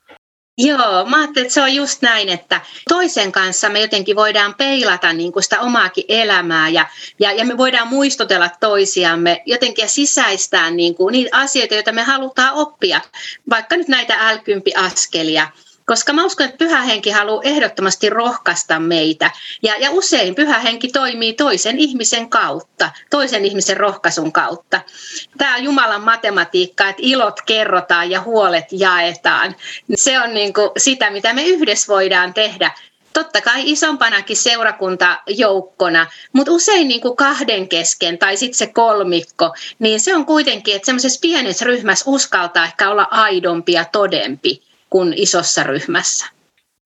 Joo, 0.57 1.05
mä 1.05 1.17
ajattelin, 1.17 1.45
että 1.45 1.53
se 1.53 1.61
on 1.61 1.76
just 1.76 2.01
näin, 2.01 2.30
että 2.30 2.61
toisen 2.89 3.32
kanssa 3.32 3.69
me 3.69 3.82
jotenkin 3.82 4.15
voidaan 4.15 4.55
peilata 4.55 5.13
niin 5.13 5.32
kuin 5.32 5.43
sitä 5.43 5.61
omaakin 5.61 6.05
elämää 6.07 6.69
ja, 6.69 6.86
ja, 7.19 7.32
ja 7.32 7.45
me 7.45 7.57
voidaan 7.57 7.88
muistutella 7.88 8.49
toisiamme 8.59 9.41
jotenkin 9.45 9.84
ja 9.84 9.89
sisäistää 9.89 10.71
niin 10.71 10.95
kuin 10.95 11.11
niitä 11.11 11.38
asioita, 11.38 11.74
joita 11.74 11.91
me 11.91 12.03
halutaan 12.03 12.53
oppia, 12.53 13.01
vaikka 13.49 13.78
nyt 13.78 13.88
näitä 13.88 14.34
L10-askelia. 14.34 15.47
Koska 15.86 16.14
mä 16.14 16.26
uskon, 16.26 16.46
että 16.46 16.58
pyhä 16.58 16.82
henki 16.82 17.10
haluaa 17.10 17.44
ehdottomasti 17.44 18.10
rohkaista 18.10 18.80
meitä. 18.80 19.32
Ja, 19.64 19.76
ja 19.78 19.92
usein 19.92 20.36
pyhä 20.36 20.60
henki 20.60 20.88
toimii 20.88 21.34
toisen 21.34 21.80
ihmisen 21.80 22.30
kautta, 22.30 22.92
toisen 23.10 23.46
ihmisen 23.46 23.78
rohkaisun 23.78 24.32
kautta. 24.32 24.82
Tämä 25.38 25.56
on 25.56 25.64
Jumalan 25.64 26.04
matematiikka, 26.04 26.90
että 26.90 27.02
ilot 27.06 27.42
kerrotaan 27.42 28.12
ja 28.12 28.22
huolet 28.22 28.66
jaetaan. 28.72 29.56
Se 29.96 30.20
on 30.20 30.34
niin 30.34 30.54
kuin 30.54 30.70
sitä, 30.78 31.10
mitä 31.12 31.34
me 31.34 31.44
yhdessä 31.44 31.94
voidaan 31.94 32.34
tehdä 32.34 32.72
totta 33.14 33.42
kai 33.42 33.72
isompanakin 33.72 34.38
seurakuntajoukkona, 34.38 36.08
mutta 36.34 36.52
usein 36.52 36.88
niin 36.88 37.02
kuin 37.02 37.16
kahden 37.16 37.68
kesken 37.68 38.18
tai 38.18 38.38
sitten 38.38 38.58
se 38.58 38.68
kolmikko, 38.68 39.56
niin 39.80 40.00
se 40.00 40.16
on 40.16 40.26
kuitenkin, 40.26 40.76
että 40.76 40.86
semmoisessa 40.86 41.20
pienessä 41.22 41.66
ryhmässä 41.66 42.06
uskaltaa 42.08 42.66
ehkä 42.66 42.90
olla 42.90 43.08
aidompi 43.12 43.72
ja 43.72 43.86
todempi 43.86 44.62
kuin 44.94 45.14
isossa 45.16 45.64
ryhmässä. 45.64 46.26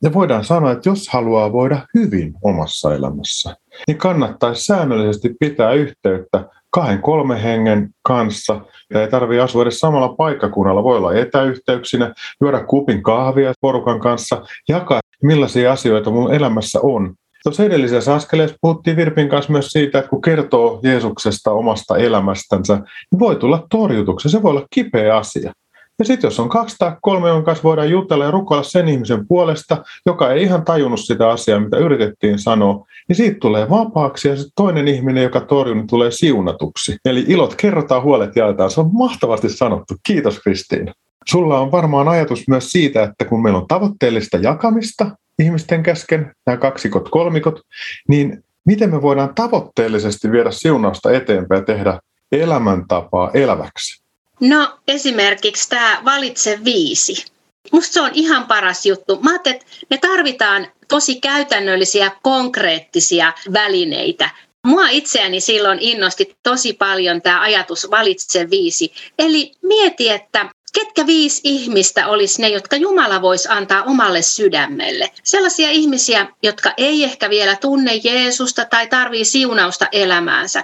Ja 0.03 0.13
voidaan 0.13 0.45
sanoa, 0.45 0.71
että 0.71 0.89
jos 0.89 1.09
haluaa 1.09 1.53
voida 1.53 1.87
hyvin 1.93 2.33
omassa 2.43 2.95
elämässä, 2.95 3.55
niin 3.87 3.97
kannattaisi 3.97 4.65
säännöllisesti 4.65 5.35
pitää 5.39 5.73
yhteyttä 5.73 6.45
kahden 6.69 7.01
kolmen 7.01 7.37
hengen 7.37 7.89
kanssa. 8.03 8.61
Ja 8.93 9.01
ei 9.01 9.07
tarvitse 9.07 9.41
asua 9.41 9.61
edes 9.61 9.79
samalla 9.79 10.15
paikkakunnalla. 10.15 10.83
Voi 10.83 10.97
olla 10.97 11.13
etäyhteyksinä, 11.13 12.13
juoda 12.41 12.63
kupin 12.63 13.03
kahvia 13.03 13.53
porukan 13.61 13.99
kanssa, 13.99 14.41
jakaa 14.69 14.99
millaisia 15.23 15.71
asioita 15.71 16.11
mun 16.11 16.33
elämässä 16.33 16.79
on. 16.83 17.13
Tuossa 17.43 17.63
edellisessä 17.63 18.13
askeleessa 18.15 18.57
puhuttiin 18.61 18.97
Virpin 18.97 19.29
kanssa 19.29 19.51
myös 19.51 19.67
siitä, 19.67 19.99
että 19.99 20.09
kun 20.09 20.21
kertoo 20.21 20.79
Jeesuksesta 20.83 21.51
omasta 21.51 21.97
elämästänsä, 21.97 22.75
niin 23.11 23.19
voi 23.19 23.35
tulla 23.35 23.65
torjutuksi. 23.69 24.29
Se 24.29 24.43
voi 24.43 24.51
olla 24.51 24.65
kipeä 24.73 25.17
asia. 25.17 25.53
Ja 25.99 26.05
sitten 26.05 26.27
jos 26.27 26.39
on 26.39 26.49
kaksi 26.49 26.75
tai 26.79 26.91
kolme, 27.01 27.29
jonka 27.29 27.45
kanssa 27.45 27.63
voidaan 27.63 27.89
jutella 27.89 28.25
ja 28.25 28.31
rukoilla 28.31 28.63
sen 28.63 28.87
ihmisen 28.87 29.27
puolesta, 29.27 29.83
joka 30.05 30.31
ei 30.31 30.43
ihan 30.43 30.65
tajunnut 30.65 30.99
sitä 30.99 31.29
asiaa, 31.29 31.59
mitä 31.59 31.77
yritettiin 31.77 32.39
sanoa, 32.39 32.85
niin 33.07 33.15
siitä 33.15 33.37
tulee 33.41 33.69
vapaaksi 33.69 34.27
ja 34.27 34.35
sitten 34.35 34.51
toinen 34.55 34.87
ihminen, 34.87 35.23
joka 35.23 35.41
torjuu, 35.41 35.75
niin 35.75 35.87
tulee 35.87 36.11
siunatuksi. 36.11 36.97
Eli 37.05 37.25
ilot 37.27 37.55
kerrotaan, 37.55 38.03
huolet 38.03 38.35
jaetaan. 38.35 38.71
Se 38.71 38.79
on 38.79 38.89
mahtavasti 38.93 39.49
sanottu. 39.49 39.95
Kiitos 40.07 40.39
Kristiina. 40.39 40.93
Sulla 41.25 41.59
on 41.59 41.71
varmaan 41.71 42.07
ajatus 42.07 42.47
myös 42.47 42.71
siitä, 42.71 43.03
että 43.03 43.25
kun 43.25 43.43
meillä 43.43 43.59
on 43.59 43.67
tavoitteellista 43.67 44.37
jakamista 44.37 45.11
ihmisten 45.39 45.83
kesken, 45.83 46.31
nämä 46.45 46.57
kaksikot, 46.57 47.09
kolmikot, 47.09 47.61
niin 48.07 48.43
miten 48.65 48.91
me 48.91 49.01
voidaan 49.01 49.35
tavoitteellisesti 49.35 50.31
viedä 50.31 50.51
siunausta 50.51 51.11
eteenpäin 51.11 51.59
ja 51.59 51.65
tehdä 51.65 51.99
elämäntapaa 52.31 53.31
eläväksi? 53.33 54.06
No 54.39 54.79
esimerkiksi 54.87 55.69
tämä 55.69 56.01
valitse 56.05 56.59
viisi. 56.63 57.25
Musta 57.71 57.93
se 57.93 58.01
on 58.01 58.11
ihan 58.13 58.47
paras 58.47 58.85
juttu. 58.85 59.19
Mä 59.21 59.35
että 59.35 59.65
me 59.89 59.97
tarvitaan 59.97 60.67
tosi 60.87 61.19
käytännöllisiä, 61.21 62.11
konkreettisia 62.21 63.33
välineitä. 63.53 64.29
Mua 64.67 64.89
itseäni 64.89 65.41
silloin 65.41 65.79
innosti 65.81 66.35
tosi 66.43 66.73
paljon 66.73 67.21
tämä 67.21 67.41
ajatus 67.41 67.87
valitse 67.91 68.49
viisi. 68.49 68.91
Eli 69.19 69.51
mieti, 69.61 70.09
että 70.09 70.49
ketkä 70.79 71.05
viisi 71.05 71.41
ihmistä 71.43 72.07
olisi 72.07 72.41
ne, 72.41 72.49
jotka 72.49 72.75
Jumala 72.75 73.21
voisi 73.21 73.47
antaa 73.51 73.83
omalle 73.83 74.21
sydämelle. 74.21 75.11
Sellaisia 75.23 75.69
ihmisiä, 75.71 76.27
jotka 76.43 76.73
ei 76.77 77.03
ehkä 77.03 77.29
vielä 77.29 77.55
tunne 77.55 77.95
Jeesusta 78.03 78.65
tai 78.65 78.87
tarvii 78.87 79.25
siunausta 79.25 79.87
elämäänsä. 79.91 80.63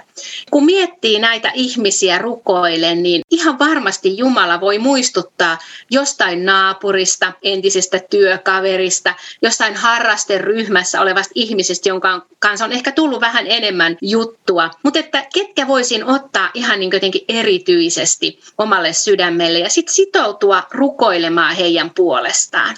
Kun 0.50 0.64
miettii 0.64 1.18
näitä 1.18 1.50
ihmisiä 1.54 2.18
rukoille, 2.18 2.94
niin 2.94 3.22
ihan 3.30 3.58
varmasti 3.58 4.18
Jumala 4.18 4.60
voi 4.60 4.78
muistuttaa 4.78 5.58
jostain 5.90 6.44
naapurista, 6.44 7.32
entisestä 7.42 7.98
työkaverista, 8.10 9.14
jostain 9.42 9.76
harrasteryhmässä 9.76 11.00
olevasta 11.00 11.32
ihmisestä, 11.34 11.88
jonka 11.88 12.26
kanssa 12.38 12.64
on 12.64 12.72
ehkä 12.72 12.92
tullut 12.92 13.20
vähän 13.20 13.46
enemmän 13.46 13.96
juttua. 14.02 14.70
Mutta 14.82 14.98
että 14.98 15.26
ketkä 15.34 15.68
voisin 15.68 16.04
ottaa 16.04 16.50
ihan 16.54 16.80
niin 16.80 16.90
jotenkin 16.92 17.24
erityisesti 17.28 18.40
omalle 18.58 18.92
sydämelle 18.92 19.58
ja 19.58 19.68
sitten 19.68 19.94
sitoutua 20.04 20.62
rukoilemaan 20.70 21.56
heidän 21.56 21.90
puolestaan. 21.90 22.76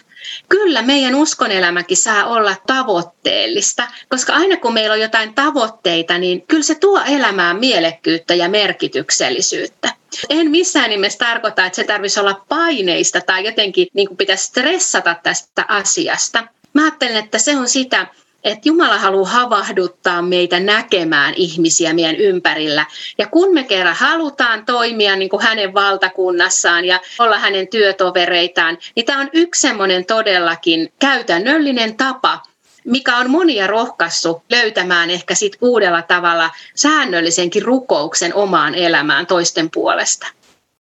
Kyllä 0.48 0.82
meidän 0.82 1.14
uskonelämäkin 1.14 1.96
saa 1.96 2.24
olla 2.24 2.56
tavoitteellista, 2.66 3.88
koska 4.08 4.32
aina 4.32 4.56
kun 4.56 4.72
meillä 4.72 4.92
on 4.92 5.00
jotain 5.00 5.34
tavoitteita, 5.34 6.18
niin 6.18 6.42
kyllä 6.42 6.62
se 6.62 6.74
tuo 6.74 7.00
elämään 7.08 7.56
mielekkyyttä 7.56 8.34
ja 8.34 8.48
merkityksellisyyttä. 8.48 9.94
En 10.30 10.50
missään 10.50 10.90
nimessä 10.90 11.18
tarkoita, 11.18 11.66
että 11.66 11.76
se 11.76 11.84
tarvitsisi 11.84 12.20
olla 12.20 12.44
paineista 12.48 13.20
tai 13.20 13.44
jotenkin 13.44 13.88
niin 13.94 14.08
kuin 14.08 14.18
pitäisi 14.18 14.44
stressata 14.44 15.16
tästä 15.22 15.64
asiasta. 15.68 16.44
Mä 16.72 16.82
ajattelen, 16.82 17.16
että 17.16 17.38
se 17.38 17.56
on 17.56 17.68
sitä, 17.68 18.06
että 18.46 18.68
Jumala 18.68 18.98
haluaa 18.98 19.30
havahduttaa 19.30 20.22
meitä 20.22 20.60
näkemään 20.60 21.34
ihmisiä 21.36 21.92
meidän 21.92 22.16
ympärillä. 22.16 22.86
Ja 23.18 23.26
kun 23.26 23.54
me 23.54 23.64
kerran 23.64 23.96
halutaan 23.96 24.64
toimia 24.64 25.16
niin 25.16 25.28
kuin 25.28 25.42
hänen 25.42 25.74
valtakunnassaan 25.74 26.84
ja 26.84 27.00
olla 27.18 27.38
hänen 27.38 27.68
työtovereitaan, 27.68 28.78
niin 28.96 29.06
tämä 29.06 29.20
on 29.20 29.30
yksi 29.32 29.60
semmoinen 29.60 30.04
todellakin 30.04 30.92
käytännöllinen 30.98 31.96
tapa 31.96 32.42
mikä 32.84 33.16
on 33.16 33.30
monia 33.30 33.66
rohkaissut 33.66 34.42
löytämään 34.50 35.10
ehkä 35.10 35.34
sit 35.34 35.56
uudella 35.60 36.02
tavalla 36.02 36.50
säännöllisenkin 36.74 37.62
rukouksen 37.62 38.34
omaan 38.34 38.74
elämään 38.74 39.26
toisten 39.26 39.68
puolesta. 39.74 40.26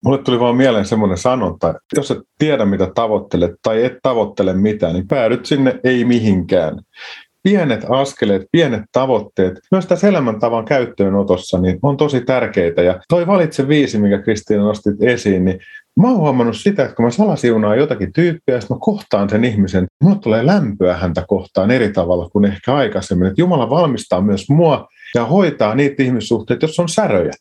Mulle 0.04 0.18
tuli 0.18 0.40
vaan 0.40 0.56
mieleen 0.56 0.84
semmoinen 0.84 1.18
sanonta, 1.18 1.70
että 1.70 1.80
jos 1.96 2.10
et 2.10 2.18
tiedä 2.38 2.64
mitä 2.64 2.90
tavoittelet 2.94 3.50
tai 3.62 3.84
et 3.84 3.92
tavoittele 4.02 4.52
mitään, 4.52 4.94
niin 4.94 5.08
päädyt 5.08 5.46
sinne 5.46 5.80
ei 5.84 6.04
mihinkään 6.04 6.78
pienet 7.45 7.84
askeleet, 7.88 8.42
pienet 8.53 8.82
tavoitteet, 8.92 9.61
myös 9.70 9.86
tässä 9.86 10.09
elämäntavan 10.09 10.64
käyttöönotossa, 10.64 11.59
niin 11.59 11.78
on 11.82 11.97
tosi 11.97 12.20
tärkeitä. 12.20 12.82
Ja 12.82 13.01
toi 13.09 13.26
valitse 13.26 13.68
viisi, 13.68 13.99
mikä 13.99 14.18
Kristiina 14.18 14.62
nostit 14.62 15.03
esiin, 15.03 15.45
niin 15.45 15.61
mä 16.01 16.09
oon 16.09 16.16
huomannut 16.16 16.57
sitä, 16.57 16.82
että 16.82 16.95
kun 16.95 17.05
mä 17.05 17.11
salasiunaan 17.11 17.78
jotakin 17.78 18.12
tyyppiä, 18.12 18.55
ja 18.55 18.61
mä 18.70 18.76
kohtaan 18.80 19.30
sen 19.30 19.45
ihmisen, 19.45 19.86
mulle 20.03 20.18
tulee 20.18 20.47
lämpöä 20.47 20.97
häntä 20.97 21.24
kohtaan 21.28 21.70
eri 21.70 21.92
tavalla 21.92 22.28
kuin 22.28 22.45
ehkä 22.45 22.74
aikaisemmin. 22.74 23.26
Että 23.26 23.40
Jumala 23.40 23.70
valmistaa 23.70 24.20
myös 24.20 24.49
mua 24.49 24.88
ja 25.14 25.24
hoitaa 25.24 25.74
niitä 25.74 26.03
ihmissuhteita, 26.03 26.64
jos 26.64 26.80
on 26.80 26.88
säröjä. 26.88 27.32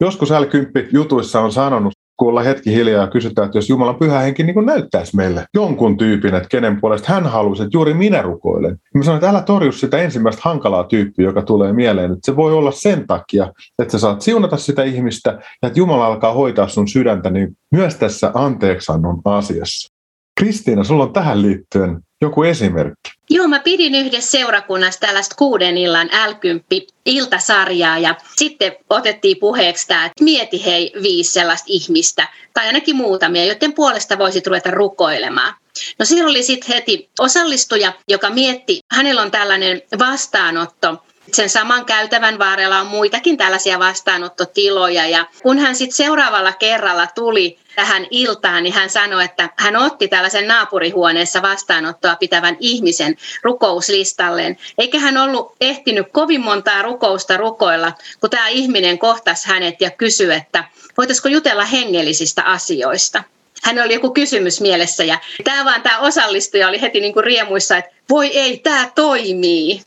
Joskus 0.00 0.30
l 0.30 0.44
jutuissa 0.92 1.40
on 1.40 1.52
sanonut 1.52 1.92
kuulla 2.20 2.42
hetki 2.42 2.74
hiljaa 2.74 3.04
ja 3.04 3.10
kysytään, 3.10 3.46
että 3.46 3.58
jos 3.58 3.68
Jumalan 3.68 3.96
pyhä 3.96 4.18
henki 4.18 4.42
niin 4.42 4.66
näyttäisi 4.66 5.16
meille 5.16 5.46
jonkun 5.54 5.96
tyypin, 5.96 6.34
että 6.34 6.48
kenen 6.48 6.80
puolesta 6.80 7.12
hän 7.12 7.26
haluaisi, 7.26 7.62
että 7.62 7.76
juuri 7.76 7.94
minä 7.94 8.22
rukoilen. 8.22 8.76
Mä 8.94 9.02
sanoin, 9.02 9.16
että 9.16 9.30
älä 9.30 9.42
torju 9.42 9.72
sitä 9.72 9.98
ensimmäistä 9.98 10.42
hankalaa 10.44 10.84
tyyppiä, 10.84 11.24
joka 11.24 11.42
tulee 11.42 11.72
mieleen. 11.72 12.12
Että 12.12 12.20
se 12.24 12.36
voi 12.36 12.52
olla 12.52 12.72
sen 12.72 13.06
takia, 13.06 13.52
että 13.78 13.92
sä 13.92 13.98
saat 13.98 14.20
siunata 14.20 14.56
sitä 14.56 14.82
ihmistä 14.82 15.30
ja 15.62 15.68
että 15.68 15.78
Jumala 15.78 16.06
alkaa 16.06 16.32
hoitaa 16.32 16.68
sun 16.68 16.88
sydäntä 16.88 17.30
niin 17.30 17.56
myös 17.72 17.94
tässä 17.94 18.30
anteeksannon 18.34 19.20
asiassa. 19.24 19.99
Kristiina, 20.40 20.84
sulla 20.84 21.04
on 21.04 21.12
tähän 21.12 21.42
liittyen 21.42 22.00
joku 22.20 22.42
esimerkki? 22.42 23.10
Joo, 23.30 23.48
mä 23.48 23.58
pidin 23.58 23.94
yhdessä 23.94 24.30
seurakunnassa 24.30 25.00
tällaista 25.00 25.34
kuuden 25.38 25.78
illan 25.78 26.06
l 26.06 26.58
iltasarjaa 27.04 27.98
ja 27.98 28.14
sitten 28.36 28.72
otettiin 28.90 29.36
puheeksi 29.40 29.86
tämä, 29.86 30.06
että 30.06 30.24
mieti 30.24 30.64
hei 30.64 30.92
viisi 31.02 31.32
sellaista 31.32 31.66
ihmistä 31.68 32.28
tai 32.54 32.66
ainakin 32.66 32.96
muutamia, 32.96 33.44
joiden 33.44 33.72
puolesta 33.72 34.18
voisit 34.18 34.46
ruveta 34.46 34.70
rukoilemaan. 34.70 35.54
No 35.98 36.04
siellä 36.04 36.30
oli 36.30 36.42
sitten 36.42 36.74
heti 36.74 37.10
osallistuja, 37.18 37.92
joka 38.08 38.30
mietti, 38.30 38.80
hänellä 38.92 39.22
on 39.22 39.30
tällainen 39.30 39.82
vastaanotto, 39.98 41.04
sen 41.32 41.50
saman 41.50 41.84
käytävän 41.84 42.38
varrella 42.38 42.80
on 42.80 42.86
muitakin 42.86 43.36
tällaisia 43.36 43.78
vastaanottotiloja 43.78 45.08
ja 45.08 45.26
kun 45.42 45.58
hän 45.58 45.76
sitten 45.76 45.96
seuraavalla 45.96 46.52
kerralla 46.52 47.06
tuli 47.14 47.58
tähän 47.80 48.06
iltaan, 48.10 48.62
niin 48.62 48.72
hän 48.72 48.90
sanoi, 48.90 49.24
että 49.24 49.48
hän 49.56 49.76
otti 49.76 50.08
tällaisen 50.08 50.48
naapurihuoneessa 50.48 51.42
vastaanottoa 51.42 52.16
pitävän 52.16 52.56
ihmisen 52.60 53.16
rukouslistalleen. 53.42 54.58
Eikä 54.78 54.98
hän 54.98 55.16
ollut 55.16 55.52
ehtinyt 55.60 56.06
kovin 56.12 56.40
montaa 56.40 56.82
rukousta 56.82 57.36
rukoilla, 57.36 57.92
kun 58.20 58.30
tämä 58.30 58.48
ihminen 58.48 58.98
kohtasi 58.98 59.48
hänet 59.48 59.80
ja 59.80 59.90
kysyi, 59.90 60.34
että 60.34 60.64
voitaisiko 60.96 61.28
jutella 61.28 61.64
hengellisistä 61.64 62.42
asioista. 62.42 63.22
Hän 63.62 63.78
oli 63.78 63.94
joku 63.94 64.10
kysymys 64.10 64.60
mielessä 64.60 65.04
ja 65.04 65.18
tämä 65.44 65.64
vaan 65.64 65.82
tämä 65.82 65.98
osallistuja 65.98 66.68
oli 66.68 66.80
heti 66.80 67.00
niin 67.00 67.12
kuin 67.14 67.24
riemuissa, 67.24 67.76
että 67.76 67.90
voi 68.10 68.26
ei, 68.26 68.58
tämä 68.58 68.90
toimii. 68.94 69.82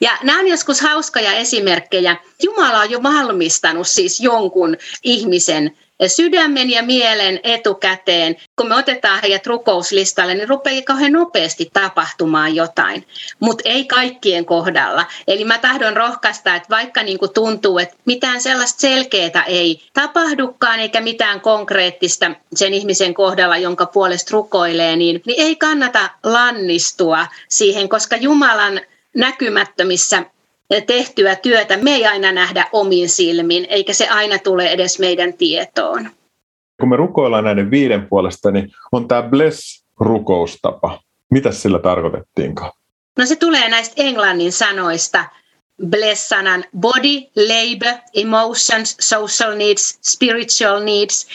Ja 0.00 0.18
nämä 0.22 0.40
on 0.40 0.48
joskus 0.48 0.80
hauskoja 0.80 1.32
esimerkkejä. 1.32 2.16
Jumala 2.42 2.80
on 2.80 2.90
jo 2.90 3.02
valmistanut 3.02 3.88
siis 3.88 4.20
jonkun 4.20 4.76
ihmisen 5.02 5.76
sydämen 6.06 6.70
ja 6.70 6.82
mielen 6.82 7.40
etukäteen. 7.42 8.36
Kun 8.56 8.68
me 8.68 8.74
otetaan 8.74 9.20
heidät 9.22 9.46
rukouslistalle, 9.46 10.34
niin 10.34 10.48
rupeaa 10.48 10.82
kauhean 10.82 11.12
nopeasti 11.12 11.70
tapahtumaan 11.72 12.54
jotain, 12.54 13.06
mutta 13.40 13.68
ei 13.68 13.84
kaikkien 13.84 14.44
kohdalla. 14.44 15.06
Eli 15.28 15.44
mä 15.44 15.58
tahdon 15.58 15.96
rohkaista, 15.96 16.54
että 16.54 16.68
vaikka 16.70 17.02
niin 17.02 17.18
kuin 17.18 17.32
tuntuu, 17.34 17.78
että 17.78 17.96
mitään 18.04 18.40
sellaista 18.40 18.80
selkeää 18.80 19.44
ei 19.46 19.82
tapahdukaan 19.92 20.80
eikä 20.80 21.00
mitään 21.00 21.40
konkreettista 21.40 22.30
sen 22.54 22.74
ihmisen 22.74 23.14
kohdalla, 23.14 23.56
jonka 23.56 23.86
puolesta 23.86 24.30
rukoilee, 24.32 24.96
niin, 24.96 25.22
niin 25.26 25.42
ei 25.42 25.56
kannata 25.56 26.10
lannistua 26.22 27.26
siihen, 27.48 27.88
koska 27.88 28.16
Jumalan 28.16 28.80
näkymättömissä 29.16 30.22
tehtyä 30.86 31.36
työtä 31.36 31.76
me 31.76 31.94
ei 31.94 32.06
aina 32.06 32.32
nähdä 32.32 32.68
omin 32.72 33.08
silmin, 33.08 33.66
eikä 33.68 33.92
se 33.92 34.08
aina 34.08 34.38
tule 34.38 34.66
edes 34.66 34.98
meidän 34.98 35.34
tietoon. 35.34 36.10
Kun 36.80 36.88
me 36.88 36.96
rukoillaan 36.96 37.44
näiden 37.44 37.70
viiden 37.70 38.08
puolesta, 38.08 38.50
niin 38.50 38.72
on 38.92 39.08
tämä 39.08 39.22
bless-rukoustapa. 39.22 41.00
Mitä 41.30 41.52
sillä 41.52 41.78
tarkoitettiinkaan? 41.78 42.72
No 43.18 43.26
se 43.26 43.36
tulee 43.36 43.68
näistä 43.68 43.94
englannin 43.96 44.52
sanoista. 44.52 45.24
Bless-sanan 45.86 46.64
body, 46.78 47.20
labor, 47.36 47.98
emotions, 48.14 48.96
social 49.00 49.56
needs, 49.56 49.98
spiritual 50.02 50.80
needs. 50.84 51.26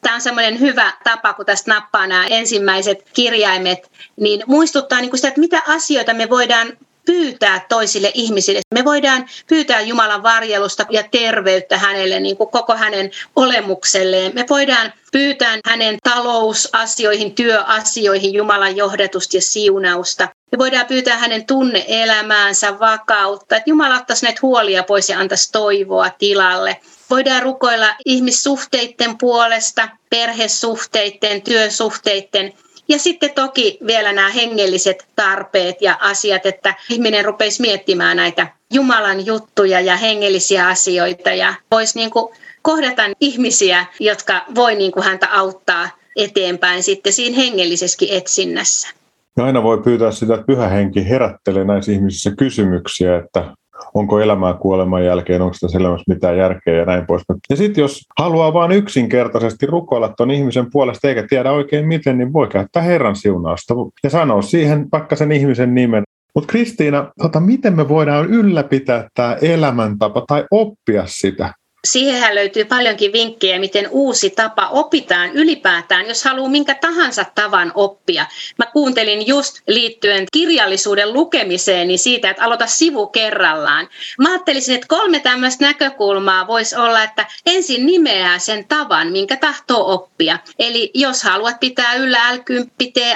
Tämä 0.00 0.14
on 0.14 0.20
semmoinen 0.20 0.60
hyvä 0.60 0.92
tapa, 1.04 1.34
kun 1.34 1.46
tästä 1.46 1.74
nappaa 1.74 2.06
nämä 2.06 2.26
ensimmäiset 2.26 3.10
kirjaimet, 3.14 3.90
niin 4.20 4.42
muistuttaa 4.46 5.00
niin 5.00 5.10
kuin 5.10 5.18
sitä, 5.18 5.28
että 5.28 5.40
mitä 5.40 5.62
asioita 5.66 6.14
me 6.14 6.30
voidaan 6.30 6.72
pyytää 7.08 7.66
toisille 7.68 8.10
ihmisille. 8.14 8.60
Me 8.74 8.84
voidaan 8.84 9.26
pyytää 9.46 9.80
Jumalan 9.80 10.22
varjelusta 10.22 10.86
ja 10.90 11.02
terveyttä 11.10 11.78
hänelle, 11.78 12.20
niin 12.20 12.36
kuin 12.36 12.50
koko 12.50 12.74
hänen 12.76 13.10
olemukselleen. 13.36 14.32
Me 14.34 14.44
voidaan 14.50 14.92
pyytää 15.12 15.58
hänen 15.66 15.98
talousasioihin, 16.02 17.34
työasioihin 17.34 18.34
Jumalan 18.34 18.76
johdatusta 18.76 19.36
ja 19.36 19.42
siunausta. 19.42 20.28
Me 20.52 20.58
voidaan 20.58 20.86
pyytää 20.86 21.18
hänen 21.18 21.46
tunne-elämäänsä 21.46 22.78
vakautta, 22.78 23.56
että 23.56 23.70
Jumala 23.70 23.96
ottaisi 23.96 24.24
näitä 24.24 24.40
huolia 24.42 24.82
pois 24.82 25.08
ja 25.08 25.18
antaisi 25.18 25.52
toivoa 25.52 26.10
tilalle. 26.10 26.76
Voidaan 27.10 27.42
rukoilla 27.42 27.94
ihmissuhteiden 28.04 29.18
puolesta, 29.18 29.88
perhesuhteiden, 30.10 31.42
työsuhteiden 31.42 32.52
ja 32.88 32.98
sitten 32.98 33.30
toki 33.34 33.78
vielä 33.86 34.12
nämä 34.12 34.30
hengelliset 34.30 35.06
tarpeet 35.16 35.82
ja 35.82 35.98
asiat, 36.00 36.46
että 36.46 36.74
ihminen 36.90 37.24
rupeisi 37.24 37.60
miettimään 37.60 38.16
näitä 38.16 38.46
Jumalan 38.72 39.26
juttuja 39.26 39.80
ja 39.80 39.96
hengellisiä 39.96 40.66
asioita 40.66 41.30
ja 41.30 41.54
voisi 41.70 41.98
niin 41.98 42.10
kuin 42.10 42.34
kohdata 42.62 43.02
ihmisiä, 43.20 43.86
jotka 44.00 44.44
voi 44.54 44.74
niin 44.74 44.92
kuin 44.92 45.04
häntä 45.04 45.28
auttaa 45.32 45.88
eteenpäin 46.16 46.82
sitten 46.82 47.12
siinä 47.12 47.36
hengellisessäkin 47.36 48.08
etsinnässä. 48.12 48.88
Ja 49.36 49.44
aina 49.44 49.62
voi 49.62 49.82
pyytää 49.82 50.10
sitä, 50.10 50.34
että 50.34 50.46
pyhä 50.46 50.68
henki 50.68 51.08
herättelee 51.08 51.64
näissä 51.64 51.92
ihmisissä 51.92 52.30
kysymyksiä, 52.38 53.16
että 53.18 53.54
onko 53.94 54.20
elämää 54.20 54.54
kuoleman 54.54 55.04
jälkeen, 55.04 55.42
onko 55.42 55.56
tässä 55.60 55.78
elämässä 55.78 56.04
mitään 56.08 56.38
järkeä 56.38 56.74
ja 56.74 56.84
näin 56.84 57.06
pois. 57.06 57.22
Ja 57.50 57.56
sitten 57.56 57.82
jos 57.82 58.04
haluaa 58.18 58.52
vain 58.52 58.72
yksinkertaisesti 58.72 59.66
rukoilla 59.66 60.08
tuon 60.08 60.30
ihmisen 60.30 60.70
puolesta 60.72 61.08
eikä 61.08 61.26
tiedä 61.28 61.52
oikein 61.52 61.88
miten, 61.88 62.18
niin 62.18 62.32
voi 62.32 62.48
käyttää 62.48 62.82
Herran 62.82 63.16
siunausta 63.16 63.74
ja 64.02 64.10
sanoa 64.10 64.42
siihen 64.42 64.86
vaikka 64.92 65.16
sen 65.16 65.32
ihmisen 65.32 65.74
nimen. 65.74 66.02
Mutta 66.34 66.50
Kristiina, 66.50 67.10
tota, 67.22 67.40
miten 67.40 67.76
me 67.76 67.88
voidaan 67.88 68.26
ylläpitää 68.26 69.08
tämä 69.14 69.36
elämäntapa 69.42 70.24
tai 70.26 70.44
oppia 70.50 71.02
sitä? 71.06 71.54
Siihenhän 71.88 72.34
löytyy 72.34 72.64
paljonkin 72.64 73.12
vinkkejä, 73.12 73.58
miten 73.58 73.88
uusi 73.90 74.30
tapa 74.30 74.68
opitaan 74.68 75.30
ylipäätään, 75.32 76.08
jos 76.08 76.24
haluaa 76.24 76.50
minkä 76.50 76.74
tahansa 76.74 77.24
tavan 77.34 77.72
oppia. 77.74 78.26
Mä 78.58 78.66
kuuntelin 78.66 79.26
just 79.26 79.60
liittyen 79.66 80.26
kirjallisuuden 80.32 81.12
lukemiseen 81.12 81.88
niin 81.88 81.98
siitä, 81.98 82.30
että 82.30 82.44
aloita 82.44 82.66
sivu 82.66 83.06
kerrallaan. 83.06 83.88
Mä 84.18 84.28
ajattelisin, 84.28 84.74
että 84.74 84.86
kolme 84.88 85.20
tämmöistä 85.20 85.64
näkökulmaa 85.64 86.46
voisi 86.46 86.76
olla, 86.76 87.02
että 87.02 87.26
ensin 87.46 87.86
nimeää 87.86 88.38
sen 88.38 88.64
tavan, 88.68 89.12
minkä 89.12 89.36
tahtoo 89.36 89.92
oppia. 89.94 90.38
Eli 90.58 90.90
jos 90.94 91.22
haluat 91.22 91.60
pitää 91.60 91.94
yllä 91.94 92.34
l 92.34 92.38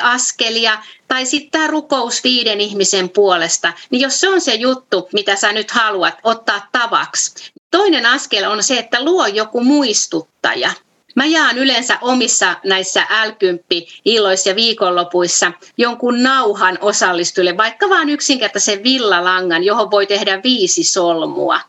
askelia, 0.03 0.79
tai 1.09 1.27
sitten 1.27 1.51
tämä 1.51 1.67
rukous 1.67 2.25
viiden 2.25 2.61
ihmisen 2.61 3.09
puolesta, 3.09 3.73
niin 3.91 4.01
jos 4.01 4.21
se 4.21 4.29
on 4.29 4.41
se 4.41 4.55
juttu, 4.55 5.09
mitä 5.13 5.37
sä 5.37 5.53
nyt 5.53 5.71
haluat 5.71 6.15
ottaa 6.25 6.69
tavaksi, 6.73 7.52
Toinen 7.73 8.07
askel 8.07 8.51
on 8.51 8.63
se, 8.63 8.79
että 8.79 9.05
luo 9.05 9.27
joku 9.27 9.61
muistuttaja. 9.65 10.71
Mä 11.17 11.27
jaan 11.27 11.59
yleensä 11.59 11.99
omissa 12.01 12.57
näissä 12.65 13.07
l 13.27 13.31
illoissa 14.05 14.49
ja 14.49 14.57
viikonlopuissa 14.57 15.53
jonkun 15.79 16.23
nauhan 16.23 16.79
osallistujille, 16.81 17.57
vaikka 17.57 17.89
vain 17.89 18.11
yksinkertaisen 18.11 18.83
villalangan, 18.83 19.65
johon 19.65 19.91
voi 19.91 20.07
tehdä 20.07 20.41
viisi 20.43 20.85
solmua. 20.85 21.61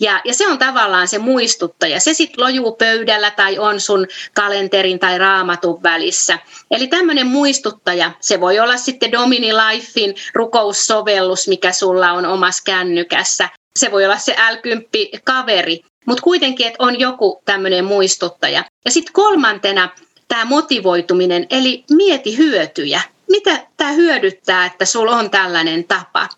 Ja, 0.00 0.20
ja 0.24 0.34
se 0.34 0.48
on 0.48 0.58
tavallaan 0.58 1.08
se 1.08 1.18
muistuttaja. 1.18 2.00
Se 2.00 2.14
sitten 2.14 2.44
lojuu 2.44 2.72
pöydällä 2.72 3.30
tai 3.30 3.58
on 3.58 3.80
sun 3.80 4.06
kalenterin 4.34 4.98
tai 4.98 5.18
raamatun 5.18 5.82
välissä. 5.82 6.38
Eli 6.70 6.86
tämmöinen 6.86 7.26
muistuttaja, 7.26 8.10
se 8.20 8.40
voi 8.40 8.58
olla 8.58 8.76
sitten 8.76 9.12
Domini 9.12 9.52
Lifein 9.52 10.14
rukoussovellus, 10.34 11.48
mikä 11.48 11.72
sulla 11.72 12.12
on 12.12 12.26
omassa 12.26 12.62
kännykässä 12.66 13.48
se 13.76 13.90
voi 13.90 14.04
olla 14.04 14.18
se 14.18 14.36
L10-kaveri, 14.52 15.80
mutta 16.06 16.22
kuitenkin, 16.22 16.66
että 16.66 16.84
on 16.84 17.00
joku 17.00 17.42
tämmöinen 17.44 17.84
muistuttaja. 17.84 18.64
Ja 18.84 18.90
sitten 18.90 19.12
kolmantena 19.12 19.88
tämä 20.28 20.44
motivoituminen, 20.44 21.46
eli 21.50 21.84
mieti 21.90 22.36
hyötyjä. 22.36 23.00
Mitä 23.30 23.66
tämä 23.76 23.92
hyödyttää, 23.92 24.66
että 24.66 24.84
sulla 24.84 25.16
on 25.16 25.30
tällainen 25.30 25.84
tapa? 25.84 26.28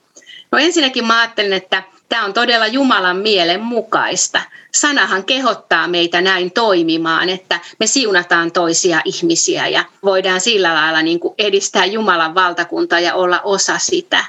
No 0.53 0.59
ensinnäkin 0.59 1.07
mä 1.07 1.21
ajattelen, 1.21 1.53
että 1.53 1.83
tämä 2.09 2.25
on 2.25 2.33
todella 2.33 2.67
Jumalan 2.67 3.17
mielen 3.17 3.61
mukaista. 3.61 4.41
Sanahan 4.75 5.25
kehottaa 5.25 5.89
meitä 5.89 6.21
näin 6.21 6.51
toimimaan, 6.51 7.29
että 7.29 7.61
me 7.81 7.87
siunataan 7.87 8.53
toisia 8.53 9.01
ihmisiä 9.05 9.69
ja 9.69 9.85
voidaan 10.05 10.41
sillä 10.41 10.75
lailla 10.75 11.03
niin 11.03 11.21
kuin 11.21 11.35
edistää 11.39 11.85
Jumalan 11.85 12.35
valtakuntaa 12.35 13.01
ja 13.01 13.15
olla 13.15 13.41
osa 13.41 13.79
sitä 13.79 14.25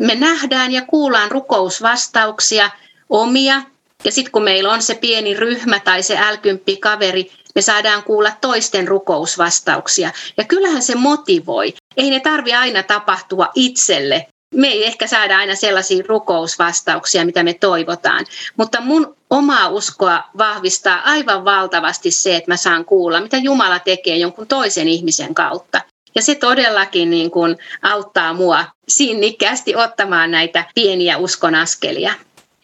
me 0.00 0.14
nähdään 0.14 0.72
ja 0.72 0.82
kuullaan 0.82 1.30
rukousvastauksia, 1.30 2.70
omia, 3.10 3.62
ja 4.04 4.12
sitten 4.12 4.32
kun 4.32 4.42
meillä 4.42 4.72
on 4.72 4.82
se 4.82 4.94
pieni 4.94 5.34
ryhmä 5.34 5.80
tai 5.80 6.02
se 6.02 6.18
älkympi 6.18 6.76
kaveri, 6.76 7.32
me 7.54 7.62
saadaan 7.62 8.02
kuulla 8.02 8.32
toisten 8.40 8.88
rukousvastauksia. 8.88 10.10
Ja 10.36 10.44
kyllähän 10.44 10.82
se 10.82 10.94
motivoi. 10.94 11.74
Ei 11.96 12.10
ne 12.10 12.20
tarvi 12.20 12.54
aina 12.54 12.82
tapahtua 12.82 13.48
itselle. 13.54 14.26
Me 14.54 14.68
ei 14.68 14.86
ehkä 14.86 15.06
saada 15.06 15.38
aina 15.38 15.54
sellaisia 15.54 16.04
rukousvastauksia, 16.06 17.24
mitä 17.24 17.42
me 17.42 17.54
toivotaan. 17.54 18.26
Mutta 18.56 18.80
mun 18.80 19.16
omaa 19.30 19.68
uskoa 19.68 20.24
vahvistaa 20.38 21.00
aivan 21.04 21.44
valtavasti 21.44 22.10
se, 22.10 22.36
että 22.36 22.50
mä 22.50 22.56
saan 22.56 22.84
kuulla, 22.84 23.20
mitä 23.20 23.36
Jumala 23.36 23.78
tekee 23.78 24.16
jonkun 24.16 24.46
toisen 24.46 24.88
ihmisen 24.88 25.34
kautta. 25.34 25.80
Ja 26.14 26.22
se 26.22 26.34
todellakin 26.34 27.10
niin 27.10 27.30
kuin 27.30 27.56
auttaa 27.82 28.34
mua 28.34 28.64
sinnikkäästi 28.88 29.76
ottamaan 29.76 30.30
näitä 30.30 30.64
pieniä 30.74 31.18
uskonaskelia. 31.18 32.12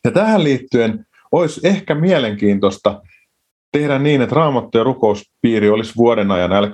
Ja 0.05 0.11
tähän 0.11 0.45
liittyen 0.45 1.07
olisi 1.33 1.61
ehkä 1.65 1.95
mielenkiintoista 1.95 3.01
tehdä 3.73 3.99
niin, 3.99 4.23
että 4.23 4.35
raamattu- 4.35 4.79
ja 4.79 4.85
rukouspiiri 4.85 5.71
olisi 5.71 5.93
vuoden 5.97 6.31
ajan 6.31 6.63
l 6.63 6.67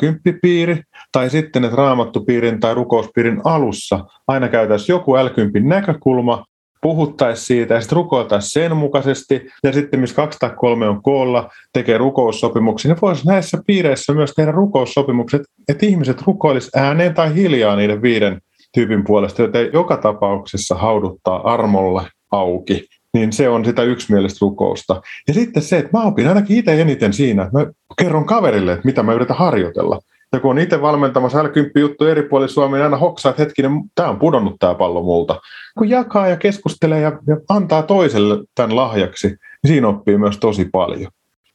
piiri 0.43 0.83
tai 1.13 1.31
sitten, 1.31 1.65
että 1.65 1.77
raamattupiirin 1.77 2.61
tai 2.61 2.75
rukouspiirin 2.75 3.41
alussa 3.45 4.05
aina 4.29 4.49
käytäisiin 4.49 4.95
joku 4.95 5.13
l 5.13 5.29
näkökulma, 5.63 6.45
puhuttaisiin 6.83 7.47
siitä 7.47 7.75
ja 7.75 7.81
sitten 7.81 7.97
rukoiltaisiin 7.97 8.51
sen 8.51 8.77
mukaisesti. 8.77 9.47
Ja 9.65 9.73
sitten 9.73 10.01
missä 10.01 10.17
kaksi 10.17 10.39
tai 10.39 10.51
kolme 10.57 10.89
on 10.89 11.03
koolla, 11.03 11.51
tekee 11.73 11.99
rukoussopimuksia, 11.99 12.93
niin 12.93 13.01
voisi 13.03 13.27
näissä 13.27 13.59
piireissä 13.67 14.13
myös 14.13 14.33
tehdä 14.37 14.53
rukoussopimukset, 14.53 15.43
että 15.69 15.87
ihmiset 15.87 16.23
rukoilisivat 16.27 16.85
ääneen 16.85 17.15
tai 17.15 17.35
hiljaa 17.35 17.77
niiden 17.77 18.03
viiden 18.03 18.41
tyypin 18.75 19.05
puolesta, 19.05 19.43
joten 19.43 19.71
joka 19.73 19.97
tapauksessa 19.97 20.75
hauduttaa 20.75 21.53
armolle 21.53 22.03
auki 22.31 22.87
niin 23.15 23.33
se 23.33 23.49
on 23.49 23.65
sitä 23.65 23.83
yksimielistä 23.83 24.39
rukousta. 24.41 25.03
Ja 25.29 25.35
sitten 25.35 25.63
se, 25.63 25.79
että 25.79 25.99
mä 25.99 26.05
opin 26.05 26.29
ainakin 26.29 26.57
itse 26.57 26.81
eniten 26.81 27.13
siinä, 27.13 27.43
että 27.43 27.59
mä 27.59 27.67
kerron 27.99 28.27
kaverille, 28.27 28.73
että 28.73 28.87
mitä 28.87 29.03
mä 29.03 29.13
yritän 29.13 29.37
harjoitella. 29.37 30.01
Ja 30.33 30.41
kun 30.41 30.51
on 30.51 30.59
itse 30.59 30.81
valmentamassa 30.81 31.45
l 31.45 31.49
juttu 31.79 32.05
eri 32.05 32.23
puolilla 32.23 32.53
Suomea, 32.53 32.79
niin 32.79 32.85
aina 32.85 32.97
hoksaa, 32.97 33.31
että 33.31 33.43
hetkinen, 33.43 33.73
tämä 33.95 34.09
on 34.09 34.19
pudonnut 34.19 34.57
tämä 34.59 34.75
pallo 34.75 35.03
multa. 35.03 35.41
Kun 35.79 35.89
jakaa 35.89 36.29
ja 36.29 36.37
keskustelee 36.37 37.01
ja, 37.01 37.13
ja 37.27 37.37
antaa 37.49 37.83
toiselle 37.83 38.45
tämän 38.55 38.77
lahjaksi, 38.77 39.27
niin 39.29 39.39
siinä 39.67 39.89
oppii 39.89 40.19
myös 40.19 40.39
tosi 40.39 40.65
paljon. 40.73 41.11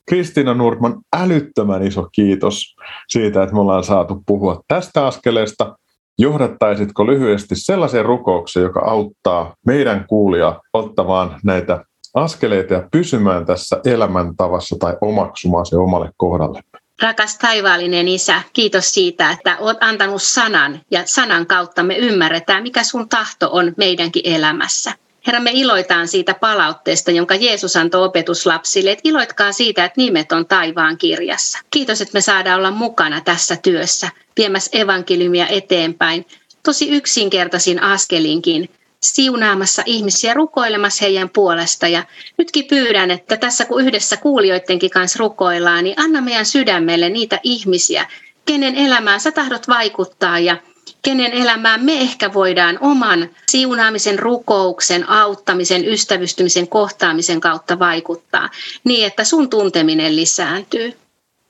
Kristiina 0.09 0.53
Nurman, 0.53 1.01
älyttömän 1.15 1.87
iso 1.87 2.07
kiitos 2.11 2.75
siitä, 3.07 3.43
että 3.43 3.55
me 3.55 3.61
ollaan 3.61 3.83
saatu 3.83 4.23
puhua 4.25 4.61
tästä 4.67 5.07
askeleesta. 5.07 5.77
Johdattaisitko 6.19 7.07
lyhyesti 7.07 7.55
sellaisen 7.55 8.05
rukouksen, 8.05 8.63
joka 8.63 8.79
auttaa 8.85 9.55
meidän 9.65 10.05
kuulia 10.07 10.61
ottamaan 10.73 11.39
näitä 11.43 11.85
askeleita 12.13 12.73
ja 12.73 12.87
pysymään 12.91 13.45
tässä 13.45 13.81
elämäntavassa 13.85 14.75
tai 14.79 14.97
omaksumaan 15.01 15.65
se 15.65 15.77
omalle 15.77 16.09
kohdalle? 16.17 16.61
Rakas 17.01 17.37
taivaallinen 17.37 18.07
Isä, 18.07 18.41
kiitos 18.53 18.93
siitä, 18.93 19.31
että 19.31 19.57
olet 19.57 19.77
antanut 19.81 20.23
sanan 20.23 20.81
ja 20.91 21.01
sanan 21.05 21.47
kautta 21.47 21.83
me 21.83 21.97
ymmärretään, 21.97 22.63
mikä 22.63 22.83
sun 22.83 23.09
tahto 23.09 23.49
on 23.51 23.73
meidänkin 23.77 24.21
elämässä. 24.25 24.93
Herra, 25.27 25.39
me 25.39 25.51
iloitaan 25.53 26.07
siitä 26.07 26.33
palautteesta, 26.33 27.11
jonka 27.11 27.35
Jeesus 27.35 27.75
antoi 27.75 28.03
opetuslapsille, 28.05 28.91
että 28.91 29.09
iloitkaa 29.09 29.51
siitä, 29.51 29.85
että 29.85 30.01
nimet 30.01 30.31
on 30.31 30.45
taivaan 30.45 30.97
kirjassa. 30.97 31.59
Kiitos, 31.71 32.01
että 32.01 32.13
me 32.13 32.21
saadaan 32.21 32.59
olla 32.59 32.71
mukana 32.71 33.21
tässä 33.21 33.55
työssä, 33.55 34.09
viemässä 34.37 34.77
evankeliumia 34.79 35.47
eteenpäin, 35.47 36.25
tosi 36.63 36.89
yksinkertaisin 36.89 37.83
askelinkin, 37.83 38.69
siunaamassa 39.03 39.83
ihmisiä, 39.85 40.33
rukoilemassa 40.33 41.05
heidän 41.05 41.29
puolesta. 41.29 41.87
Ja 41.87 42.03
nytkin 42.37 42.65
pyydän, 42.65 43.11
että 43.11 43.37
tässä 43.37 43.65
kun 43.65 43.81
yhdessä 43.81 44.17
kuulijoidenkin 44.17 44.89
kanssa 44.89 45.19
rukoillaan, 45.19 45.83
niin 45.83 45.99
anna 45.99 46.21
meidän 46.21 46.45
sydämelle 46.45 47.09
niitä 47.09 47.39
ihmisiä, 47.43 48.07
kenen 48.45 48.75
elämään 48.75 49.19
sä 49.19 49.31
tahdot 49.31 49.67
vaikuttaa 49.67 50.39
ja 50.39 50.57
kenen 51.01 51.33
elämään 51.33 51.85
me 51.85 52.01
ehkä 52.01 52.33
voidaan 52.33 52.77
oman 52.81 53.29
siunaamisen, 53.47 54.19
rukouksen, 54.19 55.09
auttamisen, 55.09 55.87
ystävystymisen, 55.87 56.67
kohtaamisen 56.67 57.41
kautta 57.41 57.79
vaikuttaa 57.79 58.49
niin, 58.83 59.07
että 59.07 59.23
sun 59.23 59.49
tunteminen 59.49 60.15
lisääntyy. 60.15 60.93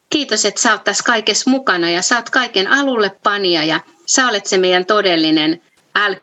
Kiitos, 0.10 0.46
että 0.46 0.62
sä 0.62 0.72
oot 0.72 0.84
tässä 0.84 1.04
kaikessa 1.04 1.50
mukana 1.50 1.90
ja 1.90 2.02
sä 2.02 2.16
oot 2.16 2.30
kaiken 2.30 2.68
alulle 2.68 3.12
panija 3.24 3.64
ja 3.64 3.80
sä 4.06 4.28
olet 4.28 4.46
se 4.46 4.58
meidän 4.58 4.86
todellinen 4.86 5.62
l 6.10 6.14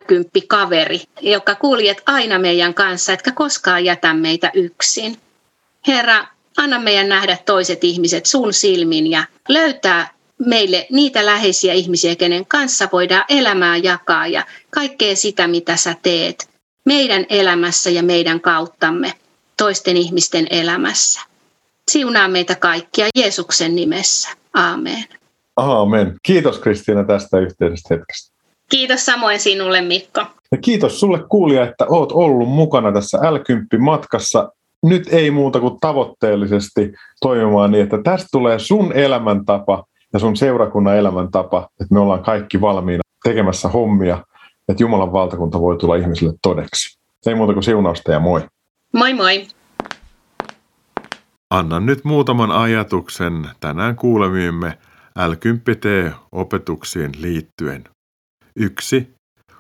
kaveri, 0.49 1.01
joka 1.21 1.55
kuljet 1.55 2.03
aina 2.07 2.39
meidän 2.39 2.75
kanssa, 2.75 3.13
etkä 3.13 3.33
koskaan 3.33 3.85
jätä 3.85 4.15
meitä 4.15 4.51
yksin. 4.55 5.17
Herra, 5.87 6.27
anna 6.57 6.79
meidän 6.79 7.09
nähdä 7.09 7.39
toiset 7.47 7.85
ihmiset 7.85 8.27
sun 8.27 8.53
silmin 8.53 9.11
ja 9.11 9.25
löytää 9.49 10.15
meille 10.47 10.87
niitä 10.91 11.27
läheisiä 11.27 11.73
ihmisiä, 11.73 12.17
kenen 12.17 12.47
kanssa 12.47 12.89
voidaan 12.93 13.25
elämää 13.29 13.77
jakaa 13.77 14.27
ja 14.27 14.47
kaikkea 14.71 15.17
sitä, 15.17 15.47
mitä 15.47 15.77
sä 15.77 15.97
teet 16.03 16.49
meidän 16.85 17.27
elämässä 17.29 17.91
ja 17.91 18.03
meidän 18.03 18.41
kauttamme 18.41 19.13
toisten 19.57 19.97
ihmisten 19.97 20.47
elämässä. 20.51 21.21
Siunaa 21.91 22.29
meitä 22.29 22.55
kaikkia 22.55 23.07
Jeesuksen 23.15 23.77
nimessä. 23.77 24.29
Aamen. 24.55 25.05
Aamen. 25.57 26.15
Kiitos 26.23 26.59
Kristiina 26.59 27.05
tästä 27.05 27.39
yhteisestä 27.39 27.95
hetkestä. 27.95 28.34
Kiitos 28.71 29.07
samoin 29.07 29.41
sinulle 29.41 29.81
Mikko. 29.81 30.21
Ja 30.53 30.59
kiitos 30.59 31.01
sulle 31.01 31.25
kuulija, 31.29 31.69
että 31.69 31.87
oot 31.89 32.13
ollut 32.13 32.49
mukana 32.49 32.93
tässä 32.93 33.19
L10-matkassa. 33.19 34.49
Nyt 34.83 35.09
ei 35.13 35.31
muuta 35.31 35.61
kuin 35.61 35.81
tavoitteellisesti 35.81 36.93
toimimaan 37.21 37.71
niin, 37.71 37.83
että 37.83 37.99
tästä 38.05 38.29
tulee 38.33 38.59
sun 38.59 38.93
elämäntapa 38.93 39.85
ja 40.13 40.19
sun 40.19 40.37
seurakunnan 40.37 40.97
elämäntapa, 40.97 41.69
että 41.81 41.95
me 41.95 42.01
ollaan 42.01 42.23
kaikki 42.23 42.61
valmiina 42.61 43.03
tekemässä 43.25 43.69
hommia, 43.69 44.25
että 44.69 44.83
Jumalan 44.83 45.13
valtakunta 45.13 45.61
voi 45.61 45.79
tulla 45.79 45.97
ihmisille 45.97 46.35
todeksi. 46.43 46.99
Ei 47.27 47.35
muuta 47.35 47.53
kuin 47.53 47.63
siunausta 47.63 48.13
ja 48.13 48.21
moi. 48.21 48.43
Moi 48.93 49.15
moi. 49.15 49.47
Annan 51.51 51.87
nyt 51.87 52.05
muutaman 52.05 52.51
ajatuksen 52.51 53.49
tänään 53.61 53.97
kuulemiimme 53.97 54.79
L10T-opetuksiin 55.19 57.11
liittyen. 57.21 57.85
1. 58.59 59.15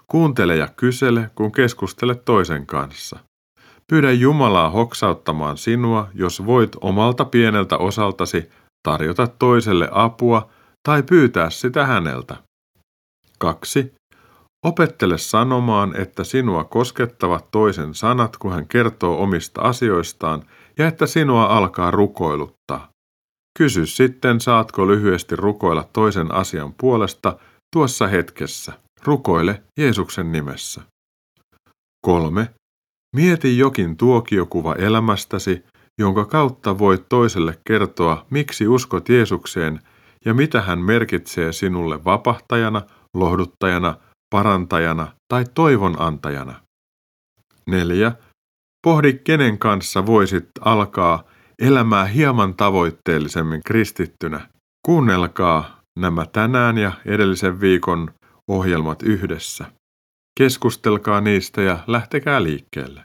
Kuuntele 0.06 0.56
ja 0.56 0.68
kysele, 0.76 1.30
kun 1.34 1.52
keskustelet 1.52 2.24
toisen 2.24 2.66
kanssa. 2.66 3.18
Pyydä 3.90 4.12
Jumalaa 4.12 4.70
hoksauttamaan 4.70 5.56
sinua, 5.56 6.08
jos 6.14 6.46
voit 6.46 6.76
omalta 6.80 7.24
pieneltä 7.24 7.76
osaltasi 7.76 8.50
tarjota 8.82 9.26
toiselle 9.26 9.88
apua 9.92 10.50
tai 10.88 11.02
pyytää 11.02 11.50
sitä 11.50 11.86
häneltä. 11.86 12.36
2. 13.38 13.94
Opettele 14.64 15.18
sanomaan, 15.18 15.96
että 16.00 16.24
sinua 16.24 16.64
koskettavat 16.64 17.50
toisen 17.50 17.94
sanat, 17.94 18.36
kun 18.36 18.52
hän 18.52 18.68
kertoo 18.68 19.22
omista 19.22 19.60
asioistaan, 19.60 20.42
ja 20.78 20.88
että 20.88 21.06
sinua 21.06 21.44
alkaa 21.44 21.90
rukoiluttaa. 21.90 22.88
Kysy 23.58 23.86
sitten, 23.86 24.40
saatko 24.40 24.86
lyhyesti 24.86 25.36
rukoilla 25.36 25.88
toisen 25.92 26.34
asian 26.34 26.74
puolesta 26.80 27.38
tuossa 27.72 28.06
hetkessä. 28.06 28.72
Rukoile 29.06 29.62
Jeesuksen 29.80 30.32
nimessä. 30.32 30.82
3. 32.06 32.48
Mieti 33.16 33.58
jokin 33.58 33.96
tuokiokuva 33.96 34.74
elämästäsi, 34.74 35.64
jonka 35.98 36.24
kautta 36.24 36.78
voit 36.78 37.08
toiselle 37.08 37.58
kertoa, 37.68 38.26
miksi 38.30 38.68
uskot 38.68 39.08
Jeesukseen 39.08 39.80
ja 40.24 40.34
mitä 40.34 40.60
hän 40.60 40.78
merkitsee 40.78 41.52
sinulle 41.52 42.04
vapahtajana, 42.04 42.82
lohduttajana, 43.16 43.96
parantajana 44.30 45.12
tai 45.28 45.44
toivon 45.54 45.96
antajana. 45.98 46.60
4. 47.66 48.12
Pohdi, 48.86 49.12
kenen 49.12 49.58
kanssa 49.58 50.06
voisit 50.06 50.48
alkaa 50.60 51.24
elämää 51.58 52.04
hieman 52.04 52.54
tavoitteellisemmin 52.54 53.60
kristittynä. 53.66 54.48
Kuunnelkaa 54.86 55.80
nämä 55.98 56.26
tänään 56.26 56.78
ja 56.78 56.92
edellisen 57.06 57.60
viikon 57.60 58.10
ohjelmat 58.48 59.02
yhdessä. 59.02 59.64
Keskustelkaa 60.38 61.20
niistä 61.20 61.62
ja 61.62 61.78
lähtekää 61.86 62.42
liikkeelle. 62.42 63.04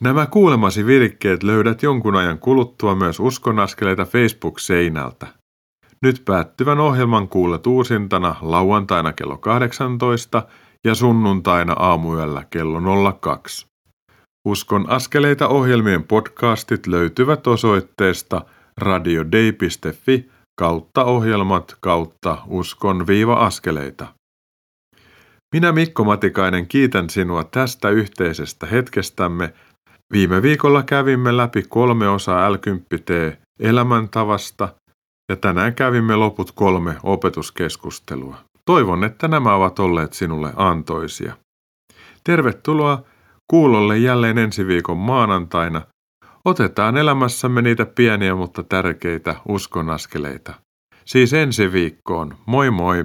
Nämä 0.00 0.26
kuulemasi 0.26 0.86
virkkeet 0.86 1.42
löydät 1.42 1.82
jonkun 1.82 2.16
ajan 2.16 2.38
kuluttua 2.38 2.94
myös 2.94 3.20
uskonaskeleita 3.20 4.04
Facebook-seinältä. 4.04 5.26
Nyt 6.02 6.22
päättyvän 6.24 6.80
ohjelman 6.80 7.28
kuulet 7.28 7.66
uusintana 7.66 8.36
lauantaina 8.40 9.12
kello 9.12 9.38
18 9.38 10.42
ja 10.84 10.94
sunnuntaina 10.94 11.72
aamuyöllä 11.72 12.44
kello 12.50 13.14
02. 13.14 13.66
Uskon 14.48 14.90
askeleita 14.90 15.48
ohjelmien 15.48 16.04
podcastit 16.04 16.86
löytyvät 16.86 17.46
osoitteesta 17.46 18.44
radiodei.fi 18.78 20.30
kautta 20.58 21.04
ohjelmat 21.04 21.76
kautta 21.80 22.38
uskon 22.46 23.06
viiva 23.06 23.34
askeleita. 23.34 24.19
Minä 25.54 25.72
Mikko 25.72 26.04
Matikainen 26.04 26.66
kiitän 26.66 27.10
sinua 27.10 27.44
tästä 27.44 27.90
yhteisestä 27.90 28.66
hetkestämme. 28.66 29.54
Viime 30.12 30.42
viikolla 30.42 30.82
kävimme 30.82 31.36
läpi 31.36 31.62
kolme 31.68 32.08
osaa 32.08 32.52
l 32.52 32.56
elämäntavasta 33.60 34.68
ja 35.30 35.36
tänään 35.36 35.74
kävimme 35.74 36.16
loput 36.16 36.52
kolme 36.52 36.96
opetuskeskustelua. 37.02 38.36
Toivon, 38.64 39.04
että 39.04 39.28
nämä 39.28 39.54
ovat 39.54 39.78
olleet 39.78 40.12
sinulle 40.12 40.52
antoisia. 40.56 41.36
Tervetuloa 42.24 43.02
kuulolle 43.50 43.98
jälleen 43.98 44.38
ensi 44.38 44.66
viikon 44.66 44.96
maanantaina. 44.96 45.82
Otetaan 46.44 46.96
elämässämme 46.96 47.62
niitä 47.62 47.86
pieniä 47.86 48.34
mutta 48.34 48.62
tärkeitä 48.62 49.36
uskonaskeleita. 49.48 50.54
Siis 51.04 51.32
ensi 51.32 51.72
viikkoon. 51.72 52.34
Moi 52.46 52.70
moi! 52.70 53.04